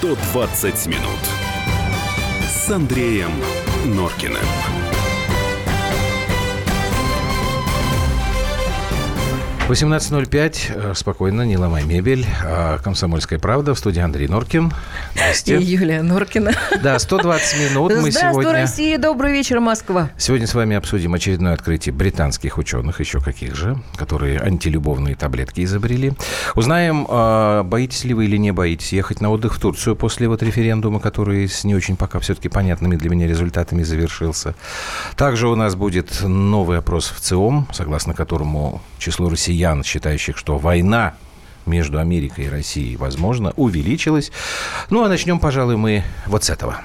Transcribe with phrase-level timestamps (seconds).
[0.00, 1.20] 120 минут
[2.48, 3.32] с Андреем
[3.84, 4.40] Норкиным.
[9.68, 10.72] 18.05.
[10.74, 12.26] Э, спокойно, не ломай мебель.
[12.42, 13.74] А, Комсомольская правда.
[13.74, 14.72] В студии Андрей Норкин.
[15.14, 15.58] Здрасте.
[15.58, 16.52] И Юлия Норкина.
[16.82, 18.52] Да, 120 минут мы сегодня...
[18.52, 18.98] Россия.
[18.98, 20.10] Добрый вечер, Москва.
[20.16, 26.12] Сегодня с вами обсудим очередное открытие британских ученых, еще каких же, которые антилюбовные таблетки изобрели.
[26.54, 30.42] Узнаем, а, боитесь ли вы или не боитесь ехать на отдых в Турцию после вот
[30.42, 34.54] референдума, который с не очень пока все-таки понятными для меня результатами завершился.
[35.16, 41.14] Также у нас будет новый опрос в ЦИОМ, согласно которому число россиян, считающих, что война
[41.66, 44.32] между Америкой и Россией, возможно, увеличилась.
[44.90, 46.80] Ну, а начнем, пожалуй, мы вот с этого.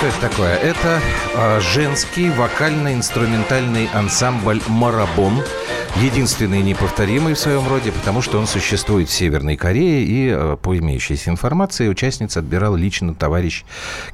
[0.00, 0.56] Что это такое?
[0.56, 1.02] Это
[1.34, 5.42] э, женский вокально-инструментальный ансамбль «Марабон».
[5.96, 10.78] Единственный неповторимый в своем роде, потому что он существует в Северной Корее, и, э, по
[10.78, 13.64] имеющейся информации, участниц отбирал лично товарищ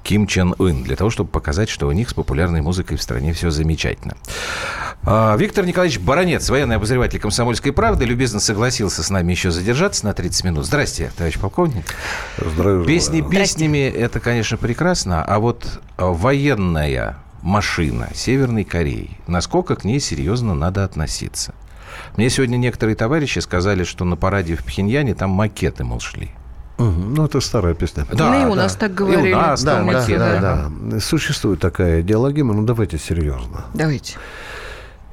[0.03, 3.33] Ким Чен Ын, для того, чтобы показать, что у них с популярной музыкой в стране
[3.33, 4.17] все замечательно.
[5.09, 10.13] А, Виктор Николаевич Баранец, военный обозреватель «Комсомольской правды», любезно согласился с нами еще задержаться на
[10.13, 10.67] 30 минут.
[10.67, 11.85] Здрасте, товарищ полковник.
[12.39, 20.01] Здравия Песни песнями, это, конечно, прекрасно, а вот военная машина Северной Кореи, насколько к ней
[20.01, 21.55] серьезно надо относиться?
[22.17, 26.33] Мне сегодня некоторые товарищи сказали, что на параде в Пхеньяне там макеты, мол, шли.
[26.79, 26.91] Угу.
[26.91, 28.07] Ну, это старая песня.
[28.13, 28.63] Да, ну, и у да.
[28.63, 29.29] нас так говорили.
[29.29, 31.01] И у нас да, да, да, да, да.
[31.01, 33.67] Существует такая идеология, но ну, давайте серьезно.
[33.73, 34.17] Давайте.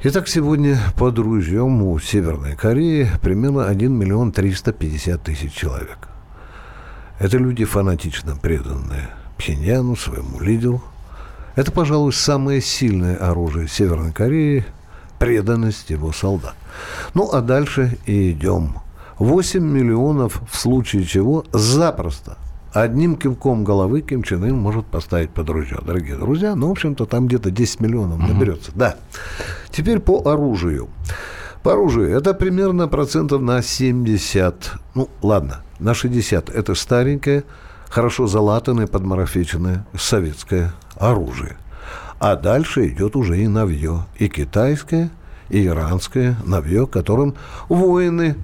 [0.05, 6.09] Итак, сегодня под ружьем у Северной Кореи примерно 1 миллион 350 тысяч человек.
[7.19, 10.83] Это люди фанатично преданные Пхеньяну, своему лидеру.
[11.55, 14.65] Это, пожалуй, самое сильное оружие Северной Кореи–
[15.19, 16.55] преданность его солдат.
[17.13, 18.79] Ну, а дальше идем.
[19.19, 22.37] 8 миллионов в случае чего запросто
[22.73, 25.79] одним кивком головы Ким Чен Ын может поставить под ружье.
[25.85, 28.71] Дорогие друзья, ну, в общем-то, там где-то 10 миллионов наберется.
[28.71, 28.77] Uh-huh.
[28.77, 28.95] Да.
[29.69, 30.89] Теперь по оружию.
[31.61, 32.09] По оружию.
[32.17, 34.71] Это примерно процентов на 70.
[34.95, 36.49] Ну, ладно, на 60.
[36.49, 37.43] Это старенькое,
[37.89, 41.57] хорошо залатанное, подмарафиченное советское оружие.
[42.19, 44.05] А дальше идет уже и навье.
[44.17, 45.11] И китайское,
[45.49, 47.35] и иранское навье, которым
[47.69, 48.35] воины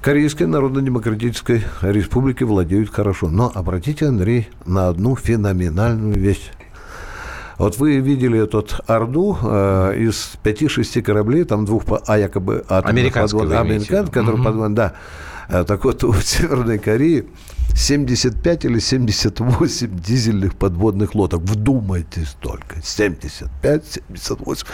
[0.00, 3.28] Корейской Народно-Демократической Республики владеют хорошо.
[3.28, 6.50] Но обратите, Андрей, на одну феноменальную вещь.
[7.58, 13.58] Вот вы видели этот Орду э, из пяти-шести кораблей, там двух, а якобы американских, подвод,
[13.58, 14.44] американских, которые угу.
[14.44, 14.94] подвод, да.
[15.48, 17.26] Э, так вот, у Северной Кореи
[17.74, 21.40] 75 или 78 дизельных подводных лодок.
[21.42, 22.80] Вдумайтесь только.
[22.82, 23.84] 75,
[24.14, 24.66] 78.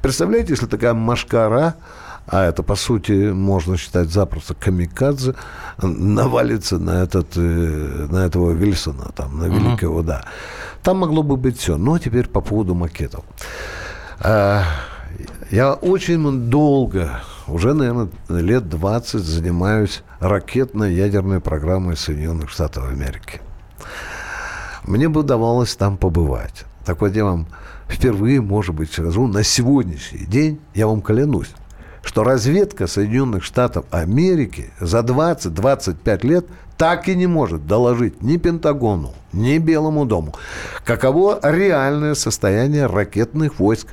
[0.00, 1.76] Представляете, если такая машкара
[2.26, 5.34] а это, по сути, можно считать запросто камикадзе,
[5.78, 10.06] навалится на, этот, э, на этого Вильсона, там, на великого, uh-huh.
[10.06, 10.24] да.
[10.82, 11.76] Там могло бы быть все.
[11.76, 13.24] Но теперь по поводу макетов.
[14.20, 14.64] А,
[15.50, 23.40] я очень долго, уже, наверное, лет 20 занимаюсь ракетно-ядерной программой Соединенных Штатов Америки.
[24.84, 26.64] Мне бы удавалось там побывать.
[26.84, 27.46] Так вот, я вам
[27.88, 31.50] впервые, может быть, скажу, на сегодняшний день, я вам клянусь,
[32.02, 36.46] что разведка Соединенных Штатов Америки за 20-25 лет
[36.76, 40.34] так и не может доложить ни Пентагону, ни Белому дому,
[40.84, 43.88] каково реальное состояние ракетных войск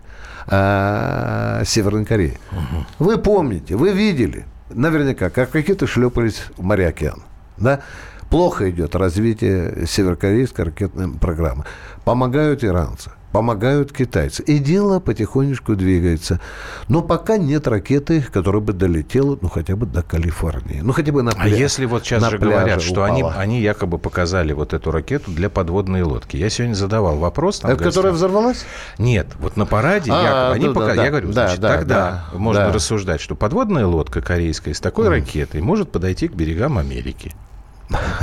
[0.47, 2.39] э, Северной Кореи.
[2.51, 3.05] Угу.
[3.05, 7.21] Вы помните, вы видели, наверняка, как ракеты шлепались в море океан.
[7.57, 7.81] Да?
[8.29, 11.65] Плохо идет развитие северокорейской ракетной программы.
[12.05, 14.43] Помогают иранцы помогают китайцы.
[14.43, 16.39] И дело потихонечку двигается.
[16.87, 20.81] Но пока нет ракеты, которая бы долетела, ну, хотя бы до Калифорнии.
[20.81, 21.45] Ну, хотя бы на пляж.
[21.45, 25.49] А если вот сейчас же говорят, что они, они якобы показали вот эту ракету для
[25.49, 26.37] подводной лодки.
[26.37, 27.59] Я сегодня задавал вопрос.
[27.59, 28.65] Там, Это которая взорвалась?
[28.97, 29.27] Нет.
[29.39, 30.95] Вот на параде а, якобы, они да, пока...
[30.95, 31.95] да, я говорю, да, значит, да, тогда
[32.31, 32.73] да, можно да.
[32.73, 35.09] рассуждать, что подводная лодка корейская с такой mm.
[35.09, 37.33] ракетой может подойти к берегам Америки.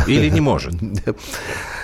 [0.06, 0.74] Или не может?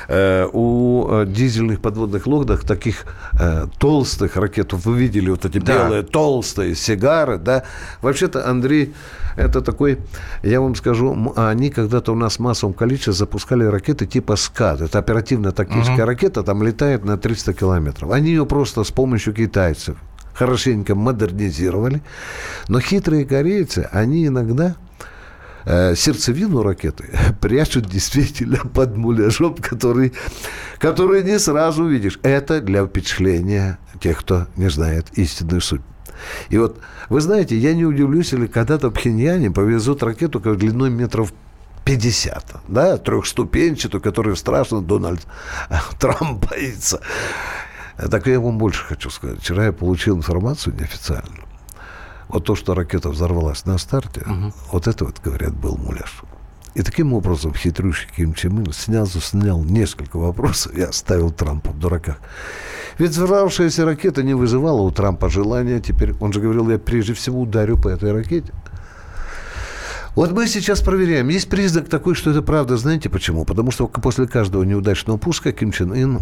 [0.09, 3.05] Э, у э, дизельных подводных лодок таких
[3.39, 5.85] э, толстых ракет, вы видели вот эти да.
[5.85, 7.63] белые толстые сигары, да?
[8.03, 8.95] Вообще-то, Андрей,
[9.37, 9.99] это такой,
[10.43, 14.83] я вам скажу, они когда-то у нас в массовом количестве запускали ракеты типа СКАД.
[14.83, 16.07] Это оперативно-тактическая угу.
[16.07, 18.11] ракета, там летает на 300 километров.
[18.11, 19.97] Они ее просто с помощью китайцев
[20.35, 22.03] хорошенько модернизировали.
[22.69, 24.77] Но хитрые корейцы, они иногда
[25.65, 27.11] сердцевину ракеты
[27.41, 30.13] прячут действительно под муляжом, который,
[30.79, 32.19] который не сразу увидишь.
[32.23, 35.83] Это для впечатления тех, кто не знает истинную суть.
[36.51, 36.79] И вот,
[37.09, 41.33] вы знаете, я не удивлюсь, если когда-то в Пхеньяне повезут ракету длиной метров
[41.85, 45.27] 50, да, трехступенчатую, которую страшно Дональд
[45.99, 47.01] Трамп боится.
[47.97, 49.41] Так я вам больше хочу сказать.
[49.41, 51.45] Вчера я получил информацию неофициальную
[52.33, 54.53] вот то, что ракета взорвалась на старте, угу.
[54.73, 56.23] вот это вот, говорят, был муляж.
[56.75, 61.79] И таким образом хитрющий Ким Чен Ын снял, снял несколько вопросов и оставил Трампа в
[61.79, 62.17] дураках.
[62.99, 66.15] Ведь взорвавшаяся ракета не вызывала у Трампа желания теперь.
[66.21, 68.53] Он же говорил, я прежде всего ударю по этой ракете.
[70.15, 71.29] Вот мы сейчас проверяем.
[71.29, 72.77] Есть признак такой, что это правда.
[72.77, 73.47] Знаете почему?
[73.47, 76.21] Потому что после каждого неудачного пуска Ким Чен Ын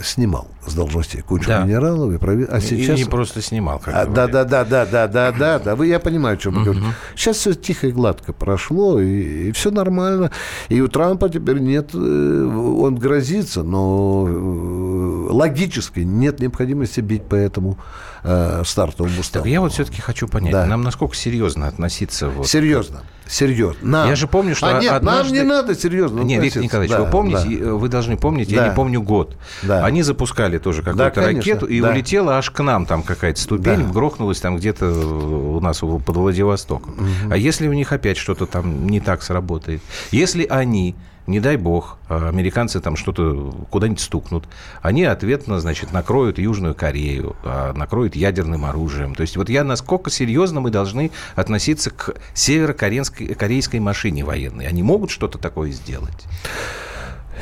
[0.00, 1.64] снимал с должности кучу да.
[1.64, 2.14] генералов.
[2.14, 2.48] И провер...
[2.50, 2.98] А сейчас...
[2.98, 5.76] И не просто снимал, как а, да, да, да, да, да, да, да, да.
[5.76, 6.86] Вы, я понимаю, о чем вы говорите.
[7.16, 10.30] Сейчас все тихо и гладко прошло, и, и все нормально.
[10.68, 11.90] И у Трампа теперь нет...
[11.94, 17.76] Э, он грозится, но э, логически нет необходимости бить по этому
[18.22, 19.44] э, стартовому уставу.
[19.44, 20.66] Так я вот все-таки хочу понять, да.
[20.66, 22.28] нам насколько серьезно относиться?
[22.28, 23.02] Вот серьезно.
[23.30, 23.88] Серьезно.
[23.88, 24.08] Нам.
[24.08, 25.36] Я же помню, что а нет, однажды...
[25.36, 26.20] нам не надо серьезно.
[26.22, 27.74] Нет, Виктор Николаевич, да, вы помните, да.
[27.74, 28.56] вы должны помнить, да.
[28.56, 29.36] я не помню год.
[29.62, 29.84] Да.
[29.84, 31.90] Они запускали тоже какую-то да, ракету, и да.
[31.90, 33.92] улетела аж к нам там какая-то ступень, да.
[33.92, 36.94] грохнулась там где-то у нас под Владивостоком.
[36.94, 37.32] Угу.
[37.32, 39.80] А если у них опять что-то там не так сработает?
[40.10, 40.96] Если они
[41.30, 44.44] не дай бог, а американцы там что-то куда-нибудь стукнут,
[44.82, 49.14] они ответно, значит, накроют Южную Корею, а, накроют ядерным оружием.
[49.14, 54.66] То есть вот я, насколько серьезно мы должны относиться к северокорейской корейской машине военной?
[54.66, 56.26] Они могут что-то такое сделать?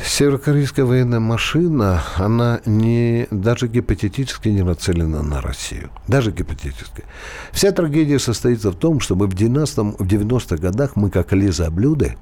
[0.05, 5.91] Северокорейская военная машина, она не, даже гипотетически не нацелена на Россию.
[6.06, 7.05] Даже гипотетически.
[7.52, 12.17] Вся трагедия состоится в том, что мы в 90-х, в 90 годах мы, как лизоблюды,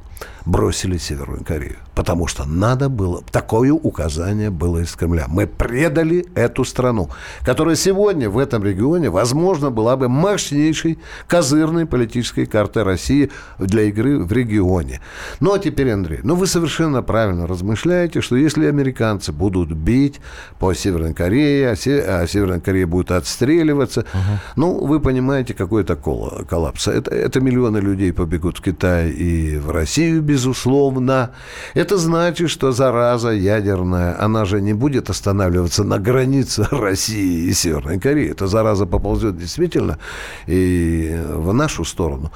[0.47, 1.77] бросили Северную Корею.
[1.95, 5.25] Потому что надо было, такое указание было из Кремля.
[5.29, 7.11] Мы предали эту страну,
[7.43, 14.23] которая сегодня в этом регионе, возможно, была бы мощнейшей козырной политической картой России для игры
[14.25, 15.01] в регионе.
[15.41, 20.21] Ну, а теперь, Андрей, ну вы совершенно правильно размышляете, что если американцы будут бить
[20.59, 24.41] по Северной Корее, а, Северная Корея будет отстреливаться, угу.
[24.57, 26.89] ну, вы понимаете, какой это коллапс.
[26.89, 31.31] Это, это миллионы людей побегут в Китай и в Россию, Россию, безусловно.
[31.75, 37.99] Это значит, что зараза ядерная, она же не будет останавливаться на границе России и Северной
[37.99, 38.31] Кореи.
[38.31, 39.99] Эта зараза поползет действительно
[40.47, 42.31] и в нашу сторону.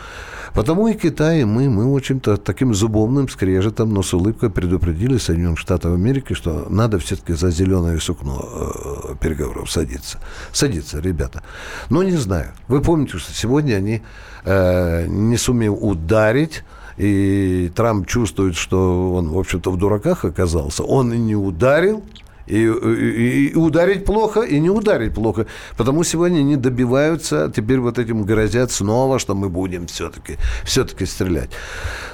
[0.55, 5.17] Потому и Китай, и мы, мы, в общем-то, таким зубовным скрежетом, но с улыбкой предупредили
[5.19, 10.19] Соединенных Штатов Америки, что надо все-таки за зеленое сукно э, переговоров садиться.
[10.53, 11.43] Садиться, ребята.
[11.89, 12.49] Но не знаю.
[12.67, 14.03] Вы помните, что сегодня они,
[14.45, 16.65] э, не сумев ударить,
[17.01, 22.03] и Трамп чувствует, что он, в общем-то, в дураках оказался, он и не ударил,
[22.47, 25.47] и, и, и ударить плохо, и не ударить плохо.
[25.79, 31.51] Потому сегодня они добиваются, теперь вот этим грозят снова, что мы будем все-таки все стрелять.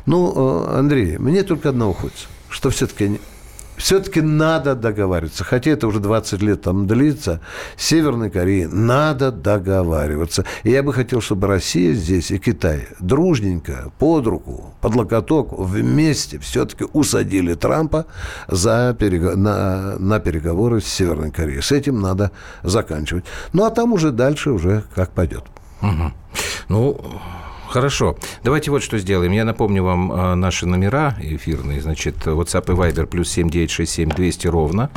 [0.06, 3.20] Ну, э, Андрей, мне только одного хочется, что все-таки
[3.76, 5.44] все-таки надо договариваться.
[5.44, 7.40] Хотя это уже 20 лет там длится.
[7.76, 10.44] Северной Кореей надо договариваться.
[10.64, 16.38] И я бы хотел, чтобы Россия здесь и Китай дружненько, под руку, под локоток, вместе
[16.38, 18.06] все-таки усадили Трампа
[18.48, 19.36] за перег...
[19.36, 21.62] на, на переговоры с Северной Кореей.
[21.62, 22.30] С этим надо
[22.62, 23.24] заканчивать.
[23.52, 25.44] Ну, а там уже дальше уже как пойдет.
[25.82, 26.12] Угу.
[26.68, 27.00] Ну,
[27.68, 28.16] Хорошо.
[28.42, 29.32] Давайте вот что сделаем.
[29.32, 31.80] Я напомню вам э, наши номера эфирные.
[31.80, 34.90] Значит, WhatsApp и Viber плюс 7967 200 ровно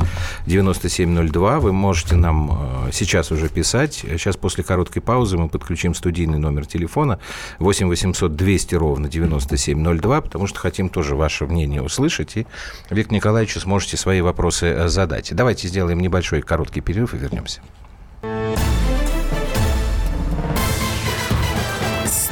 [0.46, 1.60] 9702.
[1.60, 3.94] Вы можете нам э, сейчас уже писать.
[3.94, 7.18] Сейчас после короткой паузы мы подключим студийный номер телефона
[7.58, 12.36] 8 800 200 ровно 9702, потому что хотим тоже ваше мнение услышать.
[12.36, 12.46] И
[12.90, 15.34] Виктор Николаевич сможете свои вопросы э, задать.
[15.34, 17.60] Давайте сделаем небольшой короткий перерыв и вернемся.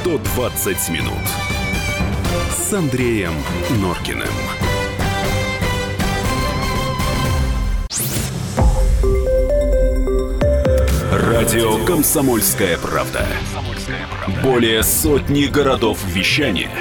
[0.09, 1.13] 120 минут
[2.49, 3.33] с Андреем
[3.79, 4.27] Норкиным.
[11.11, 13.23] Радио «Комсомольская правда».
[14.41, 16.71] Более сотни городов вещания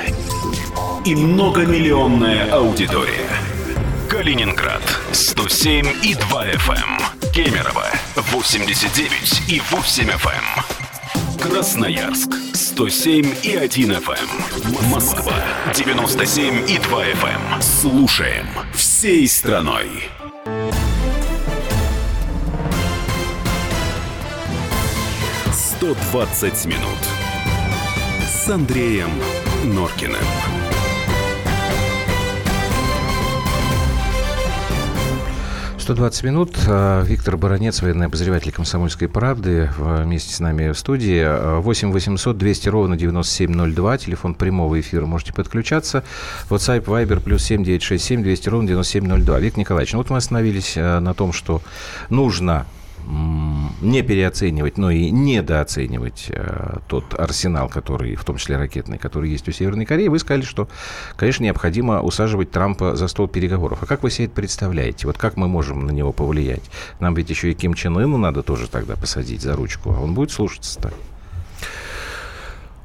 [1.04, 3.28] –и многомиллионная аудитория.
[4.08, 4.82] Калининград
[5.12, 6.72] 107 и 2 FM.
[6.72, 7.32] Эм.
[7.32, 7.84] Кемерово
[8.16, 10.87] 89 и 8 FM.
[11.40, 11.50] Эм.
[11.50, 14.28] Красноярск 107 и 1 FM.
[14.64, 14.90] Эм.
[14.90, 15.34] Москва
[15.74, 17.62] 97 и 2 FM.
[17.62, 20.08] Слушаем всей страной.
[25.80, 26.98] «120 минут»
[28.26, 29.10] с Андреем
[29.64, 30.16] Норкиным.
[35.88, 36.54] 120 минут.
[36.66, 41.60] А, Виктор Баранец, военный обозреватель «Комсомольской правды», вместе с нами в студии.
[41.62, 46.04] 8 800 200 ровно 9702, телефон прямого эфира, можете подключаться.
[46.50, 49.38] WhatsApp, Viber, плюс 7 967 200 ровно 9702.
[49.38, 51.62] Виктор Николаевич, ну вот мы остановились а, на том, что
[52.10, 52.66] нужно
[53.80, 59.48] не переоценивать, но и недооценивать э, тот арсенал, который, в том числе ракетный, который есть
[59.48, 60.68] у Северной Кореи, вы сказали, что,
[61.16, 63.78] конечно, необходимо усаживать Трампа за стол переговоров.
[63.82, 65.06] А как вы себе это представляете?
[65.06, 66.62] Вот как мы можем на него повлиять?
[67.00, 70.14] Нам ведь еще и Ким Чен Ыну надо тоже тогда посадить за ручку, а он
[70.14, 70.92] будет слушаться-то?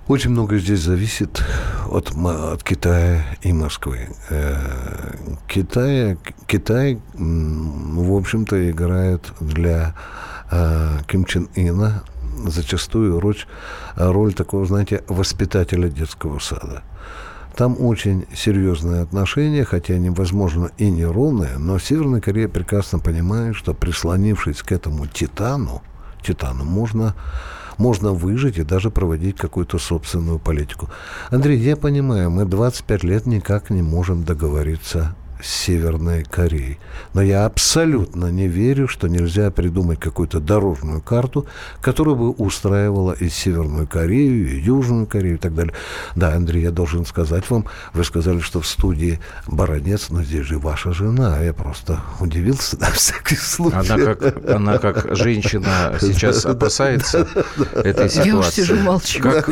[0.07, 1.41] Очень много здесь зависит
[1.89, 4.09] от, от Китая и Москвы.
[4.29, 5.15] Э,
[5.47, 6.17] Китай,
[7.13, 9.95] в общем-то, играет для
[10.51, 12.03] э, Ким Чен Ына
[12.45, 13.37] зачастую роль,
[13.95, 16.83] роль такого, знаете, воспитателя детского сада.
[17.55, 23.73] Там очень серьезные отношения, хотя они, возможно, и неровные, но Северная Корея прекрасно понимает, что
[23.73, 25.81] прислонившись к этому титану,
[26.21, 27.15] титану можно
[27.77, 30.89] можно выжить и даже проводить какую-то собственную политику.
[31.29, 36.79] Андрей, я понимаю, мы 25 лет никак не можем договориться Северной Кореей.
[37.13, 41.45] Но я абсолютно не верю, что нельзя придумать какую-то дорожную карту,
[41.81, 45.73] которая бы устраивала и Северную Корею, и Южную Корею и так далее.
[46.15, 50.59] Да, Андрей, я должен сказать вам, вы сказали, что в студии Баронец, но здесь же
[50.59, 51.41] ваша жена.
[51.41, 53.75] Я просто удивился на всякий случай.
[53.75, 57.27] Она как, она как женщина сейчас опасается
[57.73, 58.27] этой ситуации.
[58.27, 59.21] Я уж сижу молчу.
[59.21, 59.47] Как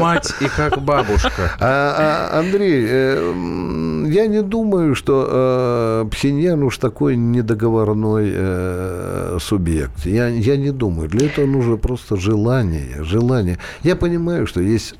[0.00, 1.52] мать и как бабушка.
[1.60, 10.06] А, а, Андрей, э, я не думаю, что э, Пхеньян уж такой недоговорной э, субъект.
[10.06, 11.08] Я, я не думаю.
[11.08, 13.02] Для этого нужно просто желание.
[13.02, 13.58] Желание.
[13.82, 14.94] Я понимаю, что есть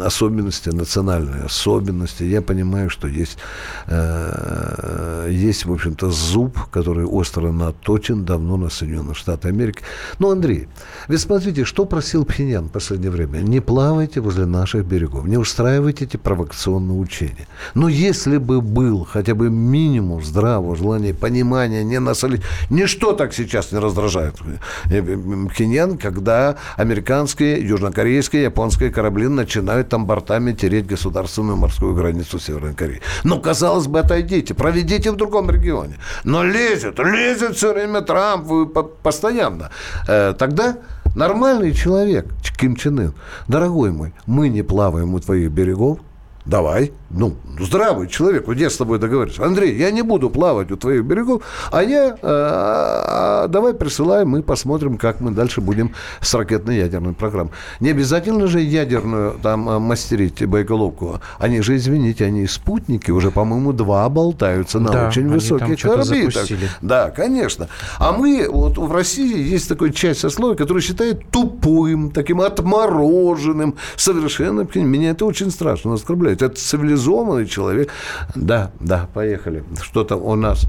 [0.00, 2.24] особенности, национальные особенности.
[2.24, 3.38] Я понимаю, что есть,
[3.86, 9.80] э, есть в общем-то, зуб, который остро наточен давно на Соединенных Штатах Америки.
[10.18, 10.68] Ну, Андрей,
[11.08, 13.38] вы смотрите, что просил Пхеньян в последнее время?
[13.38, 17.46] Не плавайте возле наших берегов, не устраивайте эти провокационные учения.
[17.74, 23.72] Но если бы был хотя бы минимум здравого желания, понимания, не насолить, ничто так сейчас
[23.72, 24.36] не раздражает
[24.84, 32.74] Пхеньян, когда американские, южнокорейские, японские корабли начинают начинают там бортами тереть государственную морскую границу Северной
[32.74, 33.00] Кореи.
[33.24, 35.94] Ну, казалось бы, отойдите, проведите в другом регионе.
[36.24, 38.72] Но лезет, лезет все время Трамп
[39.02, 39.70] постоянно.
[40.08, 40.76] Э, тогда
[41.14, 42.26] нормальный человек,
[42.58, 43.14] Ким Чен Ын,
[43.48, 45.98] дорогой мой, мы не плаваем у твоих берегов,
[46.46, 46.92] Давай.
[47.10, 49.38] Ну, здравый человек, вот я с тобой договорюсь.
[49.38, 52.10] Андрей, я не буду плавать у твоих берегов, а я...
[52.10, 57.52] Э, а, давай присылаем, мы посмотрим, как мы дальше будем с ракетной ядерной программой.
[57.80, 61.20] Не обязательно же ядерную там э, мастерить боеголовку.
[61.38, 66.46] Они же, извините, они спутники, уже, по-моему, два болтаются на да, очень высоких орбитах.
[66.80, 67.68] Да, конечно.
[67.98, 74.66] А мы, вот в России есть такая часть сословия, которая считает тупым, таким отмороженным, совершенно...
[74.74, 76.42] Меня это очень страшно оскорбляет делает.
[76.42, 77.90] Это цивилизованный человек.
[78.34, 79.64] Да, да, поехали.
[79.82, 80.66] Что-то у нас,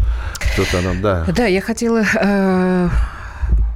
[0.54, 1.26] что-то нам, да.
[1.36, 2.90] Да, я хотела э,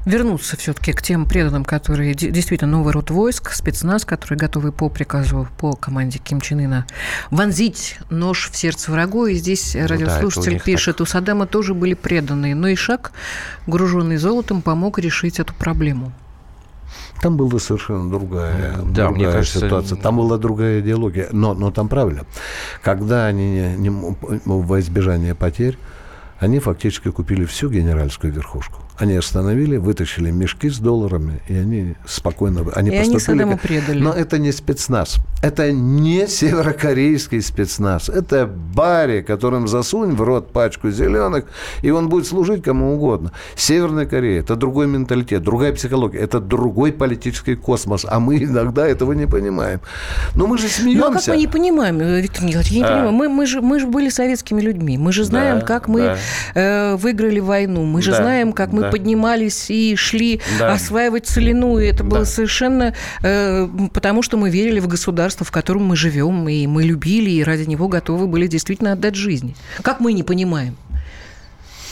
[0.06, 5.48] вернуться все-таки к тем преданным, которые действительно новый род войск, спецназ, которые готовы по приказу,
[5.58, 6.86] по команде Ким Чен Ына
[7.30, 9.26] вонзить нож в сердце врагу.
[9.28, 11.08] И здесь ну, радиослушатель да, пишет, так.
[11.08, 13.12] у Саддама тоже были преданные, но и шаг,
[13.68, 16.12] груженный золотом, помог решить эту проблему.
[17.22, 19.96] Там была совершенно другая, да, другая мне кажется, ситуация.
[19.96, 21.28] Там была другая идеология.
[21.32, 22.25] Но, но там правильно.
[22.82, 25.78] Когда они не, не, во избежание потерь,
[26.40, 28.80] они фактически купили всю генеральскую верхушку.
[29.01, 32.63] Они остановили, вытащили мешки с долларами, и они спокойно...
[32.75, 34.00] Они и поступили, они предали.
[34.00, 35.17] Но это не спецназ.
[35.41, 38.10] Это не северокорейский спецназ.
[38.10, 41.46] Это Барри, которым засунь в рот пачку зеленых,
[41.81, 43.31] и он будет служить кому угодно.
[43.55, 48.05] Северная Корея– это другой менталитет, другая психология, это другой политический космос.
[48.08, 49.81] А мы иногда этого не понимаем.
[50.36, 51.08] Но мы же смеемся.
[51.08, 52.72] Ну, а как мы не понимаем, э, Виктор Николаевич?
[52.72, 52.88] Я не а.
[52.88, 53.12] понимаю.
[53.13, 55.00] Мы, мы, же, мы же были советскими людьми.
[55.00, 56.17] Мы же знаем, да, как мы да.
[56.53, 57.84] э, выиграли войну.
[57.86, 60.74] Мы же да, знаем, как мы да поднимались и шли да.
[60.74, 61.80] осваивать целину.
[61.80, 62.10] И это да.
[62.10, 62.94] было совершенно
[63.24, 67.44] э, потому, что мы верили в государство, в котором мы живем, и мы любили, и
[67.44, 69.56] ради него готовы были действительно отдать жизни.
[69.82, 70.78] Как мы не понимаем?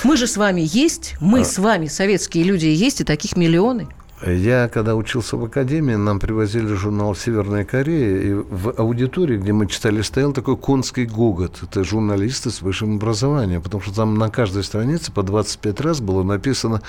[0.03, 1.45] Мы же с вами есть, мы а...
[1.45, 3.87] с вами, советские люди, есть, и таких миллионы.
[4.25, 9.67] Я, когда учился в академии, нам привозили журнал «Северная Корея», и в аудитории, где мы
[9.67, 11.59] читали, стоял такой конский гогот.
[11.63, 16.23] Это журналисты с высшим образованием, потому что там на каждой странице по 25 раз было
[16.23, 16.81] написано,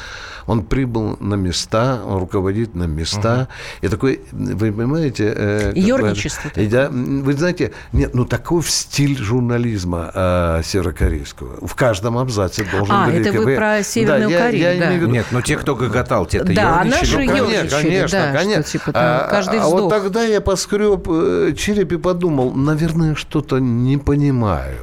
[0.47, 3.43] он прибыл на места, он руководит на места.
[3.43, 3.87] Угу.
[3.87, 5.33] И такой, вы понимаете...
[5.37, 6.51] Э, Ёрничество.
[6.57, 11.65] Э, да, вы знаете, нет, ну такой стиль журнализма э, северокорейского.
[11.65, 13.27] В каждом абзаце должен а, быть...
[13.27, 14.93] А, это вы про Северную да, Корею, я, я да.
[14.93, 15.07] Виду...
[15.07, 16.85] Нет, но те, кто гоготал, те-то да,
[17.27, 18.63] ну, конечно, конечно, да, конечно.
[18.63, 19.73] Что, типа, там, а, каждый вздох.
[19.73, 24.79] А вот тогда я поскреб э, череп и подумал, наверное, что-то не понимаю.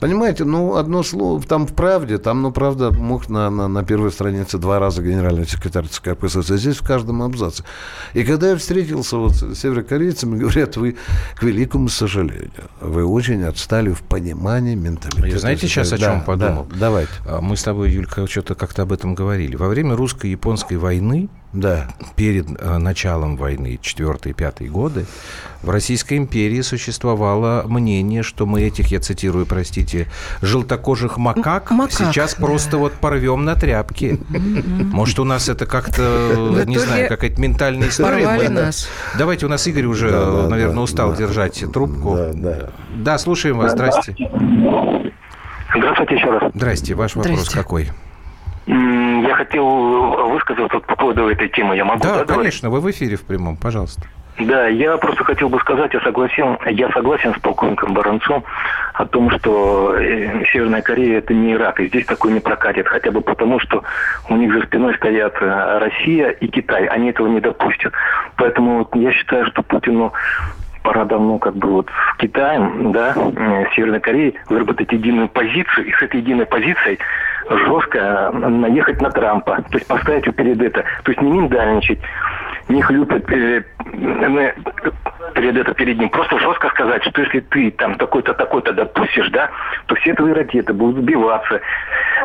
[0.00, 4.10] Понимаете, ну, одно слово, там в правде, там, ну, правда, мог на, на, на первой
[4.10, 7.64] странице два раза генеральный секретарь ЦК КПСС, а здесь в каждом абзаце.
[8.14, 10.96] И когда я встретился вот с северокорейцами, говорят, вы,
[11.36, 12.50] к великому сожалению,
[12.80, 15.26] вы очень отстали в понимании менталитета.
[15.28, 16.66] Я знаете сейчас, о чем да, подумал?
[16.70, 17.12] Да, давайте.
[17.26, 19.54] А, мы с тобой, Юлька, что-то как-то об этом говорили.
[19.54, 21.88] Во время русско-японской войны да.
[22.16, 25.06] перед э, началом войны, 4-5 годы,
[25.62, 30.06] в Российской империи существовало мнение, что мы этих, я цитирую, простите,
[30.42, 32.46] желтокожих макак, макак сейчас да.
[32.46, 34.20] просто вот порвем на тряпки.
[34.28, 38.48] Может, у нас это как-то, не знаю, какая-то ментальная история.
[38.48, 38.88] нас.
[39.18, 40.10] Давайте, у нас Игорь уже,
[40.48, 42.18] наверное, устал держать трубку.
[42.96, 44.16] Да, слушаем вас, здрасте.
[45.76, 46.52] Здравствуйте еще раз.
[46.54, 47.90] Здрасте, ваш вопрос какой?
[48.66, 51.76] Я хотел высказаться по поводу этой темы.
[51.76, 54.02] Я могу Да, конечно, вы в эфире в прямом, пожалуйста.
[54.40, 58.42] Да, я просто хотел бы сказать, я согласен, я согласен с полковником Баранцом
[58.94, 63.10] о том, что э, Северная Корея это не Ирак, и здесь такой не прокатит, хотя
[63.10, 63.82] бы потому, что
[64.28, 67.92] у них за спиной стоят э, Россия и Китай, они этого не допустят.
[68.36, 70.12] Поэтому вот я считаю, что Путину
[70.82, 75.92] пора давно как бы вот с Китаем, да, э, Северной Кореей выработать единую позицию, и
[75.92, 76.98] с этой единой позицией
[77.48, 81.98] жестко наехать на Трампа, то есть поставить его перед это, то есть не миндальничать,
[82.68, 83.66] не хлюпать перед,
[85.34, 86.08] перед это перед ним.
[86.10, 89.50] Просто жестко сказать, что если ты там такой-то, такой-то допустишь, да,
[89.86, 91.60] то все твои ракеты будут сбиваться.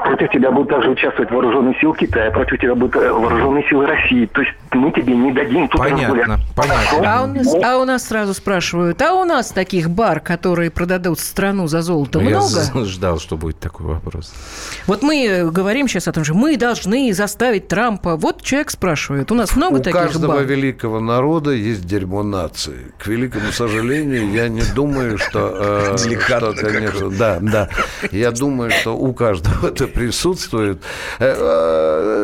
[0.06, 4.28] Против тебя будут также участвовать вооруженные силы Китая, против тебя будут э, вооруженные силы России.
[4.28, 7.02] То есть мы тебе не дадим тут Понятно, понятно.
[7.04, 11.20] А у, нас, а у нас сразу спрашивают, а у нас таких бар, которые продадут
[11.20, 12.46] страну за золото, ну, много?
[12.76, 14.32] Я ждал, что будет такой вопрос.
[14.86, 18.15] Вот мы говорим сейчас о том же, мы должны заставить Трампа.
[18.15, 20.06] Вот человек спрашивает, у нас много у таких бар?
[20.06, 22.91] каждого великого народа есть дерьмо нации.
[23.00, 25.96] К великому сожалению, я не думаю, что...
[25.96, 27.70] Э, что конечно, да, да.
[28.12, 30.84] Я думаю, что у каждого это присутствует.
[31.19, 31.34] Э,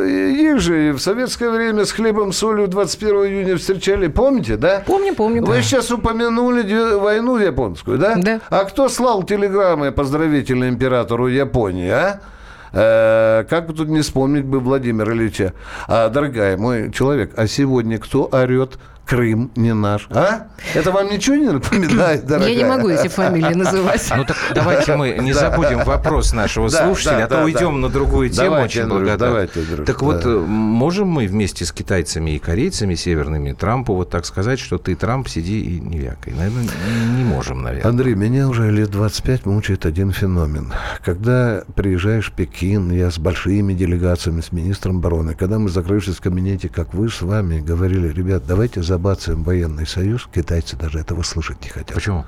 [0.06, 4.08] э, их же в советское время с хлебом, солью 21 июня встречали.
[4.08, 4.84] Помните, да?
[4.86, 5.44] Помню, помню.
[5.44, 8.16] Вы сейчас упомянули войну японскую, да?
[8.16, 8.42] Да.
[8.50, 12.22] А кто слал телеграммы поздравительные императору Японии, а?
[12.74, 15.54] Э, как бы тут не вспомнить бы Владимира Ильича.
[15.88, 18.78] А, дорогая мой человек, а сегодня кто орет
[19.12, 20.08] Крым не наш.
[20.10, 20.48] А?
[20.74, 22.50] Это вам ничего не напоминает, дорогая?
[22.50, 24.10] Я не могу эти фамилии называть.
[24.16, 28.62] Ну так давайте мы не забудем вопрос нашего слушателя, а то уйдем на другую тему.
[28.62, 29.50] Очень благодарен.
[29.86, 34.78] Так вот, можем мы вместе с китайцами и корейцами северными Трампу вот так сказать, что
[34.78, 36.34] ты, Трамп, сиди и не вякай?
[36.34, 36.70] Наверное,
[37.18, 37.90] не можем, наверное.
[37.90, 40.72] Андрей, меня уже лет 25 мучает один феномен.
[41.04, 46.22] Когда приезжаешь в Пекин, я с большими делегациями, с министром обороны, когда мы, закрывшись в
[46.22, 51.64] кабинете, как вы с вами, говорили, ребят, давайте забацаем военный союз, китайцы даже этого слышать
[51.64, 51.96] не хотят.
[51.96, 52.26] Почему?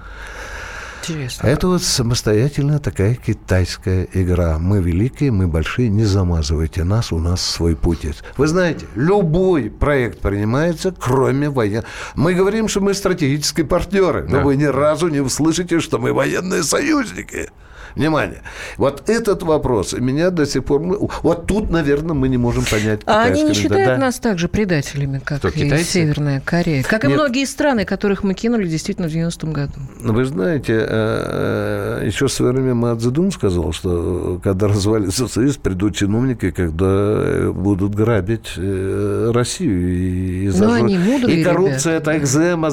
[1.03, 1.45] Интересно.
[1.45, 4.57] Это вот самостоятельная такая китайская игра.
[4.57, 8.23] Мы великие, мы большие, не замазывайте нас, у нас свой путь есть.
[8.37, 11.85] Вы знаете, любой проект принимается, кроме военных.
[12.15, 14.43] Мы говорим, что мы стратегические партнеры, но да.
[14.43, 17.49] вы ни разу не услышите, что мы военные союзники.
[17.95, 18.41] Внимание.
[18.77, 20.81] Вот этот вопрос меня до сих пор...
[21.21, 23.01] Вот тут, наверное, мы не можем понять.
[23.05, 23.97] А они не считают да?
[23.97, 25.85] нас также предателями, как Кто, и китайцы?
[25.85, 26.83] Северная Корея.
[26.83, 27.11] Как Нет.
[27.11, 29.73] и многие страны, которых мы кинули действительно в 90-м году.
[29.99, 35.57] Вы знаете, э, э, еще в свое время Мао Цзэдун сказал, что когда развалится Союз,
[35.57, 39.93] придут чиновники, когда будут грабить э, Россию.
[39.93, 40.51] И.
[40.53, 42.11] Ну, они мудрые И коррупция, ребята.
[42.11, 42.69] это экзема.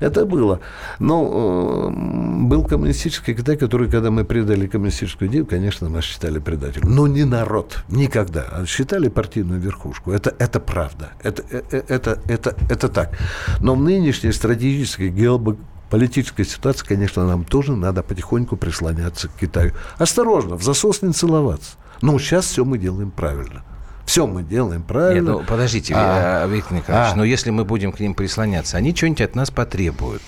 [0.00, 0.60] Это было.
[0.98, 6.94] Но был коммунистический Китай, который, когда мы предали считали коммунистическую идею, конечно, нас считали предателем.
[6.94, 8.44] Но не народ, никогда.
[8.50, 10.10] А считали партийную верхушку.
[10.10, 11.10] Это, это правда.
[11.22, 13.16] Это, это, э, это, это, это так.
[13.60, 19.72] Но в нынешней стратегической геополитической ситуации, конечно, нам тоже надо потихоньку прислоняться к Китаю.
[19.98, 21.76] Осторожно, в засос не целоваться.
[22.02, 23.62] Но сейчас все мы делаем правильно.
[24.06, 25.30] Все мы делаем правильно.
[25.30, 27.16] Нет, ну, подождите, а, Виктор Николаевич, а.
[27.16, 30.22] но если мы будем к ним прислоняться, они что-нибудь от нас потребуют.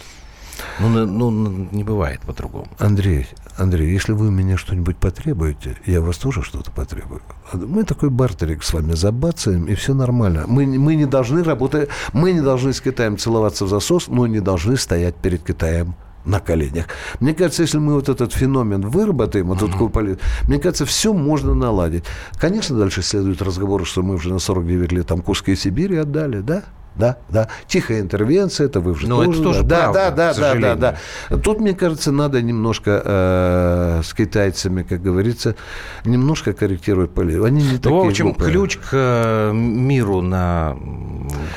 [0.79, 2.69] Ну, ну, не бывает по-другому.
[2.79, 7.21] Андрей, Андрей, если вы меня что-нибудь потребуете, я вас тоже что-то потребую.
[7.53, 10.45] Мы такой бартерик с вами забацаем, и все нормально.
[10.47, 14.41] Мы, мы не должны работать, мы не должны с Китаем целоваться в засос, но не
[14.41, 16.87] должны стоять перед Китаем на коленях.
[17.21, 19.73] Мне кажется, если мы вот этот феномен выработаем, вот uh-huh.
[19.73, 22.05] такую мне кажется, все можно наладить.
[22.39, 26.65] Конечно, дальше следует разговор, что мы уже на 49 лет там Курской Сибири отдали, да?
[27.01, 27.49] Да, да.
[27.67, 30.97] Тихая интервенция, это вы уже Но тоже, это тоже да, правда, да, да, да, да,
[31.31, 31.37] да.
[31.39, 35.57] Тут, мне кажется, надо немножко э, с китайцами, как говорится,
[36.05, 37.45] немножко корректировать политику.
[37.45, 38.53] Они не такие В общем, глупые.
[38.53, 40.77] ключ к э, миру на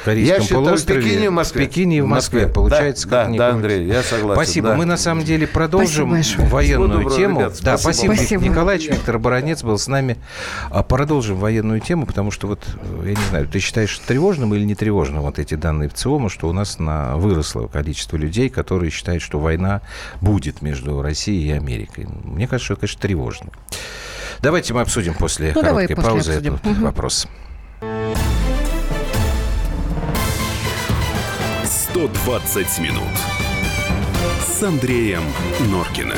[0.05, 1.01] Корейском я считаю, полуострове.
[1.01, 1.65] В Пекине и в Москве.
[1.65, 2.41] В Пекине и в Москве.
[2.41, 2.53] Москве.
[2.53, 4.43] Получается, да, как да, да, Андрей, я согласен.
[4.43, 4.69] Спасибо.
[4.69, 4.75] Да.
[4.75, 6.09] Мы на самом деле продолжим
[6.49, 7.39] военную доброго, тему.
[7.39, 8.43] Ребят, да, спасибо, спасибо.
[8.43, 10.17] Николаевич, Виктор Баранец был с нами.
[10.69, 14.63] А продолжим военную тему, потому что вот, э, я не знаю, ты считаешь тревожным или
[14.63, 18.91] не тревожным вот эти данные в ЦИОМа, что у нас на, выросло количество людей, которые
[18.91, 19.81] считают, что война
[20.21, 22.07] будет между Россией и Америкой.
[22.23, 23.49] Мне кажется, что это, конечно, тревожно.
[24.41, 26.85] Давайте мы обсудим после ну, короткой давай, паузы после этот угу.
[26.85, 27.27] вопрос.
[31.63, 33.17] 120 минут
[34.45, 35.23] с Андреем
[35.71, 36.17] Норкиным.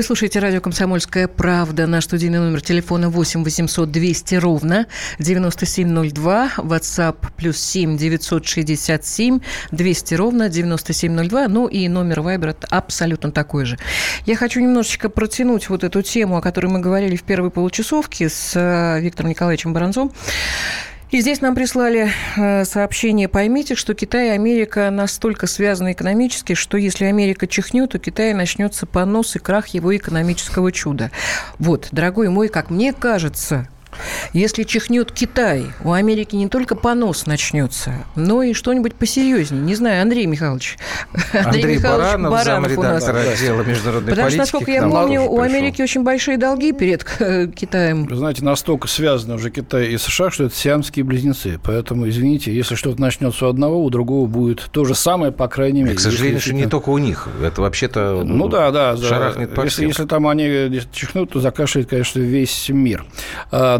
[0.00, 1.86] Вы слушаете радио «Комсомольская правда».
[1.86, 4.86] Наш студийный номер телефона 8 800 200 ровно
[5.18, 6.52] 9702.
[6.56, 9.40] WhatsApp плюс 7 967
[9.72, 11.48] 200 ровно 9702.
[11.48, 13.76] Ну и номер Viber абсолютно такой же.
[14.24, 18.52] Я хочу немножечко протянуть вот эту тему, о которой мы говорили в первой получасовке с
[18.56, 20.12] э, Виктором Николаевичем Баранцом.
[21.10, 26.76] И здесь нам прислали э, сообщение, поймите, что Китай и Америка настолько связаны экономически, что
[26.76, 31.10] если Америка чихнет, то Китай начнется понос и крах его экономического чуда.
[31.58, 33.68] Вот, дорогой мой, как мне кажется,
[34.32, 39.62] если чихнет Китай, у Америки не только понос начнется, но и что-нибудь посерьезнее.
[39.62, 40.78] Не знаю, Андрей Михайлович.
[41.32, 43.08] Андрей, Андрей Михайлович Баранов, Баранов у нас.
[43.08, 48.06] отдела международной Потому что, насколько я помню, у Америки очень большие долги перед Китаем.
[48.06, 51.58] Вы знаете, настолько связаны уже Китай и США, что это сиамские близнецы.
[51.62, 55.82] Поэтому, извините, если что-то начнется у одного, у другого будет то же самое, по крайней
[55.82, 55.96] мере.
[55.96, 57.28] К сожалению, если, не только у них.
[57.42, 62.20] Это вообще-то ну, да, да, шарахнет по если, если там они чихнут, то закашляет, конечно,
[62.20, 63.04] весь мир.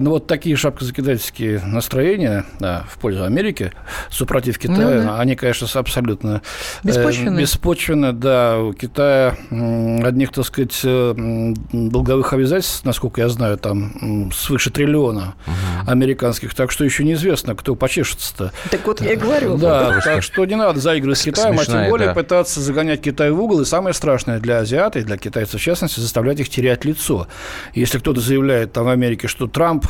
[0.00, 3.72] Ну, вот такие шапкозакидательские настроения да, в пользу Америки,
[4.08, 5.20] супротив Китая, ну, да.
[5.20, 6.40] они, конечно, абсолютно
[6.82, 7.38] беспочвенны.
[7.38, 8.12] Э, беспочвенны.
[8.12, 15.34] Да, у Китая одних, так сказать, э, долговых обязательств, насколько я знаю, там свыше триллиона
[15.46, 15.90] угу.
[15.90, 18.52] американских, так что еще неизвестно, кто почешется-то.
[18.70, 19.58] Так вот я и говорю.
[19.58, 22.14] Да, так что не надо заигрывать с Китаем, а тем более да.
[22.14, 23.60] пытаться загонять Китай в угол.
[23.60, 27.26] И самое страшное для азиатов и для китайцев, в частности, заставлять их терять лицо.
[27.74, 29.86] Если кто-то заявляет там в Америке, что Трамп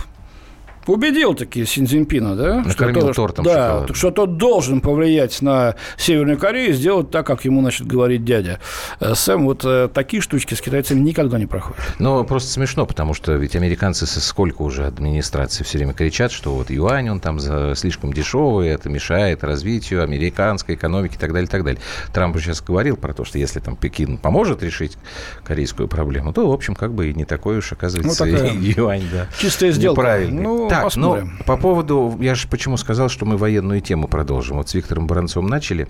[0.90, 2.62] Убедил таки Синьцзинпина, да?
[2.66, 3.94] Накормил что тортом Да, шоколадом.
[3.94, 8.59] что тот должен повлиять на Северную Корею и сделать так, как ему, значит, говорит дядя.
[8.98, 11.81] Э, Сэм, вот э, такие штучки с китайцами никогда не проходят.
[11.98, 16.70] Ну, просто смешно, потому что ведь американцы сколько уже администрации все время кричат, что вот
[16.70, 17.38] юань, он там
[17.76, 21.81] слишком дешевый, это мешает развитию американской экономики и так далее, и так далее.
[22.12, 24.96] Трамп сейчас говорил про то, что если там Пекин поможет решить
[25.44, 29.05] корейскую проблему, то, в общем, как бы и не такой уж, оказывается, ну, такая юань,
[29.12, 29.26] да.
[29.38, 30.00] Чистая сделка.
[30.00, 30.42] Неправильный.
[30.42, 31.37] Ну, так, посмотрим.
[31.38, 34.59] Но по поводу, я же почему сказал, что мы военную тему продолжим.
[34.59, 35.88] Вот с Виктором Баранцовым начали,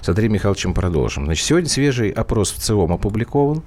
[0.00, 1.24] с Андреем Михайловичем продолжим.
[1.26, 3.62] Значит, сегодня свежий опрос в ЦИОМ опубликован,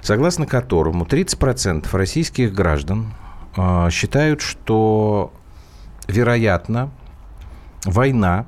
[0.00, 3.14] согласно которому 30% российских граждан
[3.56, 5.32] э, считают, что
[6.08, 6.90] вероятно
[7.84, 8.46] война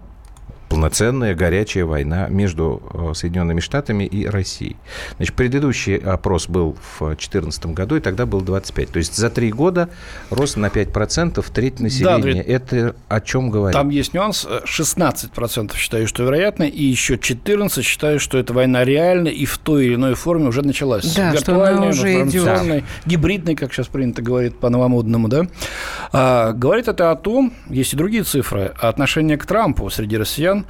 [0.75, 4.77] полноценная горячая война между э, Соединенными Штатами и Россией.
[5.17, 8.91] Значит, предыдущий опрос был в 2014 году, и тогда было 25.
[8.91, 9.89] То есть за три года
[10.31, 12.43] рост на 5%, треть населения.
[12.43, 13.75] Да, Это о чем говорит?
[13.75, 14.47] Там есть нюанс.
[14.47, 19.87] 16% считают, что вероятно, и еще 14% считают, что эта война реальна и в той
[19.87, 21.15] или иной форме уже началась.
[21.15, 22.89] Да, Виртуальной, уже информационной, идет.
[23.07, 25.29] гибридной, как сейчас принято говорить по-новомодному.
[25.29, 25.47] Да?
[26.13, 30.64] А, говорит это о том, есть и другие цифры, отношение к Трампу среди россиян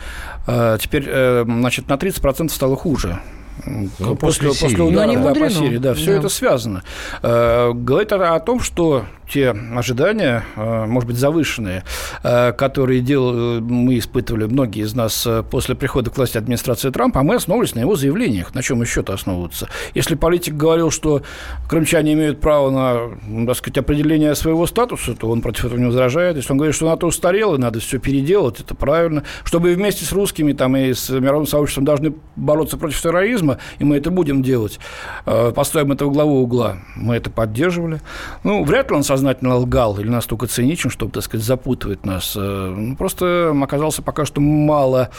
[0.47, 3.21] а, теперь э, значит, на 30% стало хуже.
[3.67, 5.79] Ну, после, после, после удара да, по Сирии.
[5.79, 6.19] Да, все да.
[6.19, 6.83] это связано.
[7.23, 11.85] Э, говорит о том, что те ожидания, э, может быть, завышенные,
[12.23, 17.23] э, которые дел, мы испытывали, многие из нас, после прихода к власти администрации Трампа, а
[17.23, 18.55] мы основывались на его заявлениях.
[18.55, 19.69] На чем еще-то основываться?
[19.95, 21.23] Если политик говорил, что
[21.69, 26.37] крымчане имеют право на, так сказать, определение своего статуса, то он против этого не возражает.
[26.37, 29.25] Если он говорит, что НАТО устарело, надо все переделать, это правильно.
[29.45, 33.97] Чтобы вместе с русскими там, и с мировым сообществом должны бороться против терроризма, и мы
[33.97, 34.79] это будем делать,
[35.27, 36.79] э, поставим это в главу угла.
[36.97, 38.01] Мы это поддерживали.
[38.43, 42.35] Ну, вряд ли он сознательно лгал или настолько циничен, чтобы, так сказать, запутывать нас.
[42.37, 45.11] Э, ну, просто оказался пока что мало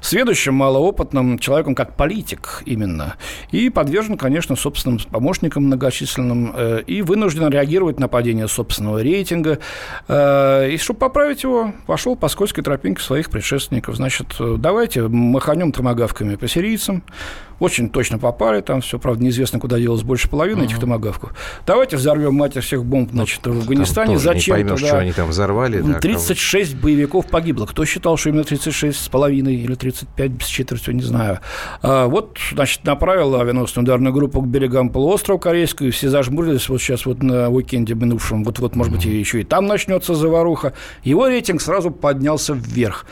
[0.00, 3.14] сведущим, малоопытным человеком, как политик именно.
[3.50, 9.58] И подвержен, конечно, собственным помощникам многочисленным, э, и вынужден реагировать на падение собственного рейтинга.
[10.08, 13.96] И чтобы поправить его, пошел по скользкой тропинке своих предшественников.
[13.96, 17.02] Значит, давайте маханем томогавками по сирийцам,
[17.62, 20.64] очень точно попали, там все, правда, неизвестно, куда делось больше половины uh-huh.
[20.64, 21.32] этих томогавков.
[21.64, 24.18] Давайте взорвем мать всех бомб, ну, значит, в Афганистане.
[24.18, 25.80] Зачем не поймешь, да, что они там взорвали.
[25.80, 26.82] Да, 36 кого...
[26.82, 27.66] боевиков погибло.
[27.66, 31.38] Кто считал, что именно 36 с половиной или 35 без четверти, не знаю.
[31.82, 37.06] А, вот, значит, направил авианосную ударную группу к берегам полуострова Корейского, все зажмурились вот сейчас
[37.06, 38.42] вот на уикенде минувшем.
[38.42, 40.72] Вот-вот, может быть, еще и там начнется заваруха.
[41.04, 43.06] Его рейтинг сразу поднялся вверх.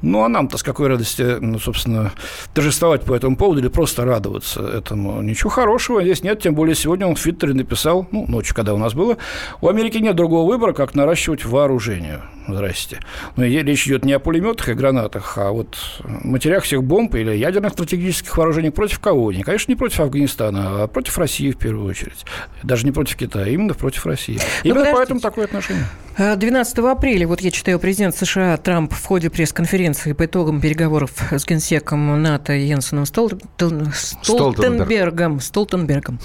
[0.00, 2.12] Ну, а нам-то с какой радости, ну, собственно,
[2.54, 5.22] торжествовать по этому поводу или просто радоваться этому.
[5.22, 8.78] Ничего хорошего здесь нет, тем более сегодня он в Твиттере написал, ну, ночью, когда у
[8.78, 9.16] нас было,
[9.60, 12.22] у Америки нет другого выбора, как наращивать вооружение.
[12.48, 13.00] Здрасте.
[13.34, 17.72] Но речь идет не о пулеметах и гранатах, а вот матерях всех бомб или ядерных
[17.72, 19.32] стратегических вооружений против кого?
[19.32, 22.24] Не, конечно, не против Афганистана, а против России в первую очередь.
[22.62, 24.38] Даже не против Китая, именно против России.
[24.62, 25.86] Ну, именно поэтому такое отношение.
[26.18, 31.44] 12 апреля, вот я читаю, президент США Трамп в ходе пресс-конференции по итогам переговоров с
[31.44, 36.18] генсеком НАТО Йенсеном Столтенбергом, Столтенбергом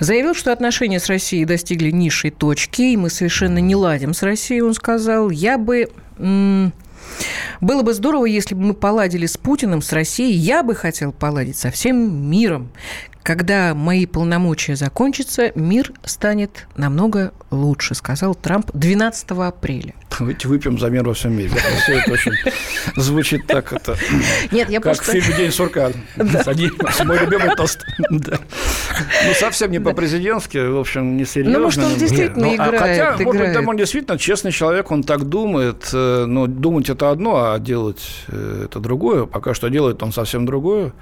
[0.00, 4.60] заявил, что отношения с Россией достигли низшей точки, и мы совершенно не ладим с Россией,
[4.60, 5.30] он сказал.
[5.30, 5.88] Я бы
[7.60, 10.34] было бы здорово, если бы мы поладили с Путиным, с Россией.
[10.34, 12.70] Я бы хотел поладить со всем миром.
[13.28, 19.92] Когда мои полномочия закончатся, мир станет намного лучше, сказал Трамп 12 апреля.
[20.18, 21.52] Давайте выпьем за мир во всем мире.
[21.82, 22.32] Все это очень
[22.96, 23.96] звучит так, это,
[24.50, 25.12] Нет, я как просто...
[25.12, 25.90] в фильме «День сурка».
[26.16, 27.84] Мой любимый тост.
[28.08, 31.58] Ну, совсем не по-президентски, в общем, не серьезно.
[31.58, 32.80] Ну, может, он действительно ну, а играет.
[32.80, 35.90] Хотя, может быть, он действительно честный человек, он так думает.
[35.92, 39.26] Э, но думать это одно, а делать э, это другое.
[39.26, 40.92] Пока что делает он совсем другое.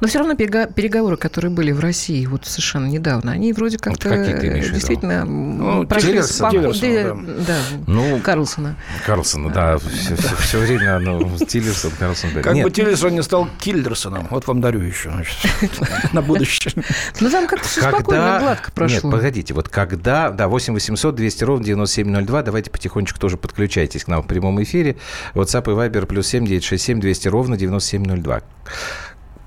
[0.00, 5.24] Но все равно переговоры, которые были в России вот совершенно недавно, они вроде как-то действительно
[5.24, 7.44] ну, прошли Тиллерсон, Тиллерсон, да.
[7.46, 7.58] да.
[7.86, 8.76] Ну, Карлсона.
[9.04, 9.78] Карлсона, да.
[9.78, 12.30] Все, все, все время ну, Тиллерсон, Карлсон.
[12.42, 12.64] Как Нет.
[12.64, 14.26] бы Тиллерсон не стал Киллерсоном.
[14.30, 15.36] Вот вам дарю еще, значит,
[16.12, 16.72] на будущее.
[17.20, 19.10] Ну, там как-то все спокойно, гладко прошло.
[19.10, 24.08] Нет, погодите, вот когда, да, 8 800 200 ровно 9702, давайте потихонечку тоже подключайтесь к
[24.08, 24.96] нам в прямом эфире.
[25.34, 28.42] WhatsApp и Viber плюс 7 967 200 ровно 9702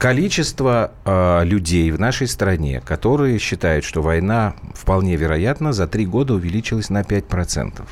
[0.04, 6.34] количество э, людей в нашей стране, которые считают, что война вполне вероятно за три года
[6.34, 7.88] увеличилась на 5%.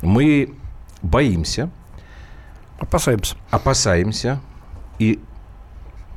[0.00, 0.54] Мы
[1.02, 1.68] боимся.
[2.78, 3.36] Опасаемся.
[3.50, 4.40] Опасаемся.
[4.98, 5.20] И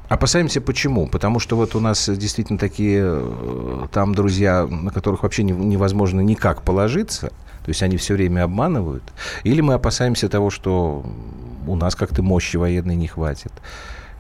[0.08, 1.08] Опасаемся почему?
[1.08, 6.62] Потому что вот у нас действительно такие э, там друзья, на которых вообще невозможно никак
[6.62, 9.04] положиться, то есть они все время обманывают.
[9.44, 11.06] Или мы опасаемся того, что
[11.68, 13.52] у нас как-то мощи военной не хватит.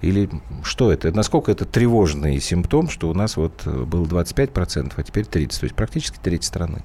[0.03, 0.29] Или
[0.63, 1.11] что это?
[1.11, 5.63] Насколько это тревожный симптом, что у нас вот э, было 25%, а теперь 30%, то
[5.63, 6.83] есть практически треть страны.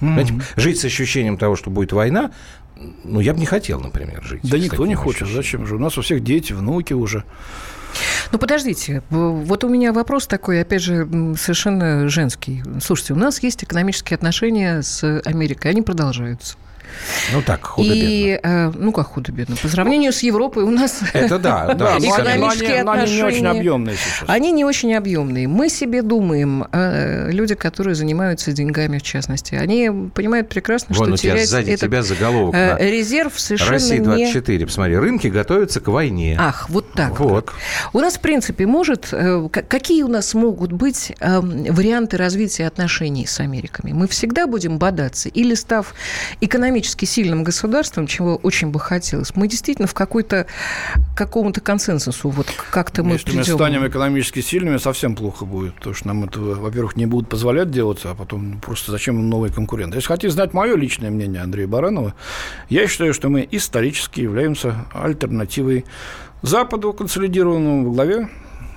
[0.00, 0.12] Mm-hmm.
[0.12, 2.32] Знаете, жить с ощущением того, что будет война,
[3.04, 4.40] ну, я бы не хотел, например, жить.
[4.42, 5.28] Да никто не хочет.
[5.28, 5.76] Зачем же?
[5.76, 7.24] У нас у всех дети, внуки уже.
[8.32, 12.62] Ну, подождите, вот у меня вопрос такой, опять же, совершенно женский.
[12.82, 16.56] Слушайте, у нас есть экономические отношения с Америкой, они продолжаются.
[17.32, 18.08] Ну так, худо-бедно.
[18.08, 19.56] И, э, ну как худо-бедно?
[19.56, 21.98] По сравнению с Европой у нас Это да, да.
[21.98, 23.06] экономические отношения...
[23.06, 24.28] Они не очень объемные сейчас.
[24.28, 25.48] Они не очень объемные.
[25.48, 31.14] Мы себе думаем, э, люди, которые занимаются деньгами в частности, они понимают прекрасно, Вон что
[31.14, 32.54] у тебя сзади этот, тебя заголовок.
[32.54, 34.58] Э, резерв совершенно Россия 24.
[34.58, 34.64] Не...
[34.64, 36.36] Посмотри, рынки готовятся к войне.
[36.38, 37.18] Ах, вот так.
[37.18, 37.50] Вот.
[37.92, 39.08] У нас, в принципе, может...
[39.12, 43.92] Э, какие у нас могут быть э, варианты развития отношений с Америками?
[43.92, 45.28] Мы всегда будем бодаться?
[45.28, 45.94] Или став
[46.40, 50.46] экономически сильным государством, чего очень бы хотелось, мы действительно в какой-то
[51.16, 53.40] какому-то консенсусу вот как-то мы Если придем...
[53.40, 57.70] мы станем экономически сильными, совсем плохо будет, потому что нам это, во-первых, не будут позволять
[57.70, 59.96] делать, а потом просто зачем новые конкуренты.
[59.96, 62.14] Если хотите знать мое личное мнение Андрея Баранова,
[62.68, 65.84] я считаю, что мы исторически являемся альтернативой
[66.42, 68.28] Западу, консолидированному во главе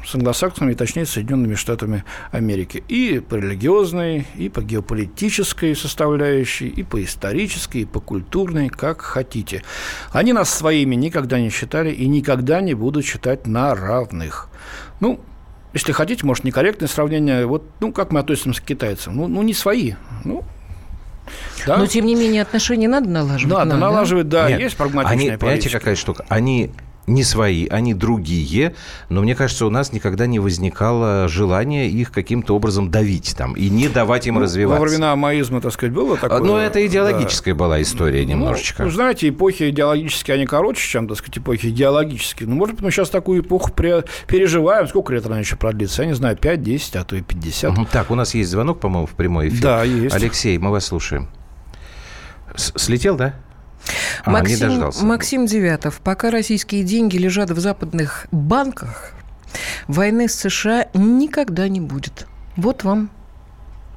[0.06, 2.84] с англосаксами, точнее, с Соединенными Штатами Америки.
[2.88, 9.64] И по религиозной, и по геополитической составляющей, и по исторической, и по культурной, как хотите.
[10.12, 14.50] Они нас своими никогда не считали и никогда не будут считать на равных.
[15.00, 15.20] Ну,
[15.74, 19.16] если хотите, может, некорректное сравнение, вот, ну, как мы относимся к китайцам?
[19.16, 19.94] Ну, ну не свои.
[20.24, 20.44] Ну,
[21.66, 21.78] да?
[21.78, 23.54] Но, тем не менее, отношения надо налаживать.
[23.54, 26.26] Надо, надо налаживать, да, Нет, есть прагматичная они, Понимаете, какая штука?
[26.30, 26.72] Они
[27.10, 28.76] не свои, они другие,
[29.10, 33.70] но мне кажется, у нас никогда не возникало желания их каким-то образом давить там и
[33.70, 34.82] не давать им ну, развиваться.
[34.82, 36.40] Во времена маизма, так сказать, было такое?
[36.40, 37.60] Ну, это идеологическая да.
[37.60, 38.84] была история ну, немножечко.
[38.84, 42.48] Ну, знаете, эпохи идеологические, они короче, чем, так сказать, эпохи идеологические.
[42.48, 44.88] Ну, может быть, мы сейчас такую эпоху переживаем.
[44.88, 46.04] Сколько лет она еще продлится?
[46.04, 47.72] Я не знаю, 5, 10, а то и 50.
[47.72, 47.88] Угу.
[47.92, 49.62] Так, у нас есть звонок, по-моему, в прямой эфир.
[49.62, 50.16] Да, есть.
[50.16, 51.30] Алексей, мы вас слушаем.
[52.56, 53.36] С слетел, да?
[54.24, 56.02] А, Максим, Максим Девятов.
[56.04, 59.14] Пока российские деньги лежат в западных банках,
[59.88, 62.28] войны с США никогда не будет.
[62.56, 63.10] Вот вам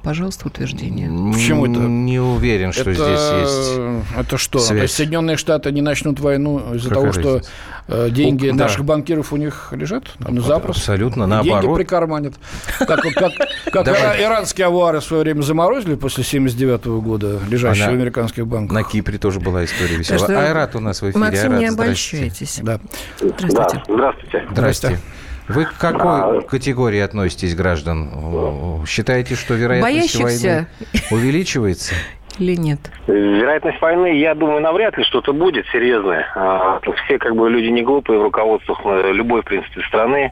[0.03, 1.07] Пожалуйста, утверждение.
[1.31, 1.79] Почему это?
[1.79, 4.07] Не уверен, что это, здесь есть.
[4.17, 4.59] Это что?
[4.59, 4.77] Связь.
[4.77, 7.41] То есть Соединенные Штаты не начнут войну из-за того, разница?
[7.87, 8.83] что э, деньги У, наших да.
[8.83, 10.03] банкиров у них лежат?
[10.19, 10.75] Ну, запрос.
[10.75, 11.61] Абсолютно наоборот.
[11.61, 12.33] Деньги прикарманят.
[12.79, 13.31] Как, как,
[13.71, 18.73] как иранские авары в свое время заморозили после 79 года, лежащие в американских банках.
[18.73, 20.47] На Кипре тоже была история веселая.
[20.47, 21.17] Айрат у нас в эфире.
[21.17, 22.59] Максим, Айрат, не обольщайтесь.
[22.61, 22.81] Да.
[23.19, 23.83] Здравствуйте.
[23.87, 24.47] Да, здравствуйте.
[24.51, 24.99] Здравствуйте.
[25.47, 26.41] Вы к какой а...
[26.41, 28.83] категории относитесь граждан?
[28.87, 30.67] Считаете, что вероятность войны
[31.11, 31.95] увеличивается?
[32.39, 32.79] Или нет?
[33.07, 36.25] Вероятность войны, я думаю, навряд ли что-то будет серьезное.
[36.35, 38.79] А, все как бы люди не глупые в руководствах
[39.13, 40.31] любой, в принципе, страны.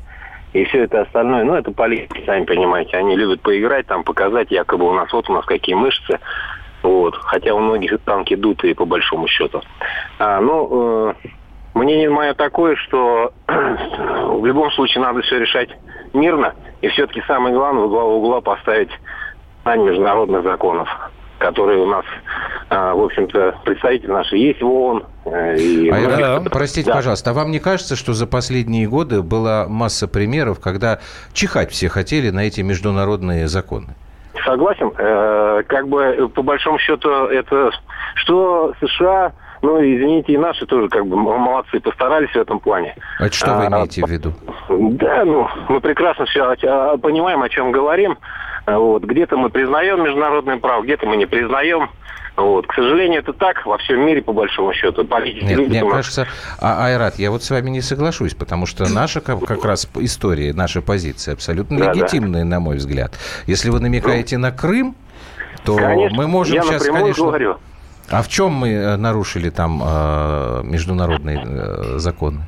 [0.54, 2.98] И все это остальное, ну, это политики, сами понимаете.
[2.98, 6.20] Они любят поиграть, там, показать, якобы у нас вот у нас какие мышцы.
[6.84, 7.16] Вот.
[7.16, 9.62] Хотя у многих танки дутые, по большому счету.
[10.20, 11.14] А, ну, э,
[11.74, 15.70] Мнение мое такое, что в любом случае надо все решать
[16.14, 16.54] мирно.
[16.82, 18.90] И все-таки самое главное, в главу угла поставить
[19.64, 20.90] знание международных законов,
[21.40, 22.06] которые у нас,
[22.70, 25.04] а, в общем-то, представители наши есть в ООН.
[25.26, 26.18] Э, и а многих...
[26.18, 26.96] да, простите, да.
[26.96, 31.00] пожалуйста, а вам не кажется, что за последние годы была масса примеров, когда
[31.34, 33.96] чихать все хотели на эти международные законы?
[34.46, 34.92] Согласен.
[34.98, 37.72] Э, как бы, по большому счету, это
[38.16, 42.96] что США ну, извините, и наши тоже как бы молодцы, постарались в этом плане.
[43.20, 44.34] А что вы а, имеете а, в виду?
[44.70, 46.56] Да, ну, мы прекрасно все
[46.98, 48.18] понимаем, о чем говорим.
[48.66, 49.04] Вот.
[49.04, 51.90] Где-то мы признаем международное право, где-то мы не признаем.
[52.38, 52.66] Вот.
[52.66, 55.06] К сожалению, это так во всем мире, по большому счету.
[55.06, 55.94] Политики Нет, мне нас...
[55.94, 56.28] кажется,
[56.60, 60.54] а, Айрат, я вот с вами не соглашусь, потому что наша как, как раз история,
[60.54, 62.50] наша позиция абсолютно да, легитимная, да.
[62.50, 63.14] на мой взгляд.
[63.46, 64.96] Если вы намекаете ну, на Крым,
[65.66, 67.26] то конечно, мы можем я сейчас, конечно...
[67.26, 67.58] говорю.
[68.12, 72.42] А в чем мы э, нарушили там э, международные э, законы?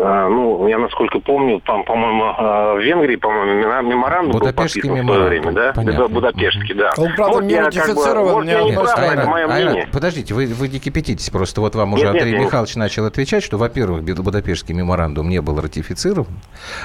[0.00, 5.06] А, ну, я насколько помню, там, по-моему, а, в Венгрии, по-моему, меморандум был подписан меморандум.
[5.06, 5.72] в свое время, да?
[5.74, 6.08] Понятно.
[6.08, 6.90] Будапештский, да.
[6.96, 9.88] Он, правда, вот не ратифицирован, как бы, не прав, это мое мнение.
[9.92, 11.60] Подождите, вы, вы не кипятитесь просто.
[11.60, 12.84] Вот вам уже нет, Андрей нет, Михайлович нет.
[12.84, 16.38] начал отвечать, что, во-первых, Будапештский меморандум не был ратифицирован,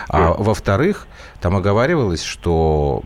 [0.09, 1.07] а во-вторых,
[1.41, 3.02] там оговаривалось, что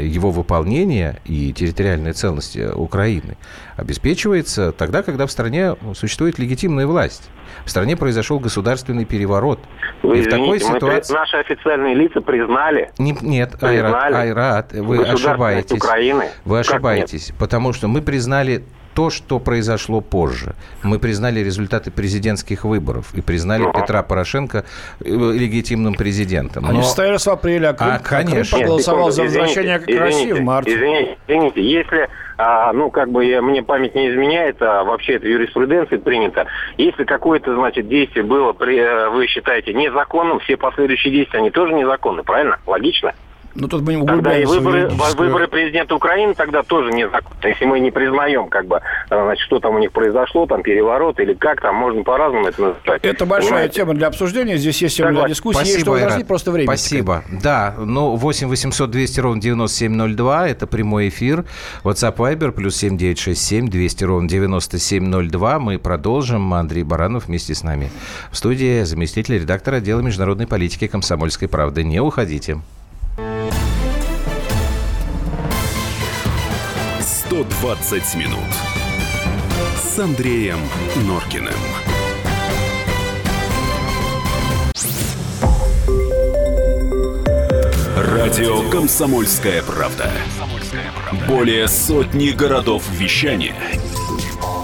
[0.00, 3.36] его выполнение и территориальная целостность Украины
[3.76, 7.28] обеспечивается тогда, когда в стране существует легитимная власть.
[7.64, 9.58] В стране произошел государственный переворот.
[10.02, 11.14] Вы и извините, в такой ситуации...
[11.14, 12.90] наши официальные лица признали.
[12.98, 15.76] Не, нет, признали Айрат, Айрат, вы ошибаетесь.
[15.76, 16.24] Украины.
[16.44, 20.54] Вы ошибаетесь, потому что мы признали то, что произошло позже.
[20.82, 23.80] Мы признали результаты президентских выборов и признали uh-huh.
[23.80, 24.64] Петра Порошенко
[25.00, 26.64] э, легитимным президентом.
[26.64, 26.70] Но...
[26.70, 28.58] Они состоялись в апреле, а Крым, а, конечно.
[28.58, 30.74] Крым проголосовал Нет, за возвращение извините, к России в марте.
[30.74, 32.08] Извините, извините, если
[32.42, 36.46] а, ну, как бы я, мне память не изменяет, а вообще это юриспруденция принято.
[36.78, 41.74] Если какое-то, значит, действие было, при, э, вы считаете, незаконным, все последующие действия, они тоже
[41.74, 42.58] незаконны, правильно?
[42.66, 43.12] Логично?
[43.54, 47.36] Ну, тут мы не Тогда и выборы, выборы президента Украины тогда тоже не законны.
[47.42, 51.34] Если мы не признаем, как бы, значит, что там у них произошло, там переворот или
[51.34, 53.04] как там, можно по-разному это назвать.
[53.04, 53.74] Это большая Понимаете?
[53.74, 54.56] тема для обсуждения.
[54.56, 55.58] Здесь есть тема для дискуссии.
[55.58, 56.66] Спасибо, есть, что просто время.
[56.66, 57.24] Спасибо.
[57.42, 60.48] Да, ну, 8 800 200 ровно 9702.
[60.48, 61.44] Это прямой эфир.
[61.82, 65.58] WhatsApp Viber плюс 7967 200 ровно 9702.
[65.58, 66.54] Мы продолжим.
[66.54, 67.90] Андрей Баранов вместе с нами.
[68.30, 71.82] В студии заместитель редактора отдела международной политики комсомольской правды.
[71.82, 72.58] Не уходите.
[77.30, 78.38] 120 минут
[79.76, 80.58] с Андреем
[81.06, 81.54] Норкиным.
[87.96, 90.10] Радио «Комсомольская правда».
[91.28, 93.54] Более сотни городов вещания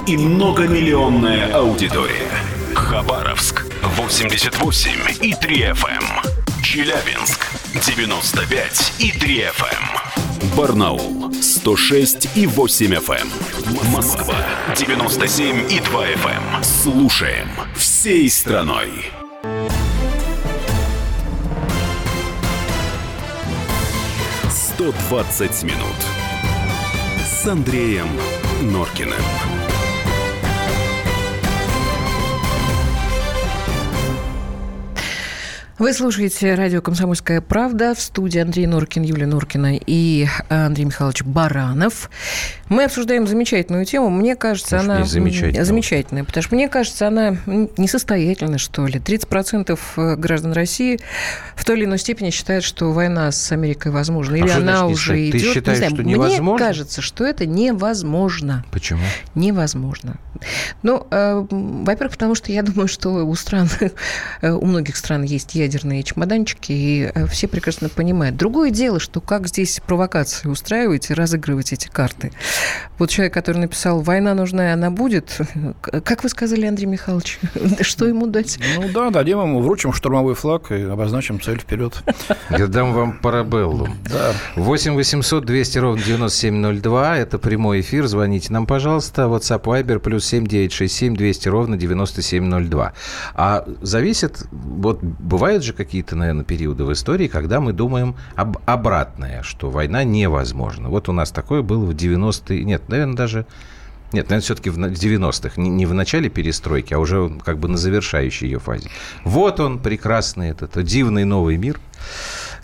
[0.09, 2.33] и многомиллионная аудитория.
[2.75, 4.91] Хабаровск 88
[5.23, 5.89] и 3 FM.
[5.89, 6.63] Эм.
[6.65, 10.06] Челябинск 95 и 3 FM.
[10.57, 13.13] Барнаул 106 и 8 FM.
[13.13, 13.91] Эм.
[13.93, 14.37] Москва
[14.77, 16.57] 97 и 2 FM.
[16.57, 16.65] Эм.
[16.65, 18.91] Слушаем всей страной.
[24.79, 25.97] «120 минут»
[27.25, 28.09] с Андреем
[28.63, 29.56] Норкиным.
[35.79, 42.09] Вы слушаете радио «Комсомольская правда» в студии Андрей Норкин, Юлия Норкина и Андрей Михайлович Баранов.
[42.71, 44.09] Мы обсуждаем замечательную тему.
[44.09, 45.65] Мне кажется, Может, она замечательная.
[45.67, 47.37] замечательная, потому что мне кажется, она
[47.77, 48.99] несостоятельна, что ли.
[48.99, 50.99] 30% э, граждан России
[51.55, 54.37] в той или иной степени считают, что война с Америкой возможна.
[54.37, 55.43] А или а она уже считать?
[55.43, 55.53] идет.
[55.53, 56.43] Ты считаешь, не знаю, что невозможно?
[56.43, 58.65] Мне кажется, что это невозможно.
[58.73, 59.03] Почему?
[59.35, 60.17] Невозможно.
[60.83, 63.69] Ну, э, во-первых, потому что я думаю, что у стран,
[64.41, 68.37] э, у многих стран есть ядерные чемоданчики, и э, все прекрасно понимают.
[68.37, 72.33] Другое дело, что как здесь провокации устраивать и разыгрывать эти карты.
[72.99, 75.39] Вот человек, который написал «Война нужна, и она будет»,
[76.05, 77.39] как вы сказали, Андрей Михайлович,
[77.81, 78.59] что ему дать?
[78.77, 81.95] Ну да, дадим ему, вручим штурмовой флаг и обозначим цель вперед.
[82.51, 83.97] Я дам вам парабеллум.
[84.09, 84.33] Да.
[84.57, 90.47] 8 800 200 ровно 9702, это прямой эфир, звоните нам, пожалуйста, WhatsApp Viber плюс 7
[90.47, 92.93] 967 200 ровно 9702.
[93.35, 98.59] А зависит, вот бывает бывают же какие-то, наверное, периоды в истории, когда мы думаем об
[98.67, 100.91] обратное, что война невозможна.
[100.91, 103.47] Вот у нас такое было в 90-е, нет, наверное, даже
[104.13, 108.49] нет, наверное, все-таки в 90-х, не в начале перестройки, а уже как бы на завершающей
[108.49, 108.91] ее фазе.
[109.25, 111.81] Вот он, прекрасный этот дивный новый мир,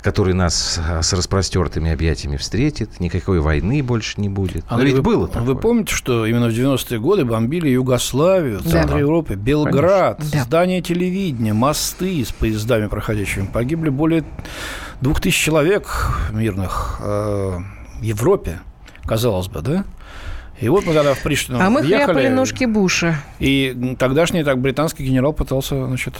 [0.02, 4.64] который нас а, с распростертыми объятиями встретит, никакой войны больше не будет.
[4.68, 5.42] А Но ведь вы, было такое.
[5.42, 8.98] Вы помните, что именно в 90-е годы бомбили Югославию, центр да.
[8.98, 10.42] Европы, Белград, Конечно.
[10.42, 13.46] здание телевидения, мосты с поездами проходящими.
[13.46, 14.24] Погибли более
[15.00, 17.58] двух тысяч человек мирных э,
[18.00, 18.60] в Европе,
[19.04, 19.84] казалось бы, да?
[20.62, 23.16] И вот мы тогда в Приштину А мы ехали, хляпали ножки Буша.
[23.40, 26.14] И тогдашний так британский генерал пытался, значит,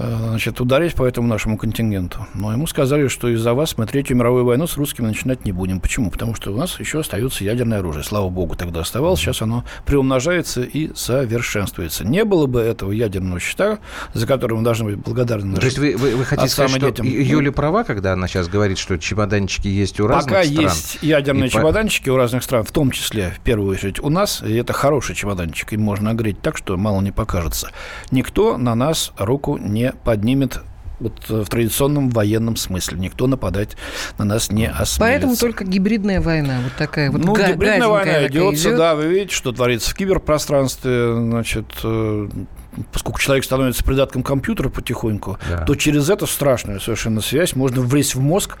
[0.00, 2.24] Э, значит, ударить по этому нашему контингенту.
[2.34, 5.80] Но ему сказали, что из-за вас мы Третью мировую войну с русскими начинать не будем.
[5.80, 6.10] Почему?
[6.10, 8.04] Потому что у нас еще остается ядерное оружие.
[8.04, 9.18] Слава богу, тогда оставалось.
[9.18, 12.04] Сейчас оно приумножается и совершенствуется.
[12.04, 13.78] Не было бы этого ядерного щита,
[14.14, 17.06] за которым мы должны быть благодарны То есть вы, вы, вы хотите сказать, что детям.
[17.06, 20.56] Юля права, когда она сейчас говорит, что чемоданчики есть у разных Пока стран?
[20.56, 22.12] Пока есть ядерные и чемоданчики по...
[22.12, 25.72] у разных стран, в том числе, в первую очередь, у нас, и это хороший чемоданчик,
[25.72, 27.70] им можно огреть так, что мало не покажется.
[28.10, 30.60] Никто на нас руку не поднимет
[31.00, 32.98] вот э, в традиционном военном смысле.
[32.98, 33.76] Никто нападать
[34.18, 35.00] на нас не осмелится.
[35.00, 38.78] Поэтому только гибридная война, вот такая вот Ну, га- гибридная война идется, идет.
[38.78, 42.28] да, вы видите, что творится в киберпространстве, значит, э,
[42.92, 45.64] поскольку человек становится придатком компьютера потихоньку, да.
[45.64, 48.58] то через эту страшную совершенно связь можно влезть в мозг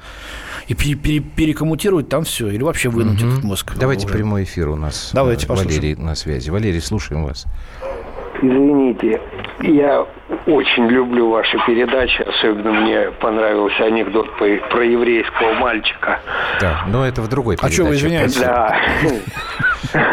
[0.68, 3.32] и пере- пере- перекоммутировать там все, или вообще вынуть угу.
[3.32, 3.72] этот мозг.
[3.78, 4.14] Давайте уже.
[4.14, 5.10] прямой эфир у нас.
[5.14, 6.50] Давайте э, Валерий на связи.
[6.50, 7.46] Валерий, слушаем вас.
[8.42, 9.20] Извините,
[9.60, 10.06] я
[10.46, 16.20] очень люблю ваши передачи, особенно мне понравился анекдот про еврейского мальчика.
[16.60, 17.72] Да, но это в другой передаче.
[17.72, 18.36] А что вы извиняетесь?
[18.36, 18.76] Да.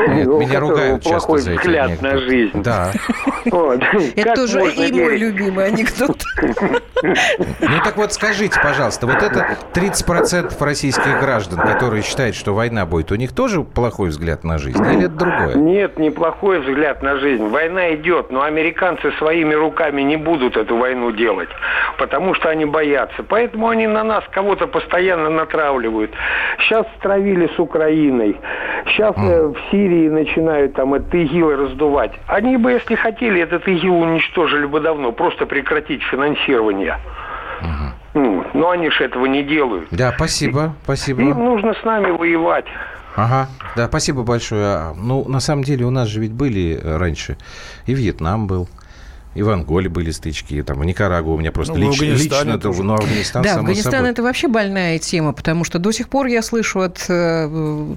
[0.07, 2.61] Нет, ну, меня ругают часто за взгляд на жизнь.
[2.63, 2.91] Да.
[3.43, 6.23] Это тоже и мой любимый анекдот.
[7.03, 13.11] Ну так вот скажите, пожалуйста, вот это 30% российских граждан, которые считают, что война будет,
[13.11, 15.55] у них тоже плохой взгляд на жизнь или это другое?
[15.55, 17.45] Нет, неплохой взгляд на жизнь.
[17.47, 21.49] Война идет, но американцы своими руками не будут эту войну делать,
[21.97, 23.23] потому что они боятся.
[23.23, 26.11] Поэтому они на нас кого-то постоянно натравливают.
[26.59, 28.37] Сейчас стравили с Украиной.
[28.85, 29.55] Сейчас mm.
[29.55, 32.11] в Сирии начинают там этот ИГИЛ раздувать.
[32.27, 36.99] Они бы, если хотели, этот ИГИЛ уничтожили бы давно, просто прекратить финансирование.
[38.13, 39.87] Ну, но они же этого не делают.
[39.91, 41.21] Да, спасибо, спасибо.
[41.21, 42.65] Им нужно с нами воевать.
[43.15, 44.65] Ага, да, спасибо большое.
[44.65, 47.37] А, ну, на самом деле у нас же ведь были раньше,
[47.85, 48.67] и Вьетнам был,
[49.35, 52.83] и в Анголе были стычки, там, в Никарагуа у меня просто ну, лич, лично, тоже.
[52.83, 54.09] ну, Афганистан, Да, Афганистан собой.
[54.09, 57.95] это вообще больная тема, потому что до сих пор я слышу от э,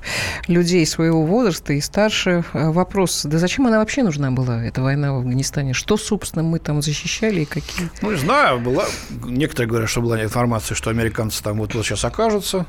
[0.48, 5.12] людей своего возраста и старше э, вопрос, да зачем она вообще нужна была, эта война
[5.12, 5.74] в Афганистане?
[5.74, 7.88] Что, собственно, мы там защищали и какие?
[8.02, 8.86] Ну, не знаю, была,
[9.24, 12.66] некоторые говорят, что была информация, что американцы там вот, вот сейчас окажутся,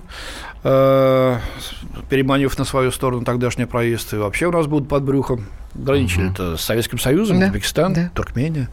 [0.63, 1.37] э,
[2.07, 6.57] переманив на свою сторону тогдашний проезд, и вообще у нас будут под брюхом граничили это
[6.57, 7.47] с Советским Союзом, да.
[7.47, 8.11] Узбекистан, да.
[8.13, 8.69] Туркмения,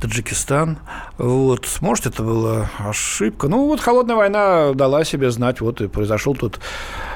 [0.00, 0.78] Таджикистан.
[1.18, 1.66] Вот.
[1.80, 3.48] Может, это была ошибка.
[3.48, 6.60] Ну, вот холодная война дала себе знать, вот и произошел тут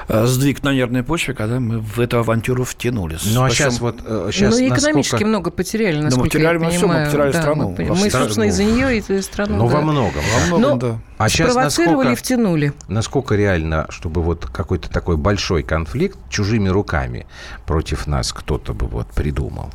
[0.08, 3.22] Э, сдвиг на нервной почве, когда мы в эту авантюру втянулись.
[3.34, 3.96] Ну, а сейчас вот...
[4.30, 5.26] Сейчас ну, и экономически насколько...
[5.26, 7.74] много потеряли, насколько да, потеряли я мы все, мы потеряли да, страну.
[7.76, 9.56] Мы, мы собственно, из-за нее и страну.
[9.56, 9.74] Ну, да.
[9.74, 10.22] во многом.
[10.34, 11.00] Во многом, Но да.
[11.18, 12.72] А сейчас насколько, втянули.
[12.88, 17.26] Насколько реально, чтобы вот какой-то такой большой конфликт чужими руками
[17.66, 19.70] против нас кто-то бы вот придумал?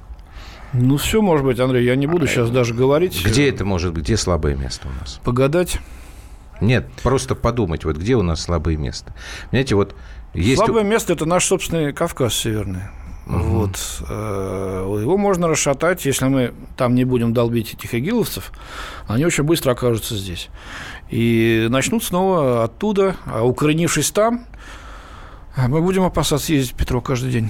[0.74, 3.26] Ну, все может быть, Андрей, я не буду сейчас даже говорить.
[3.26, 4.04] Где это может быть?
[4.04, 5.20] Где слабое место у нас?
[5.24, 5.80] Погадать.
[6.62, 9.14] Нет, просто подумать, вот где у нас слабые места.
[9.50, 9.96] Понимаете, вот
[10.34, 10.64] есть...
[10.64, 12.84] Слабое место– это наш собственный Кавказ северный.
[13.28, 13.38] Угу.
[13.38, 14.04] Вот.
[14.08, 18.52] Э, его можно расшатать, если мы там не будем долбить этих игиловцев,
[19.08, 20.50] они очень быстро окажутся здесь.
[21.10, 24.46] И начнут снова оттуда, а укоренившись там,
[25.56, 27.50] мы будем опасаться ездить в Петро каждый день.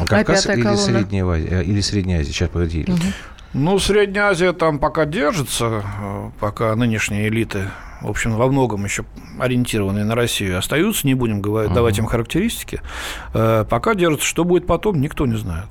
[0.00, 2.32] А Кавказ или Средняя, Азия, или Средняя Азия?
[2.32, 2.84] Сейчас, погоди.
[2.88, 2.98] Угу.
[3.54, 7.70] Ну, Средняя Азия там пока держится, э, пока нынешние элиты
[8.02, 9.04] в общем, во многом еще
[9.38, 12.80] ориентированные на Россию, остаются, не будем говорить, давать им характеристики,
[13.32, 14.26] э, пока держатся.
[14.26, 15.68] Что будет потом, никто не знает.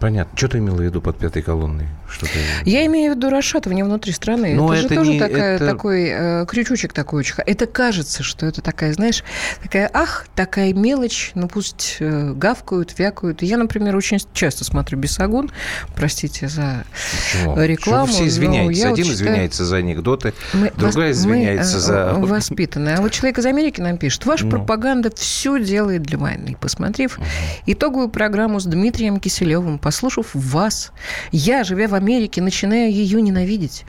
[0.00, 0.36] Понятно.
[0.36, 1.86] Что ты имела в виду под пятой колонной?
[2.08, 2.32] Что ты...
[2.64, 4.54] Я имею в виду расшатывание внутри страны.
[4.54, 5.66] Но это, это же тоже не, такая, это...
[5.66, 7.24] такой э, крючочек такой.
[7.46, 9.22] Это кажется, что это такая, знаешь,
[9.62, 13.42] такая, ах, такая мелочь, ну пусть э, гавкают, вякают.
[13.42, 15.50] Я, например, очень часто смотрю «Бесогон»,
[15.94, 16.84] простите за
[17.32, 17.60] Почему?
[17.62, 18.06] рекламу.
[18.06, 18.84] Что все извиняетесь.
[18.84, 19.14] Один считаю...
[19.14, 21.94] извиняется за анекдоты, мы, другая извиняется мы, за...
[21.94, 22.96] Э, воспитанные.
[22.96, 24.50] А вот человек из Америки нам пишет, ваша ну.
[24.50, 26.56] пропаганда все делает для войны.
[26.58, 27.26] Посмотрев угу.
[27.66, 30.92] итоговую программу с Дмитрием Киселевым, послушав вас,
[31.32, 33.84] я, живя в Америке, начинаю ее ненавидеть.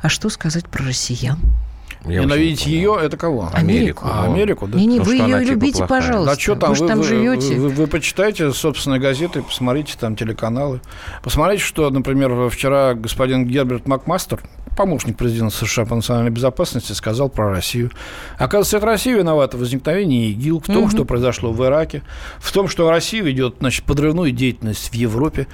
[0.00, 1.38] А что сказать про россиян?
[2.06, 3.50] Я Ненавидеть ее это кого?
[3.52, 4.06] Америку.
[4.10, 4.78] А, Америку, да?
[4.78, 6.00] Не, не, ну, вы ее типа любите, плохая.
[6.00, 6.34] пожалуйста.
[6.34, 7.54] Да что там, вы, вы там вы, живете.
[7.56, 10.80] Вы, вы, вы почитайте собственные газеты, посмотрите там телеканалы.
[11.22, 14.40] Посмотрите, что, например, вчера господин Герберт Макмастер,
[14.76, 17.90] помощник президента США по национальной безопасности, сказал про Россию.
[18.38, 20.90] Оказывается, это Россия виновата в возникновении ИГИЛ, в том, угу.
[20.90, 22.02] что произошло в Ираке,
[22.38, 25.46] в том, что Россия ведет значит, подрывную деятельность в Европе.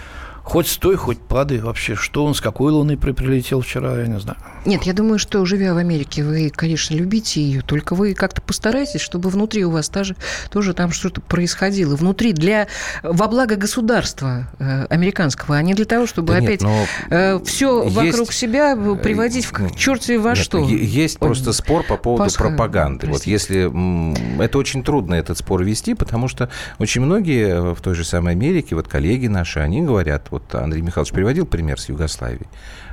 [0.43, 1.95] Хоть стой, хоть падай вообще.
[1.95, 4.39] Что он, с какой луны прилетел вчера, я не знаю.
[4.65, 9.01] Нет, я думаю, что, живя в Америке, вы, конечно, любите ее, только вы как-то постарайтесь,
[9.01, 10.17] чтобы внутри у вас тоже,
[10.51, 11.97] тоже там что-то происходило.
[11.97, 12.69] Внутри для,
[13.03, 17.85] во благо государства э, американского, а не для того, чтобы да опять нет, э, все
[17.85, 20.59] есть, вокруг себя приводить в черти во нет, что.
[20.59, 23.07] Есть Ой, просто спор по поводу Пасха, пропаганды.
[23.07, 23.69] Простите.
[23.69, 24.43] Вот если...
[24.43, 28.75] Это очень трудно этот спор вести, потому что очень многие в той же самой Америке,
[28.75, 32.49] вот коллеги наши, они говорят, вот Андрей Михайлович приводил пример с Югославией.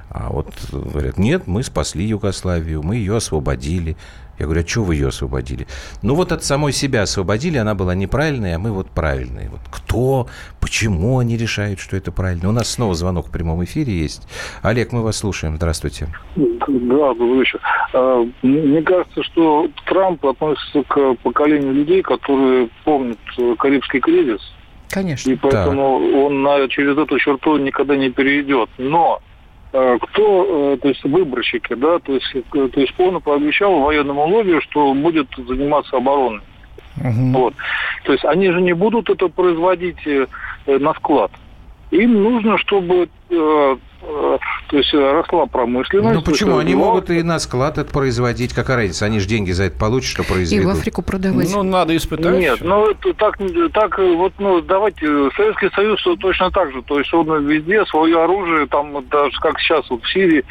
[0.10, 3.98] А вот говорят, нет, мы спасли Югославию, мы ее освободили.
[4.40, 5.68] Я говорю, а что вы ее освободили?
[6.04, 9.50] Ну вот от самой себя освободили, она была неправильной, а мы вот правильные.
[9.50, 10.28] Вот кто,
[10.62, 12.50] почему они решают, что это правильно?
[12.50, 14.28] У нас снова звонок в прямом эфире есть.
[14.62, 15.58] Олег, мы вас слушаем.
[15.58, 16.08] Здравствуйте.
[16.36, 17.60] Да, добрый вечер.
[17.94, 24.42] А, мне кажется, что Трамп относится к поколению людей, которые помнят э, Карибский кризис.
[24.90, 25.32] Конечно.
[25.32, 26.16] И поэтому так.
[26.16, 28.70] он на, через эту черту никогда не перейдет.
[28.78, 29.22] Но
[29.74, 34.26] Э, кто, э, то есть выборщики, да, то есть, э, то есть он пообещал военному
[34.26, 36.42] лобби, что будет заниматься обороной.
[36.98, 37.38] Угу.
[37.38, 37.54] Вот.
[38.06, 40.00] То есть они же не будут это производить
[40.66, 41.32] на склад.
[41.92, 43.08] Им нужно, чтобы
[44.08, 46.16] то есть э, росла промышленность.
[46.16, 46.58] Ну почему?
[46.58, 48.54] Они могут и на склад это производить.
[48.54, 49.06] Какая разница?
[49.06, 50.64] Они же деньги за это получат, что произведут.
[50.64, 51.52] И в Африку продавать.
[51.52, 52.40] Ну, надо испытать.
[52.40, 53.38] Нет, ну это так,
[53.74, 55.06] так вот, ну, давайте,
[55.36, 56.82] Советский Союз точно так же.
[56.84, 60.44] То есть он везде свое оружие, там, даже как сейчас вот в Сирии, э,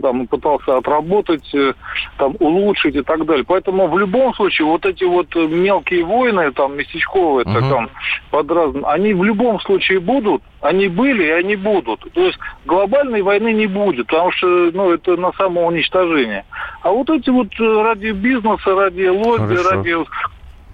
[0.00, 1.72] там, пытался отработать, э,
[2.18, 3.44] там, улучшить и так далее.
[3.44, 7.68] Поэтому в любом случае вот эти вот мелкие войны, там, местечковые, угу.
[7.68, 7.90] там,
[8.30, 12.00] под разным, они в любом случае будут, они были и они будут.
[12.12, 16.44] То есть глобальной войны не будет, потому что ну, это на самоуничтожение.
[16.82, 19.70] А вот эти вот э, ради бизнеса, ради лобби, Хорошо.
[19.70, 19.94] ради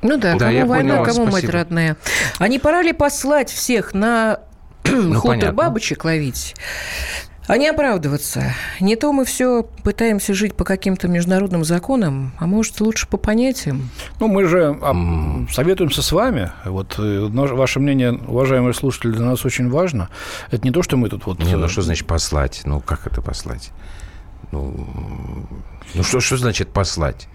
[0.02, 1.32] ну да, да кому война, понял, кому спасибо.
[1.32, 1.96] мать родная.
[2.38, 4.40] А не пора ли послать всех на
[4.84, 5.52] ну, хутор понятно.
[5.52, 6.54] бабочек ловить?
[7.50, 8.54] А не оправдываться.
[8.78, 13.90] Не то мы все пытаемся жить по каким-то международным законам, а может, лучше по понятиям.
[14.20, 14.78] Ну, мы же
[15.50, 16.52] советуемся с вами.
[16.64, 20.10] Вот э, ваше мнение, уважаемые слушатели, для нас очень важно.
[20.52, 21.40] Это не то, что мы тут вот...
[21.40, 22.60] Не, ну что значит послать?
[22.66, 23.72] Ну, как это послать?
[24.52, 24.86] Ну,
[25.94, 27.26] ну что, что значит послать?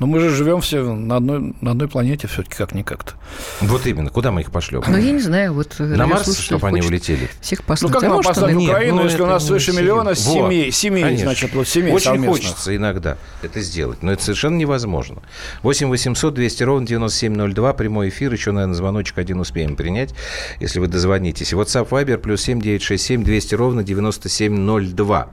[0.00, 3.12] Но мы же живем все на одной, на одной планете все-таки как-никак-то.
[3.60, 4.08] Вот именно.
[4.08, 4.82] Куда мы их пошлем?
[4.88, 5.52] Ну, я не знаю.
[5.52, 7.28] Вот на Марс, чтобы они улетели?
[7.42, 7.92] Всех послать.
[7.92, 10.72] Ну, как а нам послать в Украину, нет, ну, если у нас свыше миллиона семей,
[10.72, 11.26] семей Конечно.
[11.26, 12.32] значит, вот семей Очень совместно.
[12.32, 15.22] хочется иногда это сделать, но это совершенно невозможно.
[15.62, 20.14] 8 800 200 ровно 9702, прямой эфир, еще, наверное, звоночек один успеем принять,
[20.60, 21.52] если вы дозвонитесь.
[21.52, 25.28] WhatsApp Viber плюс 7 967 200 ровно 9702.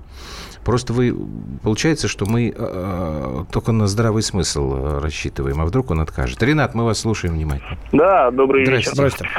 [0.67, 1.15] Просто вы,
[1.63, 6.43] получается, что мы э, только на здравый смысл э, рассчитываем, а вдруг он откажет.
[6.43, 7.77] Ренат, мы вас слушаем внимательно.
[7.93, 8.89] Да, добрый Здрасте.
[8.89, 8.95] вечер.
[8.95, 9.29] Здрасте.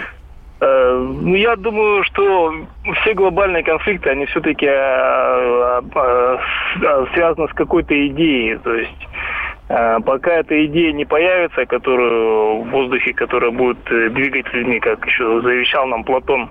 [0.61, 2.55] Э, ну, я думаю, что
[3.03, 6.39] все глобальные конфликты, они все-таки э, э,
[7.12, 8.57] связаны с какой-то идеей.
[8.57, 9.09] То есть
[9.69, 15.87] пока эта идея не появится, которую в воздухе, которая будет двигать людьми, как еще завещал
[15.87, 16.49] нам Платон,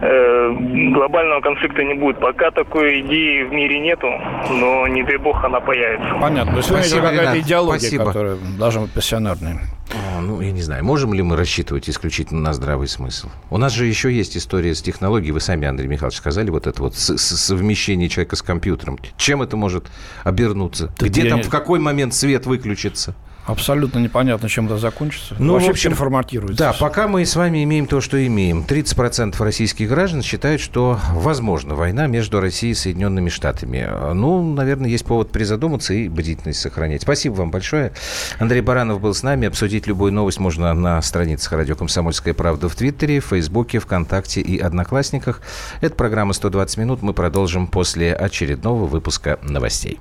[0.00, 2.18] глобального конфликта не будет.
[2.20, 4.08] Пока такой идеи в мире нету,
[4.50, 6.08] но не дай бог она появится.
[6.20, 6.52] Понятно.
[6.52, 8.04] То есть Спасибо, какая-то идеология, Спасибо.
[8.06, 9.54] которая должна быть пассионарной.
[9.90, 13.28] О, ну, я не знаю, можем ли мы рассчитывать исключительно на здравый смысл?
[13.50, 15.32] У нас же еще есть история с технологией.
[15.32, 18.98] Вы сами, Андрей Михайлович, сказали, вот это вот совмещение человека с компьютером.
[19.16, 19.86] Чем это может
[20.24, 20.92] обернуться?
[20.98, 21.44] Тут Где там, не...
[21.44, 23.14] в какой момент свет выключится?
[23.46, 25.36] Абсолютно непонятно, чем это закончится.
[25.38, 26.56] Ну, Вообще в общем, информатируется.
[26.56, 28.64] Да, пока мы с вами имеем то, что имеем.
[28.66, 33.88] 30% российских граждан считают, что возможна война между Россией и Соединенными Штатами.
[34.14, 37.02] Ну, наверное, есть повод призадуматься и бдительность сохранять.
[37.02, 37.92] Спасибо вам большое.
[38.38, 39.46] Андрей Баранов был с нами.
[39.46, 44.58] Обсудить любую новость можно на страницах «Радио Комсомольская правда» в Твиттере, в Фейсбуке, ВКонтакте и
[44.58, 45.40] Одноклассниках.
[45.80, 47.02] Это программа «120 минут».
[47.02, 50.00] Мы продолжим после очередного выпуска новостей.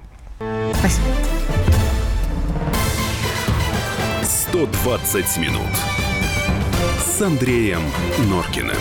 [0.80, 1.35] Спасибо.
[4.56, 5.68] 120 минут
[6.98, 7.82] с Андреем
[8.30, 8.78] Норкиным.